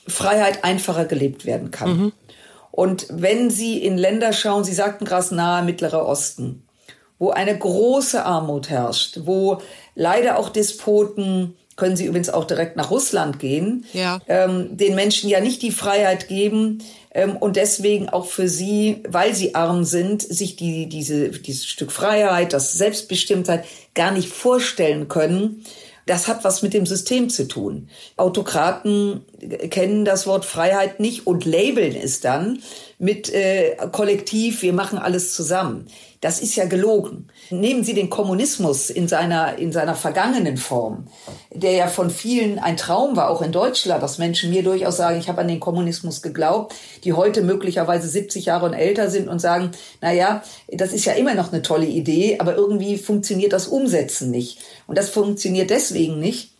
Freiheit 0.07 0.63
einfacher 0.63 1.05
gelebt 1.05 1.45
werden 1.45 1.71
kann. 1.71 1.97
Mhm. 1.97 2.13
Und 2.71 3.07
wenn 3.09 3.49
Sie 3.49 3.81
in 3.81 3.97
Länder 3.97 4.33
schauen, 4.33 4.63
Sie 4.63 4.73
sagten 4.73 5.05
gerade 5.05 5.33
nahe 5.33 5.63
Mittlerer 5.63 6.05
Osten, 6.05 6.66
wo 7.19 7.31
eine 7.31 7.57
große 7.57 8.23
Armut 8.23 8.69
herrscht, 8.69 9.19
wo 9.23 9.59
leider 9.95 10.37
auch 10.37 10.49
Despoten, 10.49 11.55
können 11.75 11.95
Sie 11.95 12.05
übrigens 12.05 12.29
auch 12.29 12.45
direkt 12.45 12.75
nach 12.75 12.89
Russland 12.89 13.39
gehen, 13.39 13.85
ja. 13.93 14.19
ähm, 14.27 14.75
den 14.77 14.95
Menschen 14.95 15.29
ja 15.29 15.39
nicht 15.39 15.61
die 15.61 15.71
Freiheit 15.71 16.27
geben 16.27 16.79
ähm, 17.17 17.35
und 17.37 17.55
deswegen 17.55 18.09
auch 18.09 18.25
für 18.25 18.47
sie, 18.47 19.03
weil 19.07 19.33
sie 19.33 19.55
arm 19.55 19.83
sind, 19.83 20.21
sich 20.21 20.55
die, 20.55 20.87
diese, 20.87 21.29
dieses 21.29 21.65
Stück 21.65 21.91
Freiheit, 21.91 22.53
das 22.53 22.73
Selbstbestimmtheit 22.73 23.65
gar 23.95 24.11
nicht 24.11 24.29
vorstellen 24.29 25.07
können. 25.07 25.63
Das 26.05 26.27
hat 26.27 26.43
was 26.43 26.61
mit 26.61 26.73
dem 26.73 26.85
System 26.85 27.29
zu 27.29 27.47
tun. 27.47 27.89
Autokraten 28.15 29.25
kennen 29.69 30.05
das 30.05 30.25
Wort 30.25 30.45
Freiheit 30.45 30.99
nicht 30.99 31.27
und 31.27 31.43
labeln 31.43 31.95
es 31.95 32.21
dann 32.21 32.59
mit 32.97 33.33
äh, 33.33 33.75
Kollektiv, 33.91 34.61
wir 34.61 34.73
machen 34.73 34.99
alles 34.99 35.33
zusammen. 35.33 35.87
Das 36.19 36.39
ist 36.39 36.55
ja 36.55 36.65
gelogen. 36.65 37.27
Nehmen 37.51 37.83
Sie 37.83 37.93
den 37.93 38.09
Kommunismus 38.09 38.89
in 38.89 39.07
seiner, 39.07 39.57
in 39.57 39.71
seiner 39.71 39.93
vergangenen 39.93 40.57
Form, 40.57 41.07
der 41.53 41.73
ja 41.73 41.87
von 41.87 42.09
vielen 42.09 42.57
ein 42.57 42.75
Traum 42.75 43.15
war, 43.15 43.29
auch 43.29 43.43
in 43.43 43.51
Deutschland, 43.51 44.01
dass 44.01 44.17
Menschen 44.17 44.49
mir 44.49 44.63
durchaus 44.63 44.97
sagen, 44.97 45.19
ich 45.19 45.29
habe 45.29 45.41
an 45.41 45.47
den 45.47 45.59
Kommunismus 45.59 46.23
geglaubt, 46.23 46.73
die 47.03 47.13
heute 47.13 47.43
möglicherweise 47.43 48.07
70 48.07 48.45
Jahre 48.45 48.65
und 48.65 48.73
älter 48.73 49.11
sind 49.11 49.27
und 49.27 49.39
sagen, 49.39 49.71
na 50.01 50.11
ja, 50.11 50.41
das 50.69 50.91
ist 50.91 51.05
ja 51.05 51.13
immer 51.13 51.35
noch 51.35 51.53
eine 51.53 51.61
tolle 51.61 51.85
Idee, 51.85 52.37
aber 52.39 52.55
irgendwie 52.55 52.97
funktioniert 52.97 53.53
das 53.53 53.67
Umsetzen 53.67 54.31
nicht. 54.31 54.59
Und 54.87 54.97
das 54.97 55.09
funktioniert 55.09 55.69
deswegen 55.69 56.19
nicht, 56.19 56.53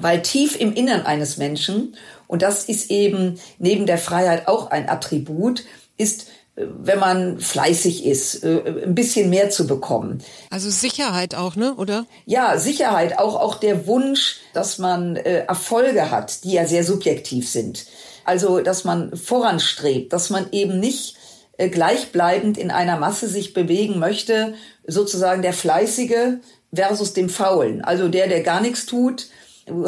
weil 0.00 0.22
tief 0.22 0.58
im 0.58 0.72
Innern 0.72 1.02
eines 1.02 1.36
Menschen, 1.36 1.94
und 2.26 2.40
das 2.40 2.64
ist 2.64 2.90
eben 2.90 3.38
neben 3.58 3.84
der 3.84 3.98
Freiheit 3.98 4.48
auch 4.48 4.70
ein 4.70 4.88
Attribut, 4.88 5.64
ist 5.98 6.28
wenn 6.60 6.98
man 6.98 7.38
fleißig 7.38 8.04
ist, 8.04 8.42
äh, 8.42 8.84
ein 8.84 8.94
bisschen 8.94 9.30
mehr 9.30 9.50
zu 9.50 9.66
bekommen. 9.66 10.22
Also 10.50 10.70
Sicherheit 10.70 11.34
auch, 11.34 11.56
ne, 11.56 11.74
oder? 11.74 12.06
Ja, 12.26 12.58
Sicherheit, 12.58 13.18
auch, 13.18 13.36
auch 13.36 13.56
der 13.56 13.86
Wunsch, 13.86 14.38
dass 14.52 14.78
man 14.78 15.16
äh, 15.16 15.44
Erfolge 15.46 16.10
hat, 16.10 16.44
die 16.44 16.52
ja 16.52 16.66
sehr 16.66 16.84
subjektiv 16.84 17.48
sind. 17.48 17.86
Also, 18.24 18.60
dass 18.60 18.84
man 18.84 19.16
voranstrebt, 19.16 20.12
dass 20.12 20.30
man 20.30 20.48
eben 20.52 20.80
nicht 20.80 21.16
äh, 21.56 21.68
gleichbleibend 21.68 22.58
in 22.58 22.70
einer 22.70 22.98
Masse 22.98 23.28
sich 23.28 23.54
bewegen 23.54 23.98
möchte, 23.98 24.54
sozusagen 24.86 25.42
der 25.42 25.52
Fleißige 25.52 26.38
versus 26.74 27.12
dem 27.12 27.28
Faulen. 27.28 27.82
Also 27.82 28.08
der, 28.08 28.28
der 28.28 28.42
gar 28.42 28.60
nichts 28.60 28.86
tut, 28.86 29.28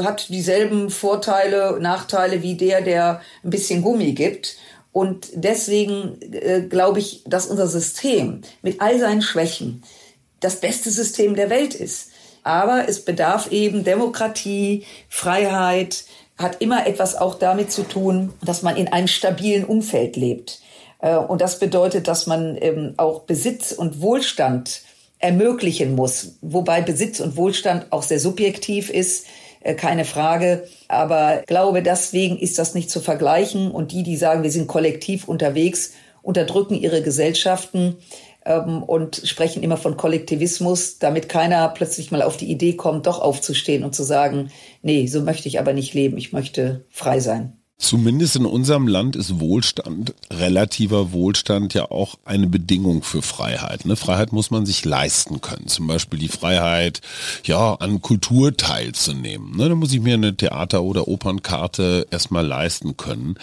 hat 0.03 0.29
dieselben 0.29 0.91
Vorteile, 0.91 1.79
Nachteile 1.81 2.43
wie 2.43 2.55
der, 2.55 2.83
der 2.83 3.21
ein 3.45 3.51
bisschen 3.51 3.83
Gummi 3.83 4.13
gibt. 4.13 4.57
Und 4.93 5.29
deswegen 5.35 6.21
äh, 6.33 6.63
glaube 6.63 6.99
ich, 6.99 7.23
dass 7.27 7.47
unser 7.47 7.69
System 7.69 8.43
mit 8.63 8.81
all 8.81 8.99
seinen 8.99 9.23
Schwächen 9.23 9.83
das 10.41 10.61
beste 10.61 10.91
System 10.91 11.37
der 11.37 11.51
Welt 11.51 11.75
ist. 11.75 12.11
Aber 12.43 12.89
es 12.89 13.05
bedarf 13.05 13.53
eben 13.53 13.85
Demokratie, 13.85 14.85
Freiheit, 15.09 16.05
hat 16.39 16.63
immer 16.63 16.87
etwas 16.87 17.17
auch 17.17 17.35
damit 17.35 17.71
zu 17.71 17.83
tun, 17.83 18.33
dass 18.43 18.63
man 18.63 18.77
in 18.77 18.89
einem 18.89 19.09
stabilen 19.09 19.65
Umfeld 19.65 20.17
lebt. 20.17 20.61
Äh, 21.01 21.17
und 21.17 21.41
das 21.41 21.59
bedeutet, 21.59 22.09
dass 22.09 22.27
man 22.27 22.57
ähm, 22.61 22.95
auch 22.97 23.21
Besitz 23.21 23.73
und 23.73 24.01
Wohlstand 24.01 24.83
ermöglichen 25.19 25.95
muss, 25.95 26.39
wobei 26.41 26.81
Besitz 26.81 27.21
und 27.21 27.37
Wohlstand 27.37 27.87
auch 27.91 28.03
sehr 28.03 28.19
subjektiv 28.19 28.89
ist. 28.89 29.27
Äh, 29.61 29.75
keine 29.75 30.05
Frage. 30.05 30.67
Aber 30.89 31.43
glaube, 31.47 31.83
deswegen 31.83 32.39
ist 32.39 32.59
das 32.59 32.75
nicht 32.75 32.91
zu 32.91 33.01
vergleichen. 33.01 33.71
Und 33.71 33.93
die, 33.93 34.03
die 34.03 34.17
sagen, 34.17 34.43
wir 34.43 34.51
sind 34.51 34.67
kollektiv 34.67 35.29
unterwegs, 35.29 35.93
unterdrücken 36.23 36.75
ihre 36.75 37.03
Gesellschaften 37.03 37.97
ähm, 38.45 38.83
und 38.83 39.23
sprechen 39.25 39.63
immer 39.63 39.77
von 39.77 39.97
Kollektivismus, 39.97 40.99
damit 40.99 41.29
keiner 41.29 41.69
plötzlich 41.69 42.11
mal 42.11 42.23
auf 42.23 42.37
die 42.37 42.51
Idee 42.51 42.75
kommt, 42.75 43.07
doch 43.07 43.21
aufzustehen 43.21 43.85
und 43.85 43.95
zu 43.95 44.03
sagen, 44.03 44.51
nee, 44.83 45.07
so 45.07 45.23
möchte 45.23 45.49
ich 45.49 45.59
aber 45.59 45.73
nicht 45.73 45.95
leben, 45.95 46.17
ich 46.17 46.33
möchte 46.33 46.85
frei 46.91 47.21
sein. 47.21 47.60
Zumindest 47.81 48.37
in 48.37 48.45
unserem 48.45 48.87
Land 48.87 49.17
ist 49.17 49.41
Wohlstand, 49.41 50.15
relativer 50.31 51.13
Wohlstand 51.13 51.73
ja 51.73 51.91
auch 51.91 52.17
eine 52.27 52.47
Bedingung 52.47 53.03
für 53.03 53.23
Freiheit. 53.23 53.87
Ne? 53.87 53.97
Freiheit 53.97 54.35
muss 54.35 54.51
man 54.51 54.67
sich 54.67 54.85
leisten 54.85 55.41
können. 55.41 55.67
Zum 55.67 55.87
Beispiel 55.87 56.19
die 56.19 56.29
Freiheit, 56.29 57.01
ja, 57.45 57.73
an 57.77 58.03
Kultur 58.03 58.55
teilzunehmen. 58.55 59.57
Ne? 59.57 59.71
Da 59.71 59.75
muss 59.75 59.95
ich 59.95 60.03
mir 60.03 60.13
eine 60.13 60.37
Theater- 60.37 60.83
oder 60.83 61.09
Opernkarte 61.09 62.07
erstmal 62.11 62.47
leisten 62.47 62.99
können. 62.99 63.37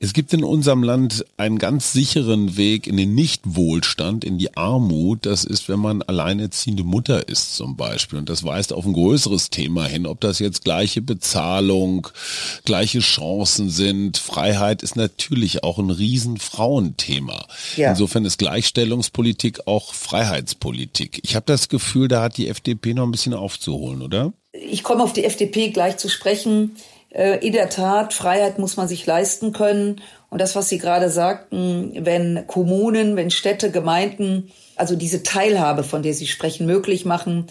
Es 0.00 0.12
gibt 0.12 0.32
in 0.32 0.42
unserem 0.42 0.82
Land 0.82 1.24
einen 1.36 1.58
ganz 1.58 1.92
sicheren 1.92 2.56
Weg 2.56 2.88
in 2.88 2.96
den 2.96 3.14
Nichtwohlstand, 3.14 4.24
in 4.24 4.38
die 4.38 4.56
Armut. 4.56 5.24
Das 5.24 5.44
ist, 5.44 5.68
wenn 5.68 5.78
man 5.78 6.02
alleinerziehende 6.02 6.82
Mutter 6.82 7.28
ist 7.28 7.54
zum 7.54 7.76
Beispiel. 7.76 8.18
Und 8.18 8.28
das 8.28 8.42
weist 8.42 8.72
auf 8.72 8.84
ein 8.86 8.92
größeres 8.92 9.50
Thema 9.50 9.84
hin, 9.86 10.04
ob 10.04 10.20
das 10.20 10.40
jetzt 10.40 10.64
gleiche 10.64 11.00
Bezahlung, 11.00 12.08
gleiche 12.64 12.98
Chancen 12.98 13.70
sind 13.70 13.83
sind. 13.84 14.16
Freiheit 14.16 14.82
ist 14.82 14.96
natürlich 14.96 15.62
auch 15.62 15.78
ein 15.78 15.90
Riesenfrauenthema. 15.90 17.46
Ja. 17.76 17.90
Insofern 17.90 18.24
ist 18.24 18.38
Gleichstellungspolitik 18.38 19.66
auch 19.66 19.92
Freiheitspolitik. 19.92 21.20
Ich 21.22 21.36
habe 21.36 21.44
das 21.46 21.68
Gefühl, 21.68 22.08
da 22.08 22.22
hat 22.22 22.38
die 22.38 22.48
FDP 22.48 22.94
noch 22.94 23.04
ein 23.04 23.10
bisschen 23.10 23.34
aufzuholen, 23.34 24.00
oder? 24.00 24.32
Ich 24.52 24.82
komme 24.82 25.02
auf 25.02 25.12
die 25.12 25.24
FDP 25.24 25.68
gleich 25.70 25.98
zu 25.98 26.08
sprechen. 26.08 26.76
Äh, 27.10 27.46
in 27.46 27.52
der 27.52 27.68
Tat, 27.68 28.14
Freiheit 28.14 28.58
muss 28.58 28.76
man 28.76 28.88
sich 28.88 29.04
leisten 29.04 29.52
können. 29.52 30.00
Und 30.30 30.40
das, 30.40 30.56
was 30.56 30.68
Sie 30.68 30.78
gerade 30.78 31.10
sagten, 31.10 31.92
wenn 32.06 32.46
Kommunen, 32.46 33.16
wenn 33.16 33.30
Städte, 33.30 33.70
Gemeinden, 33.70 34.50
also 34.76 34.96
diese 34.96 35.22
Teilhabe, 35.22 35.84
von 35.84 36.02
der 36.02 36.14
Sie 36.14 36.26
sprechen, 36.26 36.66
möglich 36.66 37.04
machen, 37.04 37.46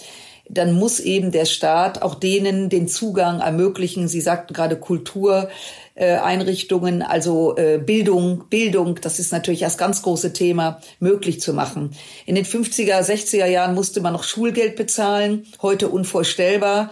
dann 0.50 0.74
muss 0.74 1.00
eben 1.00 1.32
der 1.32 1.46
Staat 1.46 2.02
auch 2.02 2.16
denen 2.16 2.70
den 2.70 2.88
Zugang 2.88 3.40
ermöglichen. 3.40 4.08
Sie 4.08 4.22
sagten 4.22 4.54
gerade 4.54 4.76
Kultur, 4.78 5.50
äh, 5.96 6.16
Einrichtungen, 6.16 7.02
also 7.02 7.56
äh, 7.58 7.78
Bildung, 7.78 8.46
Bildung, 8.50 9.00
das 9.02 9.20
ist 9.20 9.32
natürlich 9.32 9.62
das 9.62 9.78
ganz 9.78 10.02
große 10.02 10.34
Thema, 10.34 10.82
möglich 11.00 11.40
zu 11.40 11.54
machen. 11.54 11.92
In 12.26 12.36
den 12.36 12.46
50er, 12.46 13.00
60er 13.02 13.46
Jahren 13.46 13.76
musste 13.76 14.02
man 14.02 14.14
noch 14.14 14.24
Schulgeld 14.24 14.76
bezahlen, 14.76 15.46
heute 15.62 15.90
unvorstellbar. 15.90 16.92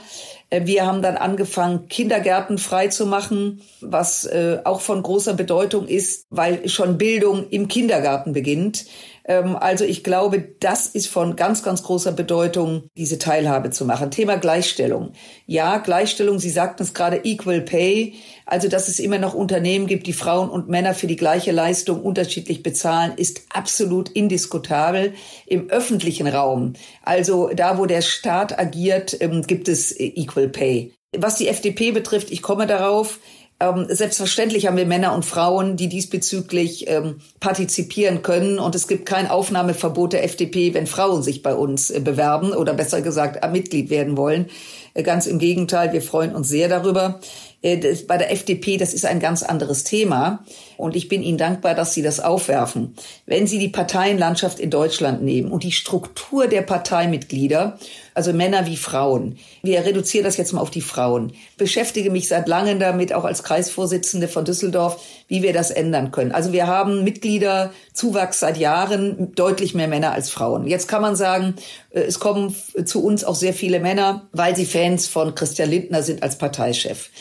Äh, 0.52 0.66
wir 0.66 0.86
haben 0.86 1.02
dann 1.02 1.18
angefangen, 1.18 1.88
Kindergärten 1.88 2.60
frei 2.60 2.90
zu 2.90 3.08
machen, 3.08 3.62
was 3.80 4.26
äh, 4.26 4.60
auch 4.64 4.82
von 4.82 5.02
großer 5.02 5.34
Bedeutung 5.34 5.88
ist, 5.88 6.28
weil 6.30 6.70
schon 6.70 7.00
Bildung 7.00 7.50
im 7.50 7.68
Kindergarten 7.68 8.34
beginnt. 8.34 8.86
Ähm, 9.26 9.56
also 9.56 9.86
ich 9.86 10.04
glaube, 10.04 10.44
das 10.60 10.88
ist 10.88 11.08
von 11.08 11.36
ganz, 11.36 11.64
ganz 11.64 11.84
großer 11.84 12.12
Bedeutung, 12.12 12.84
diese 12.98 13.18
Teilhabe 13.18 13.72
zu 13.72 13.86
machen. 13.86 14.12
Thema 14.12 14.36
Gleichstellung. 14.38 15.14
Ja, 15.46 15.78
Gleichstellung, 15.78 16.40
Sie 16.40 16.50
sagten 16.50 16.84
es 16.84 16.94
gerade, 16.94 17.22
Equal 17.24 17.62
Pay. 17.62 18.16
Also, 18.52 18.68
dass 18.68 18.90
es 18.90 19.00
immer 19.00 19.18
noch 19.18 19.34
Unternehmen 19.34 19.88
gibt, 19.88 20.08
die 20.08 20.12
Frauen 20.12 20.50
und 20.50 20.68
Männer 20.68 20.94
für 20.94 21.08
die 21.08 21.16
gleiche 21.16 21.54
Leistung 21.54 22.02
unterschiedlich 22.02 22.64
bezahlen, 22.64 23.14
ist 23.16 23.44
absolut 23.48 24.10
indiskutabel 24.10 25.14
im 25.46 25.70
öffentlichen 25.70 26.28
Raum. 26.28 26.74
Also 27.02 27.50
da, 27.56 27.78
wo 27.78 27.86
der 27.86 28.02
Staat 28.02 28.60
agiert, 28.60 29.16
ähm, 29.22 29.44
gibt 29.44 29.70
es 29.70 29.98
Equal 29.98 30.50
Pay. 30.50 30.92
Was 31.18 31.36
die 31.36 31.48
FDP 31.48 31.92
betrifft, 31.92 32.30
ich 32.30 32.42
komme 32.42 32.68
darauf, 32.68 33.20
ähm, 33.62 33.86
selbstverständlich 33.88 34.68
haben 34.68 34.76
wir 34.76 34.86
Männer 34.86 35.14
und 35.14 35.24
Frauen, 35.24 35.78
die 35.78 35.88
diesbezüglich 35.88 36.90
ähm, 36.90 37.22
partizipieren 37.40 38.22
können. 38.22 38.60
Und 38.60 38.76
es 38.76 38.88
gibt 38.88 39.06
kein 39.06 39.30
Aufnahmeverbot 39.30 40.12
der 40.12 40.26
FDP, 40.26 40.74
wenn 40.74 40.88
Frauen 40.88 41.24
sich 41.24 41.42
bei 41.42 41.56
uns 41.56 41.90
äh, 41.90 42.02
bewerben 42.02 42.52
oder 42.52 42.74
besser 42.74 43.02
gesagt 43.02 43.50
Mitglied 43.52 43.90
werden 43.90 44.18
wollen. 44.18 44.48
Äh, 44.94 45.04
ganz 45.04 45.28
im 45.28 45.40
Gegenteil, 45.40 45.94
wir 45.94 46.02
freuen 46.02 46.36
uns 46.36 46.50
sehr 46.50 46.68
darüber. 46.68 47.22
Äh, 47.62 47.96
bei 48.08 48.18
der 48.18 48.32
FDP, 48.32 48.78
das 48.78 48.94
ist 48.94 49.06
ein 49.06 49.20
ganz 49.20 49.44
anderes 49.44 49.84
Thema. 49.84 50.44
Und 50.78 50.96
ich 50.96 51.08
bin 51.08 51.22
Ihnen 51.22 51.38
dankbar, 51.38 51.76
dass 51.76 51.94
Sie 51.94 52.02
das 52.02 52.20
aufwerfen. 52.20 52.96
Wenn 53.28 53.46
Sie 53.46 53.60
die 53.60 53.70
Parteienlandschaft 53.70 54.60
in 54.60 54.72
Deutschland 54.72 55.22
nehmen 55.22 55.52
und 55.52 55.64
die 55.64 55.72
Struktur 55.72 56.48
der 56.48 56.64
Parteimitglieder, 56.64 57.78
also 58.16 58.34
Männer 58.34 58.66
wie 58.66 58.78
Frauen, 58.78 59.38
wir 59.62 59.86
reduzieren 59.86 60.26
das 60.26 60.38
jetzt 60.38 60.54
mal 60.54 60.62
auf 60.62 60.72
die 60.72 60.82
Frauen, 60.82 61.34
beschäftige 61.58 62.10
mich 62.10 62.28
seit 62.28 62.48
langem 62.48 62.80
damit, 62.80 63.14
auch 63.14 63.26
als 63.26 63.44
Kreisvorsitzende 63.44 64.28
von 64.28 64.44
Düsseldorf, 64.44 65.00
wie 65.28 65.44
wir 65.44 65.54
das 65.54 65.70
ändern 65.70 66.12
können. 66.12 66.32
Also 66.32 66.52
wir 66.52 66.66
haben 66.66 67.04
Mitgliederzuwachs 67.04 68.40
seit 68.40 68.58
Jahren, 68.58 69.36
deutlich 69.36 69.76
mehr 69.76 69.88
Männer 69.88 70.14
als 70.14 70.32
Frauen. 70.32 70.66
Jetzt 70.66 70.88
kann 70.88 71.04
man 71.04 71.16
sagen, 71.16 71.56
äh, 71.92 72.02
es 72.02 72.20
kommen 72.20 72.56
zu 72.86 73.04
uns 73.04 73.24
auch 73.24 73.36
sehr 73.36 73.54
viele 73.54 73.80
Männer, 73.80 74.28
weil 74.32 74.56
sie 74.56 74.66
Fans 74.66 75.06
von 75.06 75.36
Christian 75.36 75.70
Lindner 75.70 76.02
sind 76.02 76.24
als 76.24 76.40
Parteichef. 76.40 77.12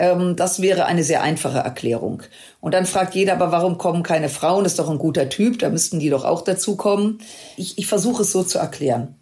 Ähm, 0.00 0.34
das 0.34 0.62
wäre 0.62 0.86
eine 0.86 1.04
sehr 1.04 1.22
einfache 1.22 1.58
Erklärung. 1.58 2.22
Und 2.60 2.72
dann 2.72 2.86
fragt 2.86 3.14
jeder, 3.14 3.34
aber 3.34 3.52
warum 3.52 3.76
kommen 3.76 4.02
keine 4.02 4.30
Frauen? 4.30 4.64
Das 4.64 4.72
ist 4.72 4.78
doch 4.78 4.90
ein 4.90 4.98
guter 4.98 5.28
Typ, 5.28 5.58
da 5.58 5.68
müssten 5.68 6.00
die 6.00 6.08
doch 6.08 6.24
auch 6.24 6.40
dazu 6.42 6.76
kommen. 6.76 7.18
Ich, 7.56 7.76
ich 7.78 7.86
versuche 7.86 8.22
es 8.22 8.32
so 8.32 8.42
zu 8.42 8.58
erklären. 8.58 9.16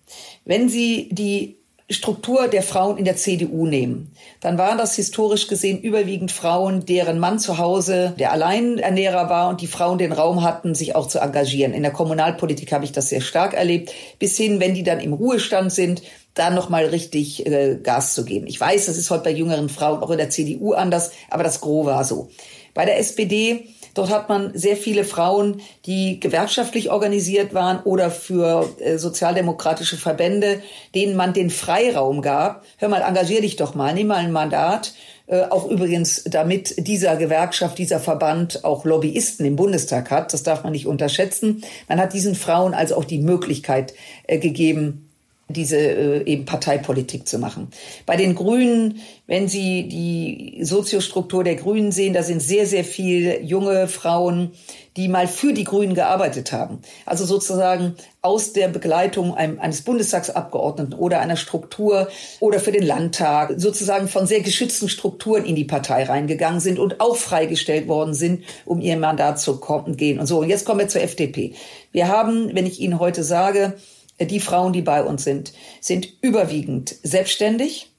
Wenn 0.44 0.68
Sie 0.68 1.08
die 1.10 1.56
Struktur 1.90 2.48
der 2.48 2.62
Frauen 2.62 2.98
in 2.98 3.04
der 3.04 3.16
CDU 3.16 3.66
nehmen, 3.66 4.12
dann 4.40 4.58
waren 4.58 4.78
das 4.78 4.94
historisch 4.94 5.48
gesehen 5.48 5.80
überwiegend 5.80 6.30
Frauen, 6.30 6.84
deren 6.84 7.18
Mann 7.18 7.38
zu 7.38 7.58
Hause 7.58 8.14
der 8.18 8.30
Alleinernährer 8.32 9.30
war 9.30 9.48
und 9.48 9.62
die 9.62 9.66
Frauen 9.66 9.98
den 9.98 10.12
Raum 10.12 10.44
hatten, 10.44 10.74
sich 10.74 10.94
auch 10.94 11.08
zu 11.08 11.18
engagieren. 11.18 11.72
In 11.72 11.82
der 11.82 11.92
Kommunalpolitik 11.92 12.72
habe 12.72 12.84
ich 12.84 12.92
das 12.92 13.08
sehr 13.08 13.22
stark 13.22 13.54
erlebt, 13.54 13.92
bis 14.18 14.36
hin, 14.36 14.60
wenn 14.60 14.74
die 14.74 14.82
dann 14.82 15.00
im 15.00 15.14
Ruhestand 15.14 15.72
sind, 15.72 16.02
da 16.39 16.51
nochmal 16.51 16.86
richtig 16.86 17.47
äh, 17.47 17.78
Gas 17.82 18.14
zu 18.14 18.24
geben. 18.24 18.47
Ich 18.47 18.61
weiß, 18.61 18.86
das 18.86 18.97
ist 18.97 19.11
heute 19.11 19.24
bei 19.24 19.30
jüngeren 19.30 19.68
Frauen 19.68 20.03
auch 20.03 20.11
in 20.11 20.18
der 20.18 20.30
CDU 20.30 20.72
anders, 20.72 21.11
aber 21.30 21.43
das 21.43 21.61
Gros 21.61 21.86
war 21.86 22.05
so. 22.05 22.28
Bei 22.74 22.84
der 22.84 22.99
SPD, 22.99 23.68
dort 23.95 24.11
hat 24.11 24.28
man 24.28 24.57
sehr 24.57 24.76
viele 24.76 25.05
Frauen, 25.05 25.61
die 25.84 26.20
gewerkschaftlich 26.20 26.91
organisiert 26.91 27.55
waren 27.55 27.82
oder 27.82 28.11
für 28.11 28.68
äh, 28.78 28.99
sozialdemokratische 28.99 29.97
Verbände, 29.97 30.62
denen 30.95 31.16
man 31.16 31.32
den 31.32 31.51
Freiraum 31.51 32.22
gab. 32.22 32.64
Hör 32.76 32.89
mal, 32.89 33.03
engagier 33.03 33.41
dich 33.41 33.57
doch 33.57 33.74
mal, 33.74 33.95
nimm 33.95 34.07
mal 34.07 34.16
ein 34.16 34.32
Mandat. 34.32 34.93
Äh, 35.26 35.43
auch 35.51 35.68
übrigens, 35.68 36.24
damit 36.24 36.86
dieser 36.86 37.16
Gewerkschaft, 37.16 37.78
dieser 37.78 38.01
Verband 38.01 38.64
auch 38.64 38.84
Lobbyisten 38.84 39.45
im 39.45 39.57
Bundestag 39.57 40.11
hat. 40.11 40.32
Das 40.32 40.43
darf 40.43 40.62
man 40.62 40.72
nicht 40.72 40.86
unterschätzen. 40.86 41.64
Man 41.89 42.01
hat 42.01 42.12
diesen 42.12 42.34
Frauen 42.34 42.74
also 42.74 42.97
auch 42.97 43.05
die 43.05 43.18
Möglichkeit 43.18 43.93
äh, 44.26 44.39
gegeben, 44.39 45.07
diese 45.49 45.78
äh, 45.78 46.24
eben 46.24 46.44
Parteipolitik 46.44 47.26
zu 47.26 47.38
machen. 47.38 47.68
Bei 48.05 48.16
den 48.16 48.34
Grünen, 48.34 49.01
wenn 49.26 49.49
Sie 49.49 49.88
die 49.88 50.62
Soziostruktur 50.62 51.42
der 51.42 51.57
Grünen 51.57 51.90
sehen, 51.90 52.12
da 52.12 52.22
sind 52.22 52.40
sehr, 52.40 52.66
sehr 52.66 52.84
viele 52.84 53.40
junge 53.40 53.88
Frauen, 53.88 54.53
die 54.99 55.09
mal 55.09 55.28
für 55.28 55.53
die 55.53 55.64
Grünen 55.64 55.94
gearbeitet 55.94 56.53
haben. 56.53 56.80
Also 57.07 57.24
sozusagen 57.24 57.94
aus 58.20 58.53
der 58.53 58.68
Begleitung 58.68 59.34
eines 59.34 59.82
Bundestagsabgeordneten 59.82 60.92
oder 60.92 61.20
einer 61.20 61.36
Struktur 61.36 62.09
oder 62.40 62.59
für 62.59 62.72
den 62.72 62.82
Landtag 62.82 63.55
sozusagen 63.57 64.09
von 64.09 64.26
sehr 64.26 64.40
geschützten 64.40 64.88
Strukturen 64.88 65.44
in 65.44 65.55
die 65.55 65.64
Partei 65.64 66.05
reingegangen 66.05 66.61
sind 66.61 66.78
und 66.78 67.01
auch 67.01 67.16
freigestellt 67.16 67.86
worden 67.86 68.12
sind, 68.12 68.42
um 68.66 68.80
ihr 68.80 68.96
Mandat 68.96 69.38
zu 69.38 69.61
gehen 69.96 70.18
und 70.18 70.26
so. 70.26 70.40
Und 70.40 70.49
jetzt 70.49 70.66
kommen 70.66 70.80
wir 70.80 70.88
zur 70.88 71.03
FDP. 71.03 71.55
Wir 71.92 72.09
haben, 72.09 72.51
wenn 72.55 72.66
ich 72.66 72.80
Ihnen 72.80 72.99
heute 72.99 73.22
sage, 73.22 73.74
die 74.20 74.40
Frauen, 74.40 74.72
die 74.72 74.82
bei 74.82 75.02
uns 75.02 75.24
sind, 75.24 75.52
sind 75.80 76.08
überwiegend 76.20 76.96
selbstständig, 77.02 77.90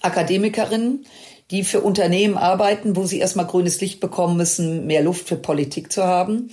Akademikerinnen, 0.00 1.06
die 1.50 1.64
für 1.64 1.80
Unternehmen 1.80 2.38
arbeiten, 2.38 2.96
wo 2.96 3.04
sie 3.04 3.18
erstmal 3.18 3.46
grünes 3.46 3.80
Licht 3.80 4.00
bekommen 4.00 4.36
müssen, 4.36 4.86
mehr 4.86 5.02
Luft 5.02 5.28
für 5.28 5.36
Politik 5.36 5.92
zu 5.92 6.04
haben. 6.04 6.50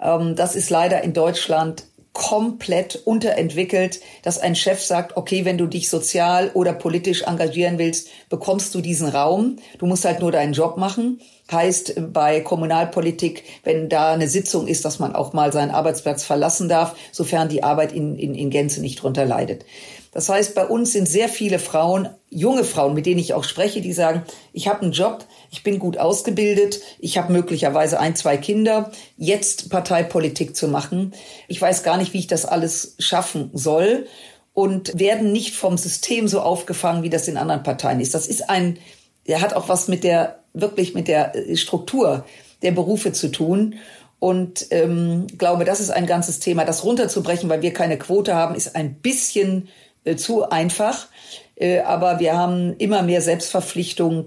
Ähm, 0.00 0.36
das 0.36 0.56
ist 0.56 0.70
leider 0.70 1.02
in 1.02 1.12
Deutschland 1.12 1.84
komplett 2.12 2.96
unterentwickelt, 3.04 4.00
dass 4.22 4.38
ein 4.40 4.56
Chef 4.56 4.82
sagt, 4.82 5.16
okay, 5.16 5.44
wenn 5.44 5.58
du 5.58 5.66
dich 5.66 5.88
sozial 5.88 6.50
oder 6.54 6.72
politisch 6.72 7.22
engagieren 7.22 7.78
willst, 7.78 8.08
bekommst 8.28 8.74
du 8.74 8.80
diesen 8.80 9.08
Raum. 9.08 9.56
Du 9.78 9.86
musst 9.86 10.04
halt 10.04 10.20
nur 10.20 10.32
deinen 10.32 10.52
Job 10.52 10.78
machen. 10.78 11.20
Heißt 11.50 12.12
bei 12.12 12.40
Kommunalpolitik, 12.40 13.44
wenn 13.64 13.88
da 13.88 14.12
eine 14.12 14.28
Sitzung 14.28 14.66
ist, 14.66 14.84
dass 14.84 14.98
man 14.98 15.14
auch 15.14 15.32
mal 15.32 15.52
seinen 15.52 15.70
Arbeitsplatz 15.70 16.24
verlassen 16.24 16.68
darf, 16.68 16.94
sofern 17.10 17.48
die 17.48 17.62
Arbeit 17.62 17.92
in, 17.92 18.16
in, 18.16 18.34
in 18.34 18.50
Gänze 18.50 18.80
nicht 18.80 19.02
drunter 19.02 19.24
leidet. 19.24 19.64
Das 20.12 20.28
heißt, 20.28 20.54
bei 20.54 20.66
uns 20.66 20.92
sind 20.92 21.06
sehr 21.06 21.28
viele 21.28 21.58
Frauen, 21.58 22.08
junge 22.30 22.64
Frauen, 22.64 22.94
mit 22.94 23.06
denen 23.06 23.20
ich 23.20 23.34
auch 23.34 23.44
spreche, 23.44 23.80
die 23.80 23.92
sagen, 23.92 24.24
ich 24.52 24.68
habe 24.68 24.82
einen 24.82 24.92
Job, 24.92 25.24
ich 25.50 25.62
bin 25.62 25.78
gut 25.78 25.98
ausgebildet, 25.98 26.80
ich 26.98 27.18
habe 27.18 27.32
möglicherweise 27.32 28.00
ein, 28.00 28.16
zwei 28.16 28.36
Kinder, 28.36 28.90
jetzt 29.16 29.70
Parteipolitik 29.70 30.56
zu 30.56 30.68
machen. 30.68 31.14
Ich 31.46 31.60
weiß 31.60 31.82
gar 31.82 31.98
nicht, 31.98 32.14
wie 32.14 32.18
ich 32.18 32.26
das 32.26 32.46
alles 32.46 32.94
schaffen 32.98 33.50
soll 33.52 34.06
und 34.54 34.98
werden 34.98 35.30
nicht 35.30 35.54
vom 35.54 35.78
System 35.78 36.26
so 36.26 36.40
aufgefangen, 36.40 37.02
wie 37.02 37.10
das 37.10 37.28
in 37.28 37.36
anderen 37.36 37.62
Parteien 37.62 38.00
ist. 38.00 38.14
Das 38.14 38.26
ist 38.26 38.48
ein, 38.50 38.78
der 39.26 39.40
hat 39.40 39.54
auch 39.54 39.68
was 39.68 39.88
mit 39.88 40.04
der, 40.04 40.37
wirklich 40.54 40.94
mit 40.94 41.08
der 41.08 41.34
äh, 41.34 41.56
Struktur 41.56 42.24
der 42.62 42.72
Berufe 42.72 43.12
zu 43.12 43.30
tun. 43.30 43.76
Und 44.20 44.66
ähm, 44.70 45.26
glaube, 45.38 45.64
das 45.64 45.80
ist 45.80 45.90
ein 45.90 46.06
ganzes 46.06 46.40
Thema. 46.40 46.64
Das 46.64 46.84
runterzubrechen, 46.84 47.48
weil 47.48 47.62
wir 47.62 47.72
keine 47.72 47.98
Quote 47.98 48.34
haben, 48.34 48.54
ist 48.54 48.74
ein 48.74 48.94
bisschen 48.94 49.68
äh, 50.04 50.16
zu 50.16 50.48
einfach. 50.50 51.06
Äh, 51.54 51.80
aber 51.80 52.18
wir 52.18 52.36
haben 52.36 52.74
immer 52.78 53.02
mehr 53.02 53.22
Selbstverpflichtung 53.22 54.26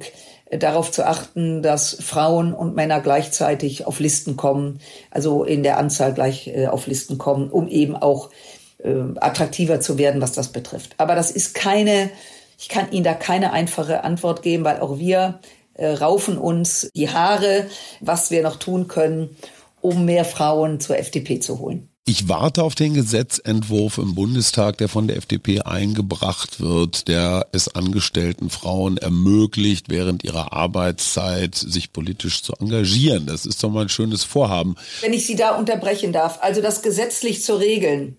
darauf 0.52 0.92
zu 0.92 1.08
achten, 1.08 1.62
dass 1.62 1.98
Frauen 2.02 2.54
und 2.54 2.76
Männer 2.76 3.00
gleichzeitig 3.00 3.88
auf 3.88 4.00
Listen 4.00 4.36
kommen, 4.36 4.80
also 5.10 5.44
in 5.44 5.64
der 5.64 5.78
Anzahl 5.78 6.14
gleich 6.14 6.48
äh, 6.48 6.68
auf 6.68 6.88
Listen 6.88 7.18
kommen, 7.18 7.50
um 7.50 7.68
eben 7.68 7.96
auch 7.96 8.30
äh, 8.80 8.94
attraktiver 9.20 9.80
zu 9.80 9.98
werden, 9.98 10.22
was 10.22 10.34
das 10.34 10.50
betrifft. 10.50 10.96
Aber 10.98 11.16
das 11.16 11.32
ist 11.32 11.54
keine, 11.54 12.10
ich 12.60 12.68
kann 12.68 12.92
Ihnen 12.92 13.06
da 13.06 13.14
keine 13.14 13.54
einfache 13.54 14.04
Antwort 14.04 14.42
geben, 14.42 14.66
weil 14.66 14.82
auch 14.82 14.98
wir 14.98 15.40
äh, 15.74 15.88
raufen 15.88 16.38
uns 16.38 16.90
die 16.96 17.10
Haare, 17.10 17.68
was 18.00 18.32
wir 18.32 18.44
noch 18.44 18.58
tun 18.58 18.88
können, 18.88 19.36
um 19.82 20.06
mehr 20.06 20.26
Frauen 20.26 20.80
zur 20.80 20.98
FDP 20.98 21.40
zu 21.40 21.60
holen. 21.60 21.92
Ich 22.06 22.28
warte 22.28 22.64
auf 22.64 22.74
den 22.74 22.96
Gesetzentwurf 22.96 24.00
im 24.00 24.16
Bundestag, 24.16 24.78
der 24.80 24.90
von 24.90 25.08
der 25.08 25.18
FDP 25.18 25.62
eingebracht 25.62 26.60
wird, 26.60 27.08
der 27.08 27.48
es 27.52 27.76
angestellten 27.76 28.50
Frauen 28.50 28.98
ermöglicht, 28.98 29.88
während 29.90 30.24
ihrer 30.24 30.52
Arbeitszeit 30.52 31.54
sich 31.56 31.94
politisch 31.94 32.42
zu 32.42 32.54
engagieren. 32.60 33.28
Das 33.28 33.46
ist 33.46 33.64
doch 33.64 33.70
mal 33.70 33.84
ein 33.84 33.90
schönes 33.90 34.24
Vorhaben. 34.24 34.76
Wenn 35.02 35.14
ich 35.14 35.28
Sie 35.28 35.36
da 35.36 35.56
unterbrechen 35.56 36.12
darf, 36.12 36.40
also 36.42 36.60
das 36.62 36.82
gesetzlich 36.82 37.44
zu 37.44 37.54
regeln, 37.54 38.18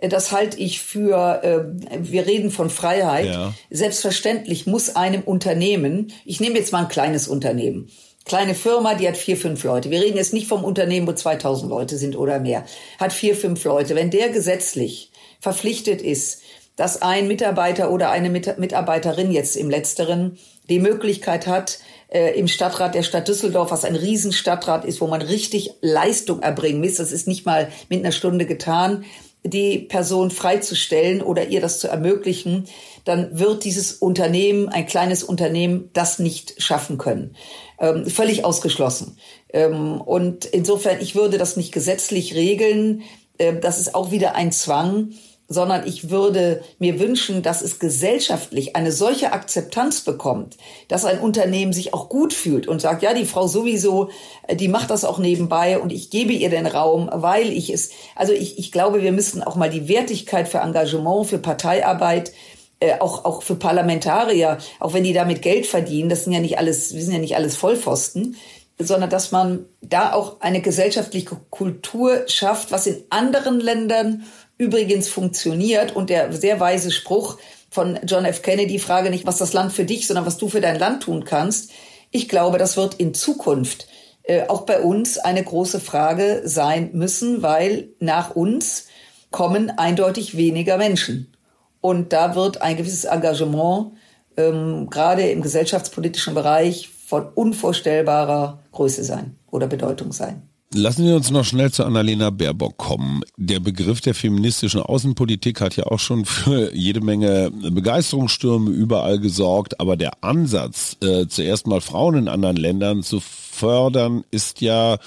das 0.00 0.30
halte 0.30 0.58
ich 0.58 0.80
für, 0.80 1.42
äh, 1.42 2.00
wir 2.00 2.26
reden 2.26 2.50
von 2.50 2.70
Freiheit. 2.70 3.26
Ja. 3.26 3.54
Selbstverständlich 3.70 4.66
muss 4.66 4.94
einem 4.94 5.22
Unternehmen, 5.22 6.12
ich 6.24 6.40
nehme 6.40 6.58
jetzt 6.58 6.72
mal 6.72 6.82
ein 6.82 6.88
kleines 6.88 7.26
Unternehmen, 7.26 7.90
kleine 8.24 8.54
Firma, 8.54 8.94
die 8.94 9.08
hat 9.08 9.16
vier, 9.16 9.36
fünf 9.36 9.64
Leute. 9.64 9.90
Wir 9.90 10.00
reden 10.00 10.16
jetzt 10.16 10.32
nicht 10.32 10.46
vom 10.46 10.62
Unternehmen, 10.62 11.06
wo 11.06 11.12
2000 11.12 11.70
Leute 11.70 11.98
sind 11.98 12.16
oder 12.16 12.38
mehr. 12.38 12.64
Hat 13.00 13.12
vier, 13.12 13.34
fünf 13.34 13.64
Leute. 13.64 13.96
Wenn 13.96 14.10
der 14.10 14.28
gesetzlich 14.28 15.10
verpflichtet 15.40 16.02
ist, 16.02 16.42
dass 16.76 17.02
ein 17.02 17.26
Mitarbeiter 17.26 17.90
oder 17.90 18.10
eine 18.10 18.30
Mitarbeiterin 18.30 19.32
jetzt 19.32 19.56
im 19.56 19.68
letzteren 19.68 20.38
die 20.68 20.78
Möglichkeit 20.78 21.46
hat, 21.48 21.80
äh, 22.08 22.38
im 22.38 22.46
Stadtrat 22.46 22.94
der 22.94 23.02
Stadt 23.02 23.26
Düsseldorf, 23.26 23.70
was 23.70 23.84
ein 23.84 23.96
Riesenstadtrat 23.96 24.84
ist, 24.84 25.00
wo 25.00 25.06
man 25.06 25.22
richtig 25.22 25.72
Leistung 25.80 26.40
erbringen 26.40 26.80
muss, 26.80 26.96
das 26.96 27.10
ist 27.10 27.26
nicht 27.26 27.46
mal 27.46 27.70
mit 27.88 28.00
einer 28.00 28.12
Stunde 28.12 28.46
getan, 28.46 29.04
die 29.44 29.78
Person 29.78 30.30
freizustellen 30.30 31.22
oder 31.22 31.48
ihr 31.48 31.60
das 31.60 31.78
zu 31.78 31.88
ermöglichen, 31.88 32.66
dann 33.04 33.38
wird 33.38 33.64
dieses 33.64 33.92
Unternehmen, 33.92 34.68
ein 34.68 34.86
kleines 34.86 35.22
Unternehmen, 35.22 35.90
das 35.92 36.18
nicht 36.18 36.62
schaffen 36.62 36.98
können. 36.98 37.36
Ähm, 37.78 38.06
völlig 38.06 38.44
ausgeschlossen. 38.44 39.18
Ähm, 39.52 40.00
und 40.00 40.44
insofern, 40.44 41.00
ich 41.00 41.14
würde 41.14 41.38
das 41.38 41.56
nicht 41.56 41.72
gesetzlich 41.72 42.34
regeln. 42.34 43.02
Ähm, 43.38 43.60
das 43.60 43.78
ist 43.78 43.94
auch 43.94 44.10
wieder 44.10 44.34
ein 44.34 44.52
Zwang 44.52 45.12
sondern 45.48 45.86
ich 45.86 46.10
würde 46.10 46.62
mir 46.78 47.00
wünschen, 47.00 47.42
dass 47.42 47.62
es 47.62 47.78
gesellschaftlich 47.78 48.76
eine 48.76 48.92
solche 48.92 49.32
Akzeptanz 49.32 50.02
bekommt, 50.02 50.58
dass 50.88 51.06
ein 51.06 51.18
Unternehmen 51.18 51.72
sich 51.72 51.94
auch 51.94 52.10
gut 52.10 52.34
fühlt 52.34 52.68
und 52.68 52.82
sagt, 52.82 53.02
ja, 53.02 53.14
die 53.14 53.24
Frau 53.24 53.46
sowieso, 53.46 54.10
äh, 54.46 54.54
die 54.54 54.68
macht 54.68 54.90
das 54.90 55.06
auch 55.06 55.18
nebenbei 55.18 55.78
und 55.78 55.90
ich 55.90 56.10
gebe 56.10 56.32
ihr 56.34 56.50
den 56.50 56.66
Raum, 56.66 57.08
weil 57.12 57.50
ich 57.50 57.70
es, 57.70 57.90
also 58.14 58.34
ich, 58.34 58.58
ich 58.58 58.70
glaube, 58.72 59.02
wir 59.02 59.12
müssen 59.12 59.42
auch 59.42 59.56
mal 59.56 59.70
die 59.70 59.88
Wertigkeit 59.88 60.48
für 60.48 60.58
Engagement, 60.58 61.26
für 61.26 61.38
Parteiarbeit, 61.38 62.32
äh, 62.80 62.98
auch, 63.00 63.24
auch 63.24 63.42
für 63.42 63.56
Parlamentarier, 63.56 64.58
auch 64.80 64.92
wenn 64.92 65.04
die 65.04 65.14
damit 65.14 65.40
Geld 65.40 65.66
verdienen, 65.66 66.10
das 66.10 66.24
sind 66.24 66.34
ja 66.34 66.40
nicht 66.40 66.58
alles, 66.58 66.94
wir 66.94 67.02
sind 67.02 67.14
ja 67.14 67.20
nicht 67.20 67.36
alles 67.36 67.56
Vollpfosten, 67.56 68.36
sondern 68.78 69.10
dass 69.10 69.32
man 69.32 69.64
da 69.80 70.12
auch 70.12 70.40
eine 70.40 70.60
gesellschaftliche 70.60 71.36
Kultur 71.50 72.24
schafft, 72.28 72.70
was 72.70 72.86
in 72.86 73.02
anderen 73.10 73.60
Ländern 73.60 74.24
übrigens 74.58 75.08
funktioniert 75.08 75.94
und 75.94 76.10
der 76.10 76.32
sehr 76.32 76.60
weise 76.60 76.90
Spruch 76.90 77.38
von 77.70 77.98
John 78.04 78.24
F. 78.24 78.42
Kennedy, 78.42 78.78
frage 78.78 79.10
nicht, 79.10 79.26
was 79.26 79.38
das 79.38 79.52
Land 79.52 79.72
für 79.72 79.84
dich, 79.84 80.06
sondern 80.06 80.26
was 80.26 80.36
du 80.36 80.48
für 80.48 80.60
dein 80.60 80.78
Land 80.78 81.04
tun 81.04 81.24
kannst. 81.24 81.70
Ich 82.10 82.28
glaube, 82.28 82.58
das 82.58 82.76
wird 82.76 82.94
in 82.94 83.14
Zukunft 83.14 83.86
äh, 84.24 84.46
auch 84.48 84.62
bei 84.62 84.80
uns 84.80 85.18
eine 85.18 85.42
große 85.42 85.80
Frage 85.80 86.42
sein 86.44 86.90
müssen, 86.92 87.42
weil 87.42 87.90
nach 88.00 88.34
uns 88.34 88.86
kommen 89.30 89.70
eindeutig 89.70 90.36
weniger 90.36 90.76
Menschen. 90.76 91.34
Und 91.80 92.12
da 92.12 92.34
wird 92.34 92.60
ein 92.62 92.76
gewisses 92.76 93.04
Engagement 93.04 93.92
ähm, 94.36 94.88
gerade 94.90 95.30
im 95.30 95.42
gesellschaftspolitischen 95.42 96.34
Bereich 96.34 96.88
von 96.88 97.28
unvorstellbarer 97.28 98.62
Größe 98.72 99.04
sein 99.04 99.36
oder 99.50 99.66
Bedeutung 99.66 100.12
sein. 100.12 100.47
Lassen 100.74 101.06
wir 101.06 101.16
uns 101.16 101.30
noch 101.30 101.46
schnell 101.46 101.72
zu 101.72 101.84
Annalena 101.84 102.28
Baerbock 102.28 102.76
kommen. 102.76 103.22
Der 103.38 103.58
Begriff 103.58 104.02
der 104.02 104.14
feministischen 104.14 104.82
Außenpolitik 104.82 105.62
hat 105.62 105.76
ja 105.76 105.84
auch 105.84 105.98
schon 105.98 106.26
für 106.26 106.74
jede 106.74 107.00
Menge 107.00 107.50
Begeisterungsstürme 107.50 108.70
überall 108.70 109.18
gesorgt, 109.18 109.80
aber 109.80 109.96
der 109.96 110.22
Ansatz, 110.22 110.98
äh, 111.02 111.26
zuerst 111.26 111.66
mal 111.66 111.80
Frauen 111.80 112.16
in 112.16 112.28
anderen 112.28 112.56
Ländern 112.56 113.02
zu 113.02 113.20
fördern, 113.20 114.24
ist 114.30 114.60
ja 114.60 114.98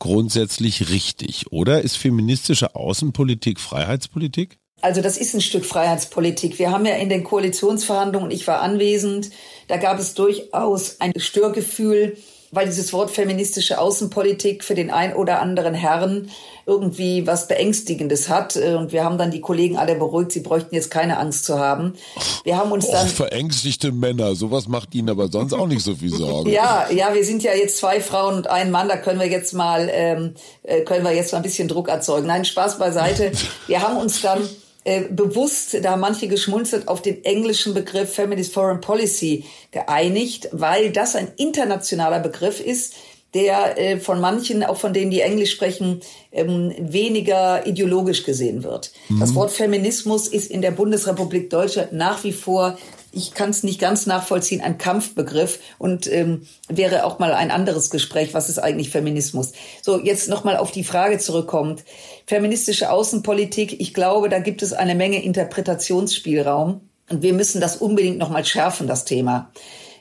grundsätzlich 0.00 0.90
richtig, 0.90 1.52
oder? 1.52 1.82
Ist 1.82 1.96
feministische 1.96 2.74
Außenpolitik 2.74 3.60
Freiheitspolitik? 3.60 4.58
Also 4.82 5.02
das 5.02 5.18
ist 5.18 5.34
ein 5.34 5.40
Stück 5.40 5.64
Freiheitspolitik. 5.64 6.58
Wir 6.58 6.72
haben 6.72 6.84
ja 6.84 6.96
in 6.96 7.08
den 7.08 7.22
Koalitionsverhandlungen, 7.22 8.32
ich 8.32 8.46
war 8.48 8.60
anwesend, 8.60 9.30
da 9.68 9.76
gab 9.76 10.00
es 10.00 10.14
durchaus 10.14 11.00
ein 11.00 11.12
Störgefühl, 11.16 12.16
weil 12.56 12.66
dieses 12.66 12.92
Wort 12.92 13.10
feministische 13.10 13.78
Außenpolitik 13.78 14.64
für 14.64 14.74
den 14.74 14.90
ein 14.90 15.14
oder 15.14 15.40
anderen 15.40 15.74
Herrn 15.74 16.30
irgendwie 16.66 17.26
was 17.26 17.46
Beängstigendes 17.46 18.28
hat. 18.28 18.56
Und 18.56 18.90
wir 18.90 19.04
haben 19.04 19.18
dann 19.18 19.30
die 19.30 19.40
Kollegen 19.40 19.76
alle 19.76 19.94
beruhigt, 19.94 20.32
sie 20.32 20.40
bräuchten 20.40 20.74
jetzt 20.74 20.90
keine 20.90 21.18
Angst 21.18 21.44
zu 21.44 21.58
haben. 21.60 21.92
Wir 22.42 22.56
haben 22.56 22.72
uns 22.72 22.90
dann. 22.90 23.06
Och, 23.06 23.12
verängstigte 23.12 23.92
Männer, 23.92 24.34
sowas 24.34 24.66
macht 24.66 24.94
ihnen 24.94 25.08
aber 25.08 25.28
sonst 25.28 25.52
auch 25.52 25.68
nicht 25.68 25.84
so 25.84 25.94
viel 25.94 26.10
Sorgen. 26.10 26.50
ja, 26.50 26.86
ja, 26.90 27.14
wir 27.14 27.24
sind 27.24 27.44
ja 27.44 27.54
jetzt 27.54 27.78
zwei 27.78 28.00
Frauen 28.00 28.34
und 28.34 28.48
ein 28.48 28.72
Mann, 28.72 28.88
da 28.88 28.96
können 28.96 29.20
wir 29.20 29.28
jetzt 29.28 29.54
mal, 29.54 29.88
ähm, 29.92 30.34
äh, 30.64 30.80
können 30.80 31.04
wir 31.04 31.12
jetzt 31.12 31.32
mal 31.32 31.38
ein 31.38 31.44
bisschen 31.44 31.68
Druck 31.68 31.88
erzeugen. 31.88 32.26
Nein, 32.26 32.44
Spaß 32.44 32.78
beiseite. 32.78 33.30
Wir 33.68 33.82
haben 33.82 33.96
uns 33.98 34.20
dann 34.22 34.40
äh, 34.86 35.02
bewusst, 35.10 35.76
da 35.82 35.90
haben 35.90 36.00
manche 36.00 36.28
geschmunzelt, 36.28 36.86
auf 36.86 37.02
den 37.02 37.24
englischen 37.24 37.74
Begriff 37.74 38.14
Feminist 38.14 38.54
Foreign 38.54 38.80
Policy 38.80 39.44
geeinigt, 39.72 40.48
weil 40.52 40.92
das 40.92 41.16
ein 41.16 41.26
internationaler 41.36 42.20
Begriff 42.20 42.60
ist, 42.60 42.94
der 43.34 43.76
äh, 43.78 43.98
von 43.98 44.20
manchen, 44.20 44.62
auch 44.62 44.76
von 44.76 44.92
denen, 44.92 45.10
die 45.10 45.22
Englisch 45.22 45.50
sprechen, 45.50 46.02
ähm, 46.30 46.72
weniger 46.78 47.66
ideologisch 47.66 48.22
gesehen 48.22 48.62
wird. 48.62 48.92
Mhm. 49.08 49.18
Das 49.18 49.34
Wort 49.34 49.50
Feminismus 49.50 50.28
ist 50.28 50.52
in 50.52 50.62
der 50.62 50.70
Bundesrepublik 50.70 51.50
Deutschland 51.50 51.92
nach 51.92 52.22
wie 52.22 52.32
vor 52.32 52.78
ich 53.16 53.32
kann 53.32 53.48
es 53.48 53.62
nicht 53.62 53.80
ganz 53.80 54.04
nachvollziehen, 54.04 54.60
ein 54.60 54.76
Kampfbegriff 54.76 55.58
und 55.78 56.06
ähm, 56.06 56.46
wäre 56.68 57.04
auch 57.04 57.18
mal 57.18 57.32
ein 57.32 57.50
anderes 57.50 57.88
Gespräch, 57.88 58.34
was 58.34 58.50
ist 58.50 58.58
eigentlich 58.58 58.90
Feminismus. 58.90 59.52
So, 59.82 59.98
jetzt 59.98 60.28
nochmal 60.28 60.58
auf 60.58 60.70
die 60.70 60.84
Frage 60.84 61.18
zurückkommt. 61.18 61.82
Feministische 62.26 62.90
Außenpolitik, 62.90 63.80
ich 63.80 63.94
glaube, 63.94 64.28
da 64.28 64.38
gibt 64.38 64.62
es 64.62 64.74
eine 64.74 64.94
Menge 64.94 65.22
Interpretationsspielraum 65.22 66.82
und 67.08 67.22
wir 67.22 67.32
müssen 67.32 67.62
das 67.62 67.76
unbedingt 67.76 68.18
nochmal 68.18 68.44
schärfen, 68.44 68.86
das 68.86 69.06
Thema. 69.06 69.50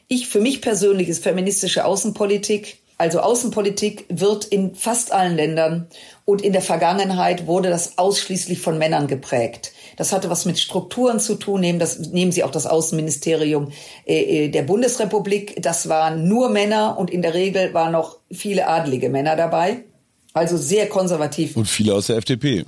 Ich, 0.10 0.28
für 0.28 0.42
mich 0.42 0.62
persönlich 0.62 1.08
ist 1.08 1.24
feministische 1.24 1.86
Außenpolitik 1.86 2.80
also 2.98 3.20
Außenpolitik 3.20 4.06
wird 4.08 4.46
in 4.46 4.74
fast 4.74 5.12
allen 5.12 5.36
Ländern 5.36 5.88
und 6.24 6.42
in 6.42 6.54
der 6.54 6.62
Vergangenheit 6.62 7.46
wurde 7.46 7.70
das 7.70 7.98
ausschließlich 7.98 8.60
von 8.62 8.78
Männern 8.78 9.08
geprägt. 9.08 9.74
Das 9.98 10.12
hatte 10.12 10.30
was 10.30 10.46
mit 10.46 10.60
Strukturen 10.60 11.20
zu 11.20 11.36
tun. 11.36 11.62
Nehmen, 11.62 11.80
das, 11.80 12.00
nehmen 12.00 12.32
Sie 12.32 12.44
auch 12.44 12.52
das 12.52 12.66
Außenministerium 12.66 13.72
äh, 14.06 14.46
äh, 14.46 14.50
der 14.50 14.64
Bundesrepublik. 14.64 15.62
Das 15.62 15.90
waren 15.90 16.28
nur 16.28 16.50
Männer 16.50 16.98
und 16.98 17.10
in 17.10 17.22
der 17.22 17.34
Regel 17.34 17.74
waren 17.74 17.92
noch 17.92 18.18
viele 18.32 18.68
adlige 18.68 19.10
Männer 19.10 19.36
dabei. 19.36 19.84
Also 20.34 20.58
sehr 20.58 20.90
konservativ. 20.90 21.56
Und 21.56 21.68
viele 21.68 21.94
aus 21.94 22.08
der 22.08 22.18
FDP. 22.18 22.66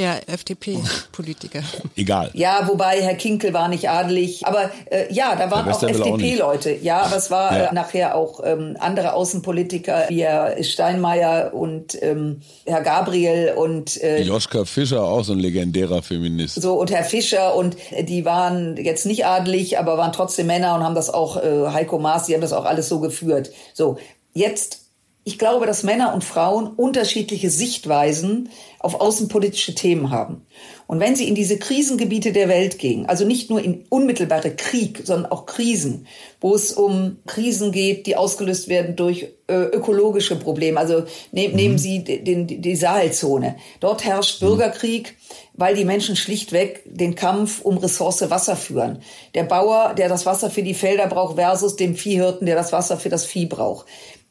Ja, 0.00 0.16
FDP-Politiker. 0.26 1.62
Egal. 1.94 2.30
Ja, 2.32 2.66
wobei 2.66 3.02
Herr 3.02 3.16
Kinkel 3.16 3.52
war 3.52 3.68
nicht 3.68 3.90
adelig. 3.90 4.46
Aber 4.46 4.70
äh, 4.90 5.12
ja, 5.12 5.36
da 5.36 5.50
waren 5.50 5.70
auch 5.70 5.82
FDP-Leute. 5.82 6.70
Ja, 6.80 7.02
aber 7.02 7.16
es 7.16 7.30
war 7.30 7.54
ja. 7.54 7.64
äh, 7.66 7.74
nachher 7.74 8.14
auch 8.14 8.40
ähm, 8.42 8.78
andere 8.78 9.12
Außenpolitiker, 9.12 10.06
wie 10.08 10.22
Herr 10.22 10.64
Steinmeier 10.64 11.52
und 11.52 12.02
ähm, 12.02 12.40
Herr 12.64 12.80
Gabriel 12.80 13.52
und 13.54 14.02
äh, 14.02 14.22
Joschka 14.22 14.64
Fischer, 14.64 15.04
auch 15.04 15.22
so 15.22 15.34
ein 15.34 15.38
legendärer 15.38 16.00
Feminist. 16.00 16.62
So, 16.62 16.80
und 16.80 16.90
Herr 16.90 17.04
Fischer 17.04 17.54
und 17.54 17.76
äh, 17.92 18.02
die 18.02 18.24
waren 18.24 18.78
jetzt 18.78 19.04
nicht 19.04 19.26
adelig, 19.26 19.78
aber 19.78 19.98
waren 19.98 20.12
trotzdem 20.12 20.46
Männer 20.46 20.76
und 20.76 20.82
haben 20.82 20.94
das 20.94 21.10
auch, 21.12 21.36
äh, 21.36 21.68
Heiko 21.74 21.98
Maas, 21.98 22.24
die 22.24 22.32
haben 22.32 22.40
das 22.40 22.54
auch 22.54 22.64
alles 22.64 22.88
so 22.88 23.00
geführt. 23.00 23.50
So, 23.74 23.98
jetzt 24.32 24.79
Ich 25.22 25.38
glaube, 25.38 25.66
dass 25.66 25.82
Männer 25.82 26.14
und 26.14 26.24
Frauen 26.24 26.66
unterschiedliche 26.66 27.50
Sichtweisen 27.50 28.48
auf 28.78 28.98
außenpolitische 28.98 29.74
Themen 29.74 30.10
haben. 30.10 30.46
Und 30.86 30.98
wenn 30.98 31.14
sie 31.14 31.28
in 31.28 31.34
diese 31.34 31.58
Krisengebiete 31.58 32.32
der 32.32 32.48
Welt 32.48 32.78
gehen, 32.78 33.04
also 33.04 33.26
nicht 33.26 33.50
nur 33.50 33.62
in 33.62 33.84
unmittelbare 33.90 34.56
Krieg, 34.56 35.02
sondern 35.04 35.30
auch 35.30 35.44
Krisen, 35.44 36.06
wo 36.40 36.54
es 36.54 36.72
um 36.72 37.18
Krisen 37.26 37.70
geht, 37.70 38.06
die 38.06 38.16
ausgelöst 38.16 38.68
werden 38.68 38.96
durch 38.96 39.28
äh, 39.46 39.54
ökologische 39.54 40.36
Probleme, 40.36 40.80
also 40.80 41.04
ne, 41.32 41.48
mhm. 41.48 41.54
nehmen 41.54 41.78
Sie 41.78 42.02
den, 42.02 42.46
die 42.46 42.76
Sahelzone. 42.76 43.56
Dort 43.80 44.04
herrscht 44.04 44.40
mhm. 44.40 44.46
Bürgerkrieg, 44.46 45.16
weil 45.52 45.74
die 45.74 45.84
Menschen 45.84 46.16
schlichtweg 46.16 46.82
den 46.86 47.14
Kampf 47.14 47.60
um 47.60 47.76
Ressource 47.76 48.30
Wasser 48.30 48.56
führen. 48.56 49.02
Der 49.34 49.44
Bauer, 49.44 49.92
der 49.92 50.08
das 50.08 50.24
Wasser 50.24 50.50
für 50.50 50.62
die 50.62 50.74
Felder 50.74 51.08
braucht, 51.08 51.36
versus 51.36 51.76
dem 51.76 51.94
Viehhirten, 51.94 52.46
der 52.46 52.56
das 52.56 52.72
Wasser 52.72 52.96
für 52.96 53.10
das 53.10 53.26
Vieh 53.26 53.44
braucht. 53.44 53.86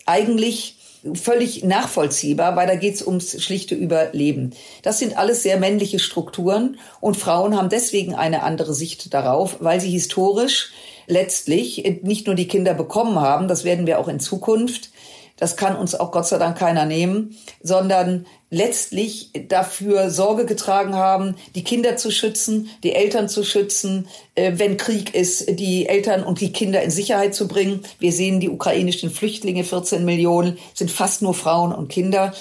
Eigentlich 0.07 0.78
völlig 1.13 1.63
nachvollziehbar, 1.63 2.55
weil 2.55 2.67
da 2.67 2.75
geht 2.75 2.95
es 2.95 3.05
ums 3.05 3.41
schlichte 3.41 3.75
Überleben. 3.75 4.51
Das 4.81 4.99
sind 4.99 5.17
alles 5.17 5.43
sehr 5.43 5.57
männliche 5.57 5.99
Strukturen 5.99 6.77
und 6.99 7.17
Frauen 7.17 7.55
haben 7.55 7.69
deswegen 7.69 8.15
eine 8.15 8.43
andere 8.43 8.73
Sicht 8.73 9.13
darauf, 9.13 9.57
weil 9.59 9.79
sie 9.79 9.91
historisch 9.91 10.71
letztlich 11.07 12.01
nicht 12.03 12.27
nur 12.27 12.35
die 12.35 12.47
Kinder 12.47 12.73
bekommen 12.73 13.19
haben, 13.19 13.47
das 13.47 13.63
werden 13.63 13.87
wir 13.87 13.99
auch 13.99 14.07
in 14.07 14.19
Zukunft, 14.19 14.91
das 15.37 15.55
kann 15.55 15.75
uns 15.75 15.95
auch 15.95 16.11
Gott 16.11 16.27
sei 16.27 16.37
Dank 16.37 16.57
keiner 16.57 16.85
nehmen, 16.85 17.35
sondern 17.63 18.25
letztlich 18.49 19.31
dafür 19.47 20.09
Sorge 20.09 20.45
getragen 20.45 20.95
haben, 20.95 21.35
die 21.55 21.63
Kinder 21.63 21.97
zu 21.97 22.11
schützen, 22.11 22.69
die 22.83 22.93
Eltern 22.93 23.29
zu 23.29 23.43
schützen, 23.43 24.07
äh, 24.35 24.53
wenn 24.55 24.77
Krieg 24.77 25.13
ist, 25.13 25.59
die 25.59 25.87
Eltern 25.87 26.23
und 26.23 26.41
die 26.41 26.51
Kinder 26.51 26.81
in 26.81 26.91
Sicherheit 26.91 27.35
zu 27.35 27.47
bringen. 27.47 27.81
Wir 27.99 28.11
sehen 28.11 28.39
die 28.39 28.49
ukrainischen 28.49 29.11
Flüchtlinge, 29.11 29.63
14 29.63 30.03
Millionen, 30.03 30.57
sind 30.73 30.91
fast 30.91 31.21
nur 31.21 31.33
Frauen 31.33 31.73
und 31.73 31.89
Kinder. 31.89 32.33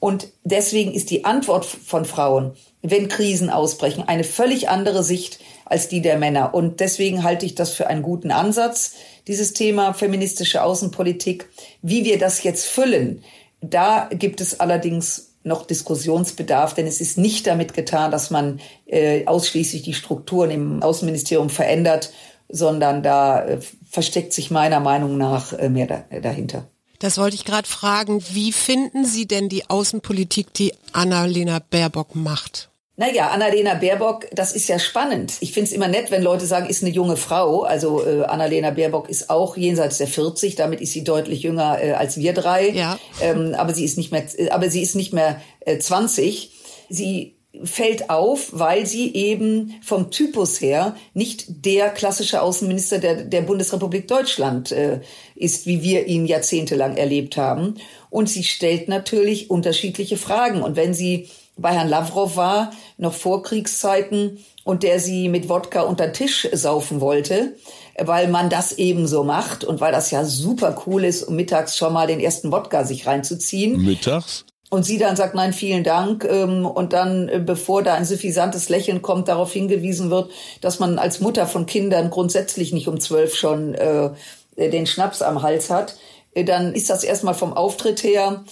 Und 0.00 0.28
deswegen 0.44 0.92
ist 0.92 1.10
die 1.10 1.24
Antwort 1.24 1.64
von 1.64 2.04
Frauen, 2.04 2.52
wenn 2.82 3.08
Krisen 3.08 3.48
ausbrechen, 3.48 4.04
eine 4.06 4.24
völlig 4.24 4.68
andere 4.68 5.02
Sicht 5.02 5.38
als 5.64 5.88
die 5.88 6.02
der 6.02 6.18
Männer. 6.18 6.52
Und 6.52 6.80
deswegen 6.80 7.22
halte 7.22 7.46
ich 7.46 7.54
das 7.54 7.70
für 7.70 7.86
einen 7.86 8.02
guten 8.02 8.30
Ansatz, 8.30 8.96
dieses 9.26 9.54
Thema 9.54 9.94
feministische 9.94 10.62
Außenpolitik. 10.62 11.48
Wie 11.80 12.04
wir 12.04 12.18
das 12.18 12.42
jetzt 12.42 12.66
füllen, 12.66 13.24
da 13.62 14.10
gibt 14.12 14.42
es 14.42 14.60
allerdings 14.60 15.33
noch 15.44 15.66
Diskussionsbedarf, 15.66 16.74
denn 16.74 16.86
es 16.86 17.00
ist 17.00 17.18
nicht 17.18 17.46
damit 17.46 17.74
getan, 17.74 18.10
dass 18.10 18.30
man 18.30 18.60
äh, 18.86 19.26
ausschließlich 19.26 19.82
die 19.82 19.94
Strukturen 19.94 20.50
im 20.50 20.82
Außenministerium 20.82 21.50
verändert, 21.50 22.12
sondern 22.48 23.02
da 23.02 23.44
äh, 23.44 23.60
versteckt 23.88 24.32
sich 24.32 24.50
meiner 24.50 24.80
Meinung 24.80 25.16
nach 25.18 25.52
äh, 25.52 25.68
mehr 25.68 25.86
da, 25.86 26.04
äh, 26.10 26.20
dahinter. 26.20 26.66
Das 26.98 27.18
wollte 27.18 27.36
ich 27.36 27.44
gerade 27.44 27.68
fragen. 27.68 28.22
Wie 28.32 28.52
finden 28.52 29.04
Sie 29.04 29.26
denn 29.26 29.48
die 29.48 29.68
Außenpolitik, 29.68 30.54
die 30.54 30.72
Annalena 30.92 31.58
Baerbock 31.58 32.14
macht? 32.14 32.70
Naja, 32.96 33.30
Annalena 33.30 33.74
Baerbock, 33.74 34.28
das 34.32 34.52
ist 34.52 34.68
ja 34.68 34.78
spannend. 34.78 35.34
Ich 35.40 35.52
finde 35.52 35.68
es 35.68 35.74
immer 35.74 35.88
nett, 35.88 36.12
wenn 36.12 36.22
Leute 36.22 36.46
sagen, 36.46 36.68
ist 36.68 36.82
eine 36.82 36.92
junge 36.92 37.16
Frau. 37.16 37.62
Also 37.62 38.06
äh, 38.06 38.22
Annalena 38.22 38.70
Baerbock 38.70 39.08
ist 39.08 39.30
auch 39.30 39.56
jenseits 39.56 39.98
der 39.98 40.06
40, 40.06 40.54
damit 40.54 40.80
ist 40.80 40.92
sie 40.92 41.02
deutlich 41.02 41.42
jünger 41.42 41.82
äh, 41.82 41.92
als 41.92 42.18
wir 42.18 42.32
drei. 42.32 42.68
Ja. 42.70 42.98
Ähm, 43.20 43.54
aber 43.56 43.74
sie 43.74 43.84
ist 43.84 43.98
nicht 43.98 44.12
mehr, 44.12 44.24
äh, 44.36 44.50
aber 44.50 44.70
sie 44.70 44.80
ist 44.80 44.94
nicht 44.94 45.12
mehr 45.12 45.40
äh, 45.60 45.78
20. 45.78 46.52
Sie 46.88 47.34
fällt 47.64 48.10
auf, 48.10 48.50
weil 48.52 48.86
sie 48.86 49.12
eben 49.14 49.74
vom 49.82 50.12
Typus 50.12 50.60
her 50.60 50.96
nicht 51.14 51.46
der 51.64 51.90
klassische 51.90 52.42
Außenminister 52.42 52.98
der, 52.98 53.24
der 53.24 53.42
Bundesrepublik 53.42 54.06
Deutschland 54.06 54.70
äh, 54.70 55.00
ist, 55.34 55.66
wie 55.66 55.82
wir 55.82 56.06
ihn 56.06 56.26
jahrzehntelang 56.26 56.96
erlebt 56.96 57.36
haben. 57.36 57.74
Und 58.10 58.28
sie 58.28 58.44
stellt 58.44 58.88
natürlich 58.88 59.50
unterschiedliche 59.50 60.16
Fragen. 60.16 60.62
Und 60.62 60.76
wenn 60.76 60.94
sie 60.94 61.28
bei 61.56 61.70
Herrn 61.70 61.88
Lavrov 61.88 62.36
war, 62.36 62.72
noch 62.96 63.14
vor 63.14 63.42
Kriegszeiten, 63.42 64.38
und 64.64 64.82
der 64.82 64.98
sie 64.98 65.28
mit 65.28 65.48
Wodka 65.48 65.82
unter 65.82 66.12
Tisch 66.12 66.48
saufen 66.52 67.00
wollte, 67.00 67.54
weil 67.98 68.28
man 68.28 68.50
das 68.50 68.72
eben 68.72 69.06
so 69.06 69.22
macht 69.22 69.62
und 69.62 69.80
weil 69.80 69.92
das 69.92 70.10
ja 70.10 70.24
super 70.24 70.82
cool 70.86 71.04
ist, 71.04 71.22
um 71.22 71.36
mittags 71.36 71.76
schon 71.76 71.92
mal 71.92 72.06
den 72.06 72.18
ersten 72.18 72.50
Wodka 72.50 72.84
sich 72.84 73.06
reinzuziehen. 73.06 73.84
Mittags? 73.84 74.46
Und 74.70 74.84
sie 74.84 74.98
dann 74.98 75.14
sagt, 75.14 75.34
nein, 75.34 75.52
vielen 75.52 75.84
Dank. 75.84 76.24
Ähm, 76.24 76.66
und 76.66 76.94
dann, 76.94 77.28
äh, 77.28 77.38
bevor 77.38 77.82
da 77.82 77.94
ein 77.94 78.06
suffisantes 78.06 78.70
Lächeln 78.70 79.02
kommt, 79.02 79.28
darauf 79.28 79.52
hingewiesen 79.52 80.10
wird, 80.10 80.32
dass 80.62 80.80
man 80.80 80.98
als 80.98 81.20
Mutter 81.20 81.46
von 81.46 81.66
Kindern 81.66 82.10
grundsätzlich 82.10 82.72
nicht 82.72 82.88
um 82.88 82.98
zwölf 82.98 83.36
schon 83.36 83.74
äh, 83.74 84.10
den 84.56 84.86
Schnaps 84.86 85.22
am 85.22 85.42
Hals 85.42 85.70
hat, 85.70 85.96
äh, 86.32 86.42
dann 86.42 86.72
ist 86.72 86.90
das 86.90 87.04
erstmal 87.04 87.34
vom 87.34 87.52
Auftritt 87.52 88.02
her 88.02 88.44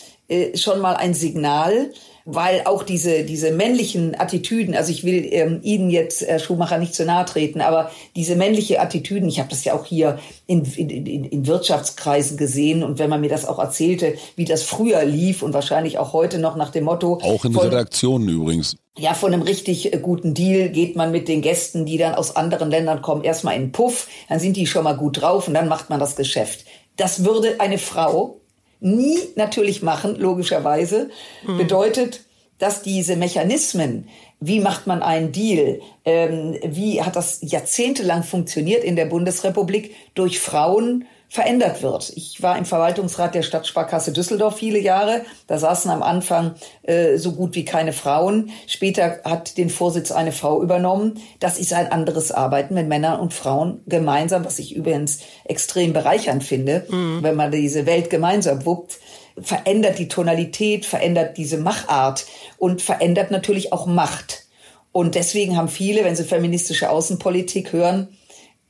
schon 0.55 0.81
mal 0.81 0.95
ein 0.95 1.13
Signal, 1.13 1.91
weil 2.25 2.63
auch 2.65 2.83
diese, 2.83 3.25
diese 3.25 3.51
männlichen 3.51 4.19
Attitüden, 4.19 4.75
also 4.75 4.91
ich 4.93 5.05
will 5.05 5.27
ähm, 5.31 5.61
Ihnen 5.63 5.91
jetzt, 5.91 6.23
Herr 6.23 6.39
Schumacher, 6.39 6.79
nicht 6.79 6.95
zu 6.95 7.05
nahe 7.05 7.25
treten, 7.25 7.61
aber 7.61 7.91
diese 8.17 8.37
männliche 8.37 8.81
Attitüden, 8.81 9.29
ich 9.29 9.39
habe 9.39 9.51
das 9.51 9.65
ja 9.65 9.75
auch 9.75 9.85
hier 9.85 10.19
in, 10.47 10.65
in, 10.65 11.25
in 11.25 11.47
Wirtschaftskreisen 11.47 12.37
gesehen 12.37 12.83
und 12.83 12.99
wenn 12.99 13.11
man 13.11 13.21
mir 13.21 13.31
das 13.31 13.47
auch 13.47 13.59
erzählte, 13.59 14.15
wie 14.37 14.45
das 14.45 14.63
früher 14.63 15.05
lief 15.05 15.43
und 15.43 15.55
wahrscheinlich 15.55 15.99
auch 15.99 16.13
heute 16.13 16.39
noch 16.39 16.57
nach 16.57 16.71
dem 16.71 16.85
Motto. 16.85 17.19
Auch 17.23 17.45
in 17.45 17.53
von, 17.53 17.65
Redaktionen 17.65 18.29
übrigens. 18.29 18.77
Ja, 18.99 19.15
von 19.15 19.33
einem 19.33 19.43
richtig 19.43 19.93
äh, 19.93 19.99
guten 19.99 20.35
Deal 20.35 20.69
geht 20.69 20.97
man 20.97 21.13
mit 21.13 21.29
den 21.29 21.41
Gästen, 21.41 21.87
die 21.87 21.97
dann 21.97 22.15
aus 22.15 22.37
anderen 22.37 22.71
Ländern 22.71 23.03
kommen, 23.03 23.25
erstmal 23.25 23.57
in 23.57 23.63
den 23.63 23.73
Puff, 23.73 24.09
dann 24.29 24.39
sind 24.39 24.57
die 24.57 24.67
schon 24.67 24.85
mal 24.85 24.97
gut 24.97 25.21
drauf 25.21 25.49
und 25.49 25.55
dann 25.55 25.69
macht 25.69 25.91
man 25.91 25.99
das 25.99 26.17
Geschäft. 26.17 26.67
Das 26.97 27.25
würde 27.25 27.59
eine 27.59 27.79
Frau 27.79 28.42
nie 28.83 29.19
natürlich 29.37 29.83
machen, 29.83 30.17
logischerweise, 30.17 31.11
mhm. 31.47 31.59
bedeutet, 31.59 32.21
dass 32.59 32.83
diese 32.83 33.17
Mechanismen, 33.17 34.09
wie 34.39 34.61
macht 34.61 34.87
man 34.87 35.03
einen 35.03 35.33
Deal, 35.33 35.81
ähm, 36.05 36.59
wie 36.65 37.03
hat 37.03 37.17
das 37.17 37.39
jahrzehntelang 37.43 38.23
funktioniert 38.23 38.85
in 38.85 38.97
der 38.97 39.07
Bundesrepublik, 39.07 39.95
durch 40.15 40.39
Frauen 40.39 41.07
verändert 41.33 41.83
wird. 41.83 42.13
Ich 42.15 42.43
war 42.43 42.59
im 42.59 42.67
Verwaltungsrat 42.67 43.35
der 43.35 43.41
Stadtsparkasse 43.41 44.13
Düsseldorf 44.13 44.59
viele 44.59 44.79
Jahre. 44.79 45.23
Da 45.47 45.57
saßen 45.57 45.91
am 45.91 46.03
Anfang 46.03 46.57
äh, 46.83 47.17
so 47.17 47.33
gut 47.33 47.55
wie 47.55 47.65
keine 47.65 47.95
Frauen. 47.95 48.51
Später 48.67 49.19
hat 49.25 49.57
den 49.57 49.71
Vorsitz 49.71 50.13
eine 50.13 50.33
Frau 50.33 50.63
übernommen. 50.63 51.23
Das 51.41 51.59
ist 51.59 51.73
ein 51.73 51.91
anderes 51.91 52.33
Arbeiten 52.33 52.75
mit 52.75 52.87
Männern 52.87 53.19
und 53.19 53.33
Frauen 53.33 53.81
gemeinsam, 53.87 54.45
was 54.45 54.59
ich 54.59 54.77
übrigens 54.77 55.21
extrem 55.45 55.95
bereichernd 55.95 56.45
finde, 56.45 56.85
mhm. 56.91 57.23
wenn 57.23 57.35
man 57.35 57.51
diese 57.51 57.87
Welt 57.87 58.11
gemeinsam 58.11 58.67
wuppt 58.67 58.99
verändert 59.41 59.99
die 59.99 60.09
Tonalität, 60.09 60.85
verändert 60.85 61.39
diese 61.39 61.57
Machart 61.57 62.27
und 62.59 62.83
verändert 62.83 63.31
natürlich 63.31 63.73
auch 63.73 63.87
Macht. 63.87 64.45
Und 64.93 65.15
deswegen 65.15 65.57
haben 65.57 65.69
viele, 65.69 66.05
wenn 66.05 66.15
sie 66.15 66.25
feministische 66.25 66.91
Außenpolitik 66.91 67.73
hören, 67.73 68.09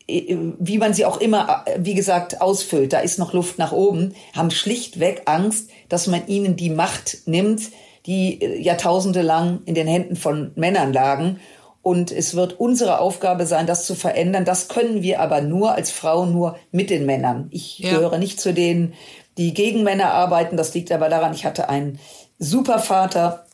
wie 0.06 0.78
man 0.78 0.94
sie 0.94 1.04
auch 1.04 1.20
immer, 1.20 1.64
äh, 1.66 1.78
wie 1.80 1.94
gesagt, 1.94 2.40
ausfüllt, 2.40 2.92
da 2.92 3.00
ist 3.00 3.18
noch 3.18 3.32
Luft 3.32 3.58
nach 3.58 3.72
oben, 3.72 4.14
haben 4.34 4.50
schlichtweg 4.50 5.22
Angst, 5.26 5.70
dass 5.88 6.06
man 6.06 6.26
ihnen 6.26 6.56
die 6.56 6.70
Macht 6.70 7.18
nimmt, 7.26 7.62
die 8.06 8.40
äh, 8.40 8.60
Jahrtausende 8.60 9.22
lang 9.22 9.60
in 9.64 9.74
den 9.74 9.86
Händen 9.86 10.16
von 10.16 10.52
Männern 10.54 10.92
lagen. 10.92 11.40
Und 11.82 12.12
es 12.12 12.36
wird 12.36 12.60
unsere 12.60 13.00
Aufgabe 13.00 13.44
sein, 13.44 13.66
das 13.66 13.86
zu 13.86 13.96
verändern. 13.96 14.44
Das 14.44 14.68
können 14.68 15.02
wir 15.02 15.20
aber 15.20 15.40
nur 15.40 15.74
als 15.74 15.90
Frauen, 15.90 16.32
nur 16.32 16.56
mit 16.70 16.90
den 16.90 17.06
Männern. 17.06 17.48
Ich 17.50 17.80
ja. 17.80 17.90
gehöre 17.90 18.18
nicht 18.18 18.40
zu 18.40 18.54
denen, 18.54 18.94
die 19.36 19.52
gegen 19.52 19.82
Männer 19.82 20.12
arbeiten. 20.12 20.56
Das 20.56 20.74
liegt 20.74 20.92
aber 20.92 21.08
daran, 21.08 21.34
ich 21.34 21.44
hatte 21.44 21.68
einen 21.68 21.98
super 22.38 22.78
Vater, 22.78 23.46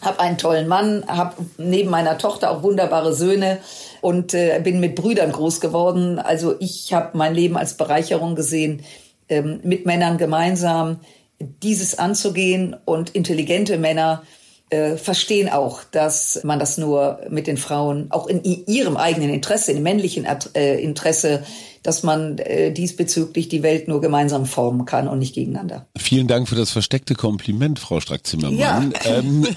habe 0.00 0.20
einen 0.20 0.38
tollen 0.38 0.68
Mann, 0.68 1.04
habe 1.06 1.34
neben 1.58 1.90
meiner 1.90 2.18
Tochter 2.18 2.50
auch 2.50 2.62
wunderbare 2.62 3.14
Söhne 3.14 3.58
und 4.00 4.34
äh, 4.34 4.60
bin 4.62 4.80
mit 4.80 4.94
Brüdern 4.94 5.32
groß 5.32 5.60
geworden. 5.60 6.18
Also 6.18 6.56
ich 6.58 6.92
habe 6.92 7.16
mein 7.16 7.34
Leben 7.34 7.56
als 7.56 7.74
Bereicherung 7.74 8.34
gesehen, 8.34 8.82
ähm, 9.28 9.60
mit 9.62 9.86
Männern 9.86 10.18
gemeinsam 10.18 11.00
dieses 11.38 11.98
anzugehen 11.98 12.76
und 12.84 13.10
intelligente 13.10 13.78
Männer 13.78 14.22
äh, 14.70 14.96
verstehen 14.96 15.48
auch, 15.48 15.82
dass 15.84 16.40
man 16.44 16.58
das 16.58 16.78
nur 16.78 17.20
mit 17.28 17.46
den 17.46 17.56
Frauen 17.56 18.06
auch 18.10 18.26
in 18.26 18.44
ihrem 18.44 18.96
eigenen 18.96 19.30
Interesse, 19.30 19.72
im 19.72 19.82
männlichen 19.82 20.26
äh, 20.54 20.80
Interesse 20.80 21.42
dass 21.82 22.02
man 22.02 22.38
äh, 22.38 22.72
diesbezüglich 22.72 23.48
die 23.48 23.62
Welt 23.62 23.88
nur 23.88 24.00
gemeinsam 24.00 24.46
formen 24.46 24.84
kann 24.84 25.08
und 25.08 25.18
nicht 25.18 25.34
gegeneinander. 25.34 25.86
Vielen 25.96 26.26
Dank 26.26 26.48
für 26.48 26.54
das 26.54 26.70
versteckte 26.70 27.14
Kompliment, 27.14 27.78
Frau 27.78 28.00
Strack-Zimmermann. 28.00 28.58
Ja. 28.58 28.82
Ähm. 29.04 29.46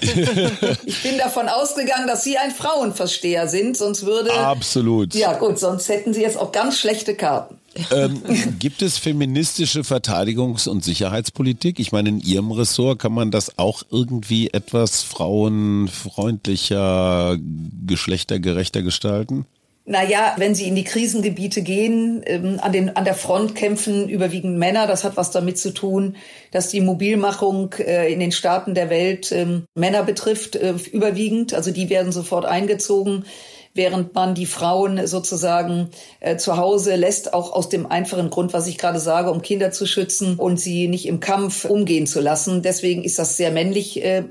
ich 0.86 1.02
bin 1.02 1.18
davon 1.18 1.48
ausgegangen, 1.48 2.06
dass 2.06 2.24
Sie 2.24 2.38
ein 2.38 2.50
Frauenversteher 2.50 3.48
sind, 3.48 3.76
sonst 3.76 4.06
würde... 4.06 4.32
Absolut. 4.32 5.14
Ja 5.14 5.34
gut, 5.34 5.58
sonst 5.58 5.88
hätten 5.88 6.14
Sie 6.14 6.22
jetzt 6.22 6.38
auch 6.38 6.52
ganz 6.52 6.78
schlechte 6.78 7.14
Karten. 7.14 7.56
ähm, 7.90 8.22
gibt 8.58 8.82
es 8.82 8.98
feministische 8.98 9.80
Verteidigungs- 9.80 10.68
und 10.68 10.84
Sicherheitspolitik? 10.84 11.80
Ich 11.80 11.90
meine, 11.92 12.08
in 12.08 12.20
Ihrem 12.20 12.52
Ressort 12.52 13.00
kann 13.00 13.12
man 13.12 13.32
das 13.32 13.58
auch 13.58 13.82
irgendwie 13.90 14.50
etwas 14.50 15.02
frauenfreundlicher, 15.02 17.36
geschlechtergerechter 17.84 18.82
gestalten? 18.82 19.46
Naja, 19.86 20.34
wenn 20.38 20.54
sie 20.54 20.66
in 20.66 20.74
die 20.74 20.84
Krisengebiete 20.84 21.60
gehen, 21.60 22.22
ähm, 22.24 22.58
an, 22.62 22.72
den, 22.72 22.96
an 22.96 23.04
der 23.04 23.14
Front 23.14 23.54
kämpfen 23.54 24.08
überwiegend 24.08 24.58
Männer. 24.58 24.86
Das 24.86 25.04
hat 25.04 25.18
was 25.18 25.30
damit 25.30 25.58
zu 25.58 25.74
tun, 25.74 26.16
dass 26.52 26.68
die 26.68 26.80
Mobilmachung 26.80 27.74
äh, 27.74 28.10
in 28.10 28.18
den 28.18 28.32
Staaten 28.32 28.74
der 28.74 28.88
Welt 28.88 29.30
ähm, 29.30 29.64
Männer 29.74 30.02
betrifft, 30.02 30.56
äh, 30.56 30.72
überwiegend. 30.90 31.52
Also 31.52 31.70
die 31.70 31.90
werden 31.90 32.12
sofort 32.12 32.46
eingezogen 32.46 33.26
während 33.74 34.14
man 34.14 34.34
die 34.36 34.46
Frauen 34.46 35.06
sozusagen 35.08 35.90
äh, 36.20 36.36
zu 36.36 36.56
Hause 36.56 36.94
lässt, 36.94 37.34
auch 37.34 37.52
aus 37.52 37.68
dem 37.68 37.86
einfachen 37.86 38.30
Grund, 38.30 38.52
was 38.52 38.68
ich 38.68 38.78
gerade 38.78 39.00
sage, 39.00 39.32
um 39.32 39.42
Kinder 39.42 39.72
zu 39.72 39.84
schützen 39.84 40.36
und 40.36 40.60
sie 40.60 40.86
nicht 40.86 41.06
im 41.06 41.18
Kampf 41.18 41.64
umgehen 41.64 42.06
zu 42.06 42.20
lassen. 42.20 42.62
Deswegen 42.62 43.02
ist 43.02 43.18
das 43.18 43.36
sehr 43.36 43.50
männlich. 43.50 44.02
Äh, 44.04 44.24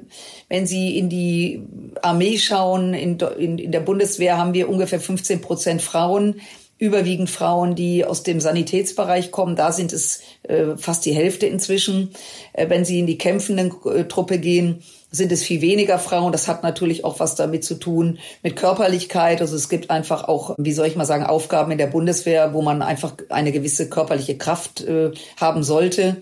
wenn 0.47 0.65
Sie 0.65 0.97
in 0.97 1.09
die 1.09 1.63
Armee 2.01 2.37
schauen, 2.37 2.93
in, 2.93 3.17
in, 3.19 3.57
in 3.57 3.71
der 3.71 3.79
Bundeswehr 3.81 4.37
haben 4.37 4.53
wir 4.53 4.69
ungefähr 4.69 4.99
15 4.99 5.41
Prozent 5.41 5.81
Frauen 5.81 6.41
überwiegend 6.77 7.29
Frauen, 7.29 7.75
die 7.75 8.03
aus 8.05 8.23
dem 8.23 8.39
Sanitätsbereich 8.39 9.31
kommen. 9.31 9.55
Da 9.55 9.71
sind 9.71 9.93
es 9.93 10.21
äh, 10.43 10.75
fast 10.77 11.05
die 11.05 11.13
Hälfte 11.13 11.45
inzwischen. 11.45 12.11
Äh, 12.53 12.69
wenn 12.69 12.85
Sie 12.85 12.99
in 12.99 13.07
die 13.07 13.17
kämpfenden 13.17 13.73
äh, 13.85 14.05
Truppe 14.05 14.39
gehen, 14.39 14.83
sind 15.11 15.31
es 15.31 15.43
viel 15.43 15.61
weniger 15.61 15.99
Frauen. 15.99 16.31
Das 16.31 16.47
hat 16.47 16.63
natürlich 16.63 17.05
auch 17.05 17.19
was 17.19 17.35
damit 17.35 17.63
zu 17.63 17.75
tun 17.75 18.17
mit 18.41 18.55
Körperlichkeit. 18.55 19.41
Also 19.41 19.55
es 19.55 19.69
gibt 19.69 19.91
einfach 19.91 20.27
auch, 20.27 20.55
wie 20.57 20.73
soll 20.73 20.87
ich 20.87 20.95
mal 20.95 21.05
sagen, 21.05 21.23
Aufgaben 21.23 21.71
in 21.71 21.77
der 21.77 21.87
Bundeswehr, 21.87 22.53
wo 22.53 22.61
man 22.63 22.81
einfach 22.81 23.13
eine 23.29 23.51
gewisse 23.51 23.89
körperliche 23.89 24.37
Kraft 24.37 24.81
äh, 24.81 25.11
haben 25.39 25.63
sollte. 25.63 26.17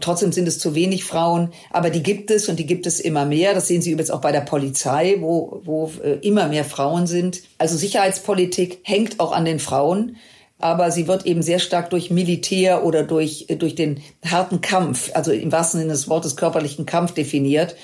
Trotzdem 0.00 0.32
sind 0.32 0.48
es 0.48 0.58
zu 0.58 0.74
wenig 0.74 1.04
Frauen, 1.04 1.52
aber 1.70 1.90
die 1.90 2.02
gibt 2.02 2.30
es 2.30 2.48
und 2.48 2.58
die 2.58 2.66
gibt 2.66 2.86
es 2.86 3.00
immer 3.00 3.24
mehr. 3.24 3.54
Das 3.54 3.68
sehen 3.68 3.82
Sie 3.82 3.90
übrigens 3.90 4.10
auch 4.10 4.20
bei 4.20 4.32
der 4.32 4.40
Polizei, 4.40 5.16
wo, 5.20 5.60
wo 5.64 5.90
äh, 6.02 6.18
immer 6.22 6.48
mehr 6.48 6.64
Frauen 6.64 7.06
sind. 7.06 7.42
Also 7.58 7.76
Sicherheitspolitik 7.76 8.80
hängt 8.82 9.20
auch 9.20 9.32
an 9.32 9.44
den 9.44 9.58
Frauen 9.58 10.16
aber 10.60 10.90
sie 10.90 11.08
wird 11.08 11.26
eben 11.26 11.42
sehr 11.42 11.58
stark 11.58 11.90
durch 11.90 12.10
Militär 12.10 12.84
oder 12.84 13.02
durch, 13.02 13.46
äh, 13.48 13.56
durch 13.56 13.74
den 13.74 14.02
harten 14.24 14.60
Kampf, 14.60 15.10
also 15.14 15.32
im 15.32 15.50
wahrsten 15.50 15.80
Sinne 15.80 15.92
des 15.92 16.08
Wortes 16.08 16.36
körperlichen 16.36 16.86
Kampf 16.86 17.12
definiert. 17.12 17.76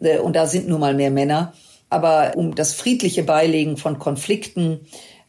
Äh, 0.00 0.18
und 0.18 0.34
da 0.34 0.46
sind 0.46 0.68
nun 0.68 0.80
mal 0.80 0.94
mehr 0.94 1.10
Männer. 1.10 1.54
Aber 1.90 2.32
um 2.34 2.54
das 2.54 2.74
friedliche 2.74 3.22
Beilegen 3.22 3.76
von 3.76 3.98
Konflikten 4.00 4.80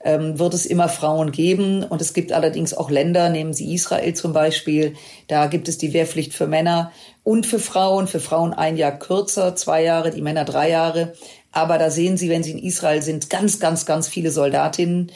ähm, 0.06 0.40
wird 0.40 0.54
es 0.54 0.66
immer 0.66 0.88
Frauen 0.88 1.32
geben. 1.32 1.84
Und 1.84 2.00
es 2.00 2.14
gibt 2.14 2.32
allerdings 2.32 2.74
auch 2.74 2.90
Länder, 2.90 3.30
nehmen 3.30 3.54
Sie 3.54 3.74
Israel 3.74 4.14
zum 4.14 4.32
Beispiel, 4.32 4.94
da 5.28 5.48
gibt 5.48 5.68
es 5.68 5.78
die 5.78 5.92
Wehrpflicht 5.92 6.34
für 6.34 6.48
Männer 6.48 6.92
und 7.24 7.46
für 7.46 7.60
Frauen. 7.60 8.08
Für 8.08 8.20
Frauen 8.22 8.54
ein 8.54 8.78
Jahr 8.78 8.98
kürzer, 8.98 9.56
zwei 9.56 9.84
Jahre, 9.84 10.12
die 10.12 10.22
Männer 10.22 10.46
drei 10.46 10.70
Jahre. 10.70 11.14
Aber 11.52 11.78
da 11.78 11.90
sehen 11.90 12.18
Sie, 12.18 12.30
wenn 12.30 12.44
Sie 12.44 12.52
in 12.52 12.60
Israel 12.60 13.02
sind, 13.02 13.30
ganz, 13.30 13.60
ganz, 13.60 13.86
ganz 13.86 14.08
viele 14.08 14.30
Soldatinnen, 14.30 15.12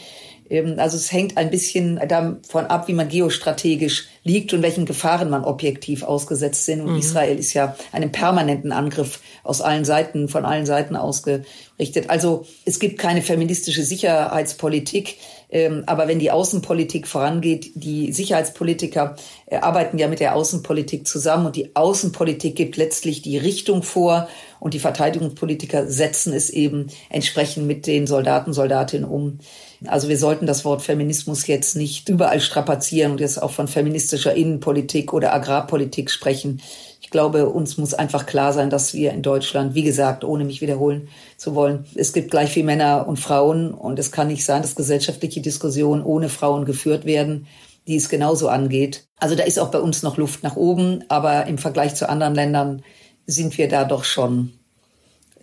also 0.78 0.98
es 0.98 1.12
hängt 1.12 1.38
ein 1.38 1.52
bisschen 1.52 2.00
davon 2.08 2.66
ab, 2.66 2.88
wie 2.88 2.94
man 2.94 3.08
geostrategisch 3.08 4.08
liegt 4.24 4.54
und 4.54 4.62
welchen 4.62 4.86
Gefahren 4.86 5.30
man 5.30 5.44
objektiv 5.44 6.04
ausgesetzt 6.04 6.66
sind. 6.66 6.82
Und 6.82 6.94
mhm. 6.94 7.00
Israel 7.00 7.38
ist 7.38 7.54
ja 7.54 7.76
einem 7.92 8.12
permanenten 8.12 8.72
Angriff 8.72 9.20
aus 9.44 9.62
allen 9.62 9.86
Seiten, 9.86 10.28
von 10.28 10.46
allen 10.46 10.66
Seiten 10.66 10.96
ausgerichtet. 10.96 12.10
Also 12.10 12.46
es 12.66 12.80
gibt 12.80 12.98
keine 12.98 13.22
feministische 13.22 13.84
Sicherheitspolitik. 13.84 15.18
Ähm, 15.52 15.84
aber 15.88 16.08
wenn 16.08 16.20
die 16.20 16.30
Außenpolitik 16.30 17.08
vorangeht, 17.08 17.72
die 17.74 18.12
Sicherheitspolitiker 18.12 19.16
äh, 19.48 19.58
arbeiten 19.58 19.98
ja 19.98 20.08
mit 20.08 20.20
der 20.20 20.36
Außenpolitik 20.36 21.08
zusammen 21.08 21.48
und 21.48 21.56
die 21.56 21.76
Außenpolitik 21.76 22.56
gibt 22.56 22.78
letztlich 22.78 23.24
die 23.24 23.38
Richtung 23.38 23.82
vor 23.82 24.30
und 24.60 24.76
die 24.76 24.80
Verteidigungspolitiker 24.80 25.88
setzen 25.88 26.34
es 26.34 26.52
eben 26.52 26.88
entsprechend 27.10 27.66
mit 27.66 27.88
den 27.88 28.06
Soldaten, 28.06 28.54
Soldatinnen 28.54 29.10
um. 29.10 29.40
Also 29.88 30.10
wir 30.10 30.18
sollten 30.18 30.46
das 30.46 30.66
Wort 30.66 30.82
Feminismus 30.82 31.48
jetzt 31.48 31.76
nicht 31.76 32.10
überall 32.10 32.42
strapazieren 32.42 33.14
und 33.14 33.22
jetzt 33.22 33.42
auch 33.42 33.52
von 33.52 33.68
feministischer 33.68 34.34
Innenpolitik 34.34 35.14
oder 35.14 35.34
Agrarpolitik 35.34 36.12
sprechen. 36.12 36.62
Ich 37.00 37.10
glaube, 37.10 37.48
uns 37.48 37.78
muss 37.78 37.94
einfach 37.94 38.26
klar 38.26 38.52
sein, 38.52 38.70
dass 38.70 38.94
wir 38.94 39.12
in 39.14 39.22
Deutschland, 39.22 39.76
wie 39.76 39.84
gesagt, 39.84 40.26
ohne 40.26 40.44
mich 40.44 40.60
wiederholen 40.60 41.08
zu 41.38 41.56
wollen, 41.56 41.86
es 41.96 42.12
gibt 42.12 42.30
gleich 42.30 42.52
viel 42.52 42.66
Männer 42.66 43.08
und 43.08 43.20
Frauen 43.20 43.74
und 43.74 43.98
es 44.00 44.12
kann 44.12 44.28
nicht 44.28 44.44
sein, 44.44 44.62
dass 44.62 44.76
gesellschaftliche 44.76 45.42
Diskussionen 45.42 46.04
ohne 46.04 46.28
Frauen 46.28 46.66
geführt 46.66 47.06
werden, 47.06 47.48
die 47.88 47.96
es 47.96 48.10
genauso 48.10 48.50
angeht. 48.50 49.08
Also 49.18 49.36
da 49.36 49.44
ist 49.44 49.60
auch 49.60 49.72
bei 49.72 49.80
uns 49.80 50.04
noch 50.04 50.18
Luft 50.18 50.44
nach 50.44 50.58
oben, 50.58 51.06
aber 51.08 51.48
im 51.48 51.58
Vergleich 51.58 51.96
zu 51.96 52.10
anderen 52.10 52.36
Ländern 52.36 52.84
sind 53.26 53.58
wir 53.58 53.70
da 53.70 53.86
doch 53.86 54.04
schon 54.04 54.52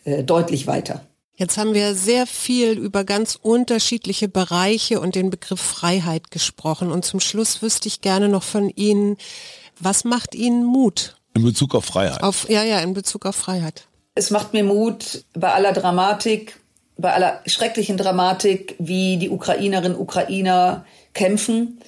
äh, 0.04 0.22
deutlich 0.22 0.66
weiter. 0.66 1.00
Jetzt 1.38 1.58
haben 1.58 1.74
wir 1.74 1.94
sehr 1.94 2.26
viel 2.26 2.78
über 2.78 3.04
ganz 3.04 3.38
unterschiedliche 3.40 4.26
Bereiche 4.26 5.00
und 5.00 5.14
den 5.14 5.28
Begriff 5.28 5.60
Freiheit 5.60 6.30
gesprochen. 6.30 6.90
Und 6.90 7.04
zum 7.04 7.20
Schluss 7.20 7.60
wüsste 7.60 7.88
ich 7.88 8.00
gerne 8.00 8.30
noch 8.30 8.42
von 8.42 8.70
Ihnen, 8.70 9.18
was 9.78 10.04
macht 10.04 10.34
Ihnen 10.34 10.64
Mut? 10.64 11.16
In 11.34 11.42
Bezug 11.42 11.74
auf 11.74 11.84
Freiheit. 11.84 12.22
Auf, 12.22 12.48
ja, 12.48 12.64
ja, 12.64 12.78
in 12.80 12.94
Bezug 12.94 13.26
auf 13.26 13.36
Freiheit. 13.36 13.86
Es 14.14 14.30
macht 14.30 14.54
mir 14.54 14.64
Mut 14.64 15.26
bei 15.34 15.52
aller 15.52 15.74
Dramatik, 15.74 16.58
bei 16.96 17.12
aller 17.12 17.42
schrecklichen 17.44 17.98
Dramatik, 17.98 18.74
wie 18.78 19.18
die 19.18 19.28
Ukrainerinnen 19.28 19.94
und 19.98 20.02
Ukrainer 20.02 20.86
kämpfen, 21.12 21.80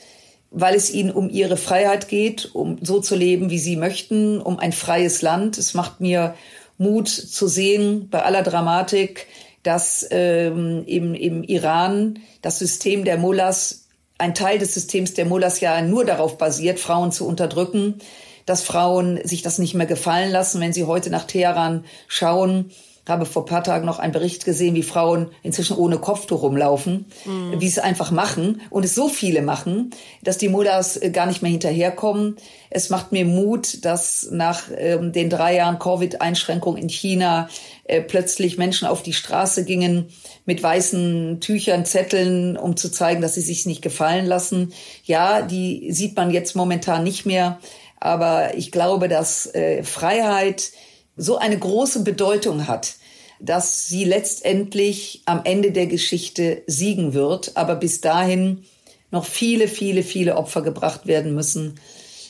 weil 0.51 0.75
es 0.75 0.91
ihnen 0.93 1.11
um 1.11 1.31
ihre 1.31 1.57
Freiheit 1.57 2.09
geht, 2.09 2.55
um 2.55 2.77
so 2.83 3.01
zu 3.01 3.17
leben, 3.17 3.49
wie 3.49 3.59
sie 3.59 3.77
möchten, 3.77 4.43
um 4.43 4.59
ein 4.59 4.73
freies 4.73 5.23
Land. 5.23 5.57
Es 5.57 5.73
macht 5.73 6.03
mir 6.03 6.35
Mut 6.79 7.09
zu 7.09 7.49
sehen 7.49 8.09
bei 8.09 8.23
aller 8.23 8.43
Dramatik, 8.43 9.27
dass 9.63 10.07
ähm, 10.11 10.85
im, 10.87 11.15
im 11.15 11.43
Iran 11.43 12.21
das 12.43 12.59
System 12.59 13.05
der 13.05 13.19
Mullahs, 13.19 13.89
ein 14.19 14.35
Teil 14.35 14.59
des 14.59 14.75
Systems 14.75 15.15
der 15.15 15.27
Mullahs 15.27 15.61
ja 15.61 15.81
nur 15.83 16.05
darauf 16.05 16.39
basiert, 16.39 16.81
Frauen 16.81 17.13
zu 17.13 17.27
unterdrücken, 17.27 18.01
dass 18.47 18.63
Frauen 18.63 19.21
sich 19.25 19.43
das 19.43 19.59
nicht 19.59 19.75
mehr 19.75 19.87
gefallen 19.87 20.31
lassen. 20.31 20.61
Wenn 20.61 20.73
Sie 20.73 20.85
heute 20.85 21.11
nach 21.11 21.25
Teheran 21.25 21.85
schauen, 22.07 22.71
habe 23.09 23.27
vor 23.27 23.47
paar 23.47 23.65
Tagen 23.65 23.87
noch 23.87 23.99
einen 23.99 24.13
Bericht 24.13 24.45
gesehen, 24.45 24.75
wie 24.75 24.83
Frauen 24.83 25.31
inzwischen 25.43 25.77
ohne 25.77 25.99
Kopftuch 25.99 26.43
rumlaufen, 26.43 27.07
mhm. 27.25 27.61
wie 27.61 27.69
sie 27.69 27.79
es 27.79 27.85
einfach 27.85 28.11
machen 28.11 28.61
und 28.71 28.85
es 28.85 28.95
so 28.95 29.09
viele 29.09 29.43
machen, 29.43 29.91
dass 30.23 30.39
die 30.39 30.49
Mullahs 30.49 30.97
äh, 30.97 31.11
gar 31.11 31.27
nicht 31.27 31.43
mehr 31.43 31.51
hinterherkommen. 31.51 32.37
Es 32.71 32.91
macht 32.91 33.13
mir 33.13 33.25
Mut, 33.25 33.85
dass 33.85 34.29
nach 34.31 34.65
ähm, 34.77 35.13
den 35.13 35.31
drei 35.31 35.57
Jahren 35.57 35.79
Covid-Einschränkung 35.79 36.77
in 36.77 36.89
China 36.89 37.49
äh, 37.85 38.03
plötzlich 38.03 38.59
Menschen 38.59 38.87
auf 38.87 39.03
die 39.03 39.15
Straße 39.15 39.65
gingen 39.65 40.09
mit 40.45 40.63
weißen 40.63 41.41
Tüchern, 41.41 41.85
Zetteln, 41.87 42.57
um 42.57 42.77
zu 42.77 42.91
zeigen, 42.91 43.23
dass 43.23 43.35
sie 43.35 43.41
sich 43.41 43.67
nicht 43.67 43.83
gefallen 43.83 44.27
lassen. 44.27 44.73
Ja, 45.05 45.43
die 45.43 45.93
sieht 45.93 46.17
man 46.17 46.31
jetzt 46.31 46.55
momentan 46.55 47.05
nicht 47.05 47.27
mehr. 47.27 47.59
Aber 48.01 48.55
ich 48.55 48.71
glaube, 48.71 49.09
dass 49.09 49.53
äh, 49.55 49.83
Freiheit 49.83 50.71
so 51.19 51.37
eine 51.37 51.59
große 51.59 52.05
Bedeutung 52.05 52.67
hat, 52.67 52.95
dass 53.41 53.87
sie 53.87 54.05
letztendlich 54.05 55.23
am 55.27 55.43
Ende 55.45 55.73
der 55.73 55.87
Geschichte 55.87 56.63
siegen 56.67 57.13
wird, 57.13 57.57
aber 57.57 57.77
bis 57.77 58.01
dahin 58.01 58.65
noch 59.11 59.25
viele, 59.25 59.69
viele, 59.69 60.03
viele 60.03 60.37
Opfer 60.37 60.63
gebracht 60.63 61.07
werden 61.07 61.35
müssen, 61.35 61.81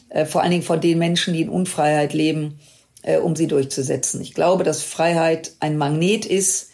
äh, 0.09 0.25
vor 0.25 0.43
allen 0.43 0.51
Dingen 0.51 0.63
von 0.63 0.81
den 0.81 0.99
Menschen, 0.99 1.35
die 1.35 1.43
in 1.43 1.49
Unfreiheit 1.49 2.15
leben, 2.15 2.59
äh, 3.03 3.19
um 3.19 3.37
sie 3.37 3.47
durchzusetzen. 3.47 4.21
Ich 4.21 4.35
glaube, 4.35 4.65
dass 4.65 4.83
Freiheit 4.83 5.53
ein 5.61 5.77
Magnet 5.77 6.25
ist, 6.25 6.71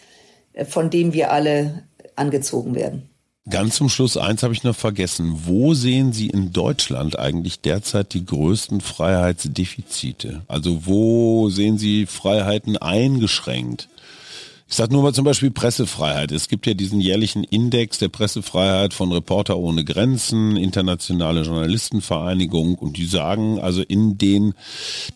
äh, 0.53 0.65
von 0.65 0.91
dem 0.91 1.13
wir 1.13 1.33
alle 1.33 1.85
angezogen 2.17 2.75
werden. 2.75 3.11
Ganz 3.51 3.77
zum 3.77 3.91
Schluss, 3.91 4.17
eins 4.17 4.43
habe 4.43 4.55
ich 4.55 4.63
noch 4.63 4.75
vergessen. 4.75 5.43
Wo 5.45 5.75
sehen 5.75 6.15
Sie 6.15 6.29
in 6.29 6.53
Deutschland 6.53 7.19
eigentlich 7.19 7.61
derzeit 7.61 8.15
die 8.15 8.25
größten 8.25 8.81
Freiheitsdefizite? 8.81 10.43
Also 10.49 10.87
wo 10.87 11.51
sehen 11.51 11.77
Sie 11.77 12.07
Freiheiten 12.07 12.79
eingeschränkt? 12.79 13.91
Ich 14.67 14.77
sage 14.77 14.95
nur 14.95 15.03
mal 15.03 15.13
zum 15.13 15.27
Beispiel 15.27 15.51
Pressefreiheit. 15.51 16.33
Es 16.33 16.49
gibt 16.49 16.67
ja 16.67 16.73
diesen 16.73 17.03
jährlichen 17.03 17.45
Index 17.45 17.99
der 17.99 18.09
Pressefreiheit 18.09 18.95
von 18.95 19.13
Reporter 19.13 19.59
ohne 19.59 19.85
Grenzen, 19.85 20.57
internationale 20.57 21.43
Journalistenvereinigung 21.43 22.77
und 22.77 22.97
die 22.97 23.05
sagen, 23.05 23.61
also 23.61 23.83
in 23.83 24.17
den 24.17 24.55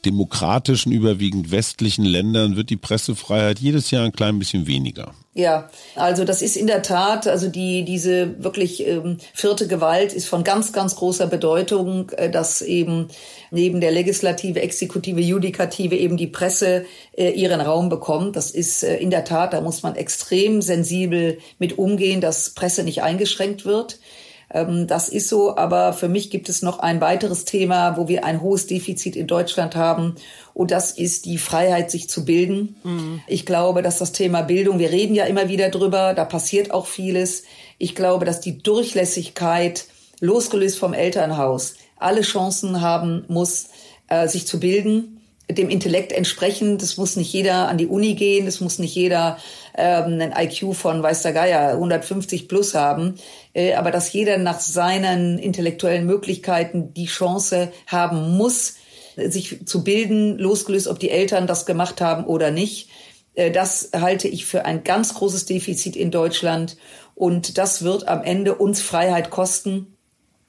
demokratischen, 0.05 0.93
überwiegend 0.93 1.51
westlichen 1.51 2.05
Ländern 2.05 2.57
wird 2.57 2.69
die 2.69 2.77
Pressefreiheit 2.77 3.59
jedes 3.59 3.91
Jahr 3.91 4.05
ein 4.05 4.13
klein 4.13 4.39
bisschen 4.39 4.67
weniger. 4.67 5.15
Ja, 5.39 5.71
also 5.95 6.25
das 6.25 6.43
ist 6.43 6.57
in 6.57 6.67
der 6.67 6.83
Tat, 6.83 7.29
also 7.29 7.49
die 7.49 7.85
diese 7.85 8.43
wirklich 8.43 8.85
ähm, 8.85 9.19
vierte 9.33 9.69
Gewalt 9.69 10.13
ist 10.13 10.27
von 10.27 10.43
ganz 10.43 10.73
ganz 10.73 10.97
großer 10.97 11.29
Bedeutung, 11.29 12.11
äh, 12.17 12.29
dass 12.29 12.61
eben 12.61 13.07
neben 13.53 13.81
der 13.81 13.93
Legislative, 13.93 14.61
Exekutive, 14.61 15.21
Judikative 15.21 15.97
eben 15.97 16.17
die 16.17 16.27
Presse 16.27 16.87
äh, 17.17 17.31
ihren 17.31 17.61
Raum 17.61 17.89
bekommt. 17.89 18.35
Das 18.35 18.51
ist 18.51 18.83
äh, 18.83 18.97
in 18.97 19.11
der 19.11 19.25
Tat, 19.25 19.53
da 19.53 19.61
muss 19.61 19.85
man 19.85 19.95
extrem 19.95 20.61
sensibel 20.61 21.39
mit 21.61 21.79
umgehen, 21.79 22.21
dass 22.21 22.51
Presse 22.51 22.83
nicht 22.83 23.05
eingeschränkt 23.05 23.65
wird. 23.65 24.01
Ähm, 24.51 24.87
das 24.87 25.09
ist 25.09 25.29
so, 25.29 25.57
aber 25.57 25.93
für 25.93 26.09
mich 26.09 26.31
gibt 26.31 26.49
es 26.49 26.63
noch 26.63 26.79
ein 26.79 27.01
weiteres 27.01 27.45
Thema, 27.45 27.97
wo 27.97 28.09
wir 28.09 28.25
ein 28.25 28.41
hohes 28.41 28.67
Defizit 28.67 29.17
in 29.17 29.27
Deutschland 29.27 29.77
haben. 29.77 30.17
Und 30.59 30.73
das 30.73 30.91
ist 30.91 31.25
die 31.25 31.39
Freiheit, 31.39 31.89
sich 31.89 32.11
zu 32.11 32.25
bilden. 32.25 32.75
Mhm. 32.83 33.21
Ich 33.29 33.47
glaube, 33.47 33.81
dass 33.81 33.99
das 33.99 34.11
Thema 34.11 34.43
Bildung, 34.43 34.81
wir 34.81 34.91
reden 34.91 35.15
ja 35.15 35.25
immer 35.27 35.49
wieder 35.49 35.69
drüber, 35.69 36.15
da 36.15 36.25
passiert 36.25 36.73
auch 36.73 36.89
vieles. 36.89 37.45
Ich 37.79 37.95
glaube, 37.95 38.25
dass 38.25 38.41
die 38.41 38.59
Durchlässigkeit, 38.59 39.85
losgelöst 40.19 40.77
vom 40.77 40.95
Elternhaus, 40.95 41.75
alle 41.97 42.23
Chancen 42.23 42.81
haben 42.81 43.25
muss, 43.29 43.69
äh, 44.09 44.27
sich 44.27 44.49
zu 44.49 44.59
bilden 44.59 45.21
dem 45.51 45.71
Intellekt 45.71 46.13
entsprechend. 46.13 46.83
Es 46.83 46.97
muss 46.97 47.15
nicht 47.15 47.33
jeder 47.33 47.69
an 47.69 47.79
die 47.79 47.87
Uni 47.87 48.15
gehen, 48.15 48.47
es 48.47 48.61
muss 48.61 48.79
nicht 48.79 48.95
jeder 48.95 49.39
ähm, 49.77 50.21
einen 50.21 50.33
IQ 50.37 50.75
von 50.75 51.03
weiß 51.03 51.23
der 51.23 51.33
Geier 51.33 51.71
150 51.71 52.49
plus 52.49 52.75
haben, 52.75 53.15
äh, 53.55 53.75
aber 53.75 53.91
dass 53.91 54.13
jeder 54.13 54.39
nach 54.39 54.61
seinen 54.61 55.39
intellektuellen 55.39 56.05
Möglichkeiten 56.05 56.93
die 56.95 57.07
Chance 57.07 57.73
haben 57.87 58.37
muss, 58.37 58.75
sich 59.29 59.67
zu 59.67 59.85
bilden, 59.85 60.39
losgelöst, 60.39 60.89
ob 60.89 60.99
die 60.99 61.11
Eltern 61.11 61.47
das 61.47 61.67
gemacht 61.67 62.01
haben 62.01 62.25
oder 62.25 62.51
nicht. 62.51 62.89
Äh, 63.35 63.51
das 63.51 63.91
halte 63.95 64.29
ich 64.29 64.47
für 64.47 64.65
ein 64.65 64.85
ganz 64.85 65.15
großes 65.15 65.47
Defizit 65.47 65.97
in 65.97 66.11
Deutschland 66.11 66.77
und 67.15 67.59
das 67.59 67.83
wird 67.83 68.09
am 68.09 68.23
Ende 68.23 68.55
uns 68.55 68.81
Freiheit 68.81 69.31
kosten. 69.31 69.95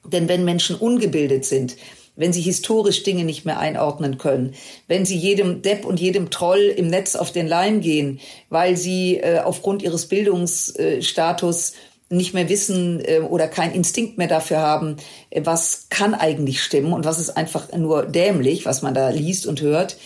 Denn 0.04 0.28
wenn 0.28 0.44
Menschen 0.44 0.76
ungebildet 0.76 1.44
sind, 1.44 1.76
wenn 2.16 2.32
sie 2.32 2.40
historisch 2.42 3.02
Dinge 3.02 3.24
nicht 3.24 3.44
mehr 3.44 3.58
einordnen 3.58 4.18
können, 4.18 4.54
wenn 4.88 5.04
sie 5.04 5.16
jedem 5.16 5.62
Depp 5.62 5.84
und 5.84 6.00
jedem 6.00 6.30
Troll 6.30 6.60
im 6.60 6.88
Netz 6.88 7.16
auf 7.16 7.32
den 7.32 7.46
Leim 7.46 7.80
gehen, 7.80 8.20
weil 8.48 8.76
sie 8.76 9.16
äh, 9.16 9.40
aufgrund 9.40 9.82
ihres 9.82 10.06
Bildungsstatus 10.06 11.72
nicht 12.10 12.34
mehr 12.34 12.48
wissen 12.48 13.00
äh, 13.04 13.20
oder 13.20 13.48
keinen 13.48 13.72
Instinkt 13.72 14.18
mehr 14.18 14.26
dafür 14.26 14.58
haben, 14.58 14.96
äh, 15.30 15.42
was 15.44 15.86
kann 15.88 16.14
eigentlich 16.14 16.62
stimmen 16.62 16.92
und 16.92 17.04
was 17.04 17.18
ist 17.18 17.30
einfach 17.30 17.72
nur 17.72 18.04
dämlich, 18.04 18.66
was 18.66 18.82
man 18.82 18.94
da 18.94 19.10
liest 19.10 19.46
und 19.46 19.60
hört. 19.60 19.96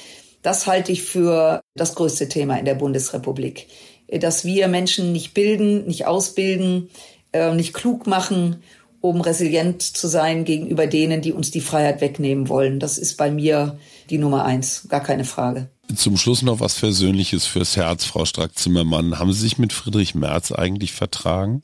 Das 0.43 0.67
halte 0.67 0.93
ich 0.93 1.03
für 1.03 1.63
das 1.75 1.95
größte 1.95 2.29
Thema 2.29 2.59
in 2.59 2.67
der 2.67 2.75
Bundesrepublik. 2.75 3.69
Äh, 4.07 4.19
dass 4.19 4.45
wir 4.45 4.69
Menschen 4.69 5.13
nicht 5.13 5.33
bilden, 5.33 5.87
nicht 5.87 6.07
ausbilden, 6.07 6.91
äh, 7.33 7.55
nicht 7.55 7.73
klug 7.73 8.07
machen 8.07 8.63
um 9.05 9.21
resilient 9.21 9.83
zu 9.83 10.09
sein 10.09 10.47
gegenüber 10.47 10.87
denen, 10.87 11.21
die 11.21 11.35
uns 11.35 11.51
die 11.51 11.61
Freiheit 11.61 12.01
wegnehmen 12.01 12.49
wollen. 12.49 12.81
Das 12.81 12.97
ist 12.97 13.19
bei 13.19 13.31
mir 13.31 13.79
die 14.09 14.17
Nummer 14.17 14.47
eins, 14.47 14.87
gar 14.89 15.03
keine 15.03 15.27
Frage. 15.27 15.69
Zum 15.95 16.17
Schluss 16.17 16.41
noch 16.41 16.61
was 16.61 16.79
Versöhnliches 16.79 17.45
fürs 17.45 17.77
Herz, 17.77 18.07
Frau 18.07 18.25
Strack-Zimmermann. 18.25 19.19
Haben 19.19 19.35
Sie 19.35 19.41
sich 19.41 19.59
mit 19.59 19.75
Friedrich 19.75 20.15
Merz 20.15 20.53
eigentlich 20.53 20.93
vertragen? 20.93 21.63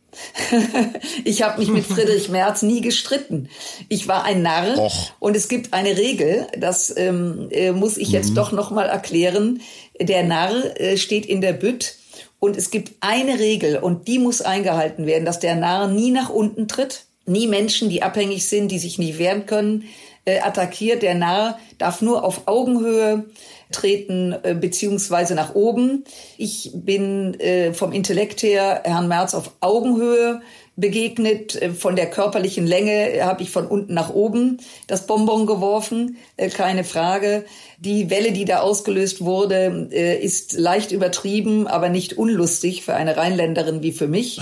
ich 1.25 1.41
habe 1.41 1.61
mich 1.61 1.71
mit 1.71 1.87
Friedrich 1.87 2.29
Merz 2.29 2.61
nie 2.61 2.83
gestritten. 2.83 3.49
Ich 3.89 4.07
war 4.07 4.25
ein 4.25 4.43
Narr 4.43 4.77
Och. 4.77 5.13
und 5.19 5.35
es 5.35 5.49
gibt 5.49 5.73
eine 5.73 5.97
Regel, 5.97 6.47
das 6.59 6.95
ähm, 6.95 7.49
äh, 7.51 7.73
muss 7.73 7.97
ich 7.97 8.11
jetzt 8.11 8.33
mhm. 8.33 8.35
doch 8.35 8.53
noch 8.53 8.71
mal 8.71 8.87
erklären. 8.87 9.63
Der 9.99 10.25
Narr 10.25 10.79
äh, 10.79 10.99
steht 10.99 11.25
in 11.25 11.41
der 11.41 11.55
Bütt 11.55 11.95
und 12.39 12.59
es 12.59 12.71
gibt 12.71 12.97
eine 13.01 13.39
Regel 13.39 13.79
und 13.79 14.09
die 14.09 14.19
muss 14.19 14.43
eingehalten 14.43 15.07
werden, 15.07 15.25
dass 15.25 15.41
der 15.41 15.57
Narr 15.57 15.89
nie 15.89 16.11
nach 16.11 16.29
unten 16.29 16.69
tritt 16.69 17.07
nie 17.31 17.47
Menschen, 17.47 17.89
die 17.89 18.03
abhängig 18.03 18.49
sind, 18.49 18.69
die 18.71 18.79
sich 18.79 18.99
nicht 18.99 19.19
wehren 19.19 19.47
können, 19.47 19.85
äh, 20.25 20.41
attackiert. 20.41 21.03
Der 21.03 21.15
Narr 21.15 21.59
darf 21.79 22.03
nur 22.03 22.25
auf 22.25 22.43
Augenhöhe 22.47 23.25
treten 23.73 24.35
äh, 24.43 24.55
beziehungsweise 24.55 25.35
nach 25.35 25.55
oben. 25.55 26.05
Ich 26.37 26.73
bin 26.75 27.39
äh, 27.41 27.73
vom 27.73 27.93
Intellekt 27.93 28.43
her 28.43 28.83
Herrn 28.85 29.09
Merz 29.09 29.35
auf 29.35 29.53
Augenhöhe 29.61 30.43
begegnet. 30.77 31.61
Äh, 31.61 31.71
von 31.71 31.97
der 31.97 32.11
körperlichen 32.11 32.67
Länge 32.67 33.25
habe 33.25 33.43
ich 33.43 33.51
von 33.51 33.67
unten 33.67 33.95
nach 33.95 34.13
oben 34.13 34.59
das 34.87 35.07
Bonbon 35.07 35.47
geworfen, 35.47 36.17
äh, 36.37 36.49
keine 36.49 36.85
Frage. 36.85 37.45
Die 37.79 38.11
Welle, 38.11 38.33
die 38.33 38.45
da 38.45 38.61
ausgelöst 38.61 39.25
wurde, 39.25 39.89
äh, 39.93 40.19
ist 40.19 40.55
leicht 40.55 40.91
übertrieben, 40.91 41.67
aber 41.67 41.89
nicht 41.89 42.19
unlustig 42.19 42.83
für 42.85 42.95
eine 42.95 43.17
Rheinländerin 43.17 43.83
wie 43.83 43.93
für 43.93 44.09
mich. 44.09 44.41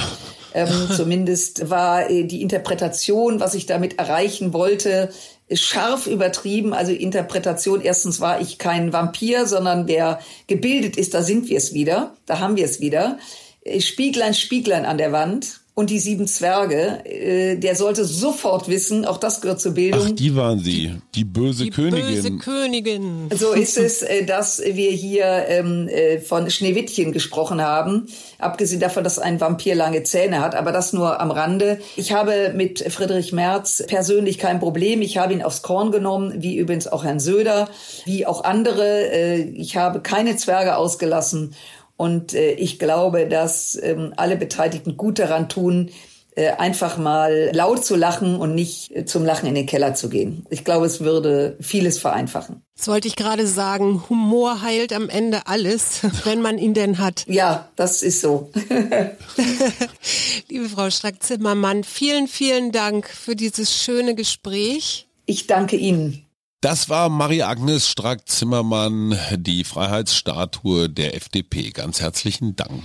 Ähm, 0.54 0.88
zumindest 0.96 1.70
war 1.70 2.08
äh, 2.10 2.24
die 2.24 2.42
Interpretation, 2.42 3.40
was 3.40 3.54
ich 3.54 3.66
damit 3.66 3.98
erreichen 3.98 4.52
wollte, 4.52 5.10
scharf 5.52 6.06
übertrieben. 6.06 6.74
Also 6.74 6.92
Interpretation, 6.92 7.80
erstens 7.80 8.20
war 8.20 8.40
ich 8.40 8.58
kein 8.58 8.92
Vampir, 8.92 9.46
sondern 9.46 9.88
wer 9.88 10.20
gebildet 10.46 10.96
ist, 10.96 11.14
da 11.14 11.22
sind 11.22 11.48
wir 11.48 11.58
es 11.58 11.72
wieder, 11.72 12.14
da 12.26 12.38
haben 12.38 12.56
wir 12.56 12.64
es 12.64 12.80
wieder. 12.80 13.18
Äh, 13.62 13.80
Spieglein, 13.80 14.34
Spieglein 14.34 14.84
an 14.84 14.98
der 14.98 15.12
Wand 15.12 15.60
und 15.78 15.90
die 15.90 16.00
sieben 16.00 16.26
Zwerge. 16.26 17.04
Äh, 17.04 17.56
der 17.56 17.76
sollte 17.76 18.04
sofort 18.04 18.66
wissen, 18.66 19.04
auch 19.04 19.16
das 19.16 19.40
gehört 19.40 19.60
zur 19.60 19.74
Bildung. 19.74 20.08
Ach, 20.08 20.10
die 20.10 20.34
waren 20.34 20.58
sie, 20.58 20.96
die 21.14 21.24
böse 21.24 21.62
die 21.62 21.70
Königin. 21.70 22.16
Böse 22.16 22.32
Königin. 22.38 23.28
So 23.32 23.52
ist 23.52 23.78
es, 23.78 24.02
äh, 24.02 24.24
dass 24.24 24.60
wir 24.60 24.90
hier 24.90 25.44
ähm, 25.46 25.86
äh, 25.86 26.18
von 26.18 26.50
Schneewittchen 26.50 27.12
gesprochen 27.12 27.62
haben. 27.62 28.08
Abgesehen 28.40 28.80
davon, 28.80 29.04
dass 29.04 29.20
ein 29.20 29.40
Vampir 29.40 29.76
lange 29.76 30.02
Zähne 30.02 30.40
hat, 30.40 30.56
aber 30.56 30.72
das 30.72 30.92
nur 30.92 31.20
am 31.20 31.30
Rande. 31.30 31.78
Ich 31.94 32.12
habe 32.12 32.52
mit 32.56 32.80
Friedrich 32.92 33.32
Merz 33.32 33.84
persönlich 33.86 34.38
kein 34.38 34.58
Problem. 34.58 35.00
Ich 35.00 35.16
habe 35.16 35.32
ihn 35.32 35.42
aufs 35.42 35.62
Korn 35.62 35.92
genommen, 35.92 36.42
wie 36.42 36.56
übrigens 36.56 36.88
auch 36.88 37.04
Herrn 37.04 37.20
Söder, 37.20 37.68
wie 38.04 38.26
auch 38.26 38.42
andere. 38.42 39.44
Ich 39.54 39.76
habe 39.76 40.00
keine 40.00 40.34
Zwerge 40.34 40.76
ausgelassen 40.76 41.54
und 41.98 42.32
äh, 42.32 42.52
ich 42.52 42.78
glaube, 42.78 43.26
dass 43.26 43.76
ähm, 43.82 44.14
alle 44.16 44.36
Beteiligten 44.36 44.96
gut 44.96 45.18
daran 45.18 45.48
tun, 45.48 45.90
äh, 46.36 46.50
einfach 46.50 46.96
mal 46.96 47.50
laut 47.52 47.84
zu 47.84 47.96
lachen 47.96 48.36
und 48.36 48.54
nicht 48.54 48.94
äh, 48.94 49.04
zum 49.04 49.24
Lachen 49.24 49.48
in 49.48 49.56
den 49.56 49.66
Keller 49.66 49.94
zu 49.94 50.08
gehen. 50.08 50.46
Ich 50.48 50.64
glaube, 50.64 50.86
es 50.86 51.00
würde 51.00 51.56
vieles 51.60 51.98
vereinfachen. 51.98 52.62
Das 52.76 52.86
wollte 52.86 53.08
ich 53.08 53.16
gerade 53.16 53.48
sagen, 53.48 54.04
Humor 54.08 54.62
heilt 54.62 54.92
am 54.92 55.08
Ende 55.08 55.48
alles, 55.48 56.02
wenn 56.24 56.40
man 56.40 56.58
ihn 56.58 56.72
denn 56.72 56.98
hat. 56.98 57.24
Ja, 57.26 57.68
das 57.74 58.04
ist 58.04 58.20
so. 58.20 58.52
Liebe 60.48 60.68
Frau 60.68 60.90
Strack-Zimmermann, 60.90 61.82
vielen, 61.82 62.28
vielen 62.28 62.70
Dank 62.70 63.08
für 63.08 63.34
dieses 63.34 63.74
schöne 63.74 64.14
Gespräch. 64.14 65.08
Ich 65.26 65.48
danke 65.48 65.74
Ihnen. 65.74 66.27
Das 66.60 66.88
war 66.88 67.08
Marie-Agnes 67.08 67.88
Strack-Zimmermann, 67.88 69.16
die 69.36 69.62
Freiheitsstatue 69.62 70.88
der 70.90 71.14
FDP. 71.14 71.70
Ganz 71.70 72.00
herzlichen 72.00 72.56
Dank. 72.56 72.82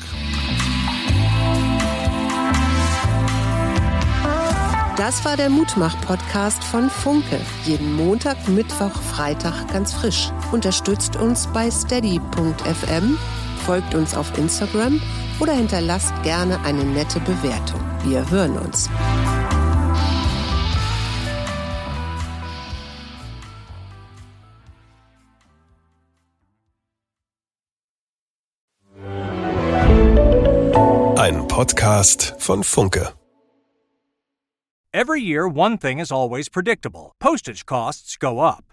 Das 4.95 5.25
war 5.25 5.37
der 5.37 5.49
Mutmach-Podcast 5.49 6.63
von 6.63 6.87
Funke. 6.87 7.41
Jeden 7.65 7.95
Montag, 7.95 8.47
Mittwoch, 8.47 8.93
Freitag 9.01 9.67
ganz 9.73 9.91
frisch. 9.91 10.29
Unterstützt 10.51 11.15
uns 11.15 11.47
bei 11.47 11.71
steady.fm, 11.71 13.17
folgt 13.65 13.95
uns 13.95 14.13
auf 14.13 14.37
Instagram 14.37 15.01
oder 15.39 15.53
hinterlasst 15.53 16.13
gerne 16.21 16.63
eine 16.63 16.83
nette 16.83 17.19
Bewertung. 17.21 17.81
Wir 18.03 18.29
hören 18.29 18.55
uns. 18.55 18.87
Podcast 31.53 32.41
von 32.41 32.63
Funke. 32.63 33.13
Every 34.91 35.21
year, 35.21 35.47
one 35.47 35.77
thing 35.77 35.99
is 35.99 36.11
always 36.11 36.49
predictable 36.49 37.11
postage 37.19 37.67
costs 37.67 38.17
go 38.17 38.39
up. 38.39 38.72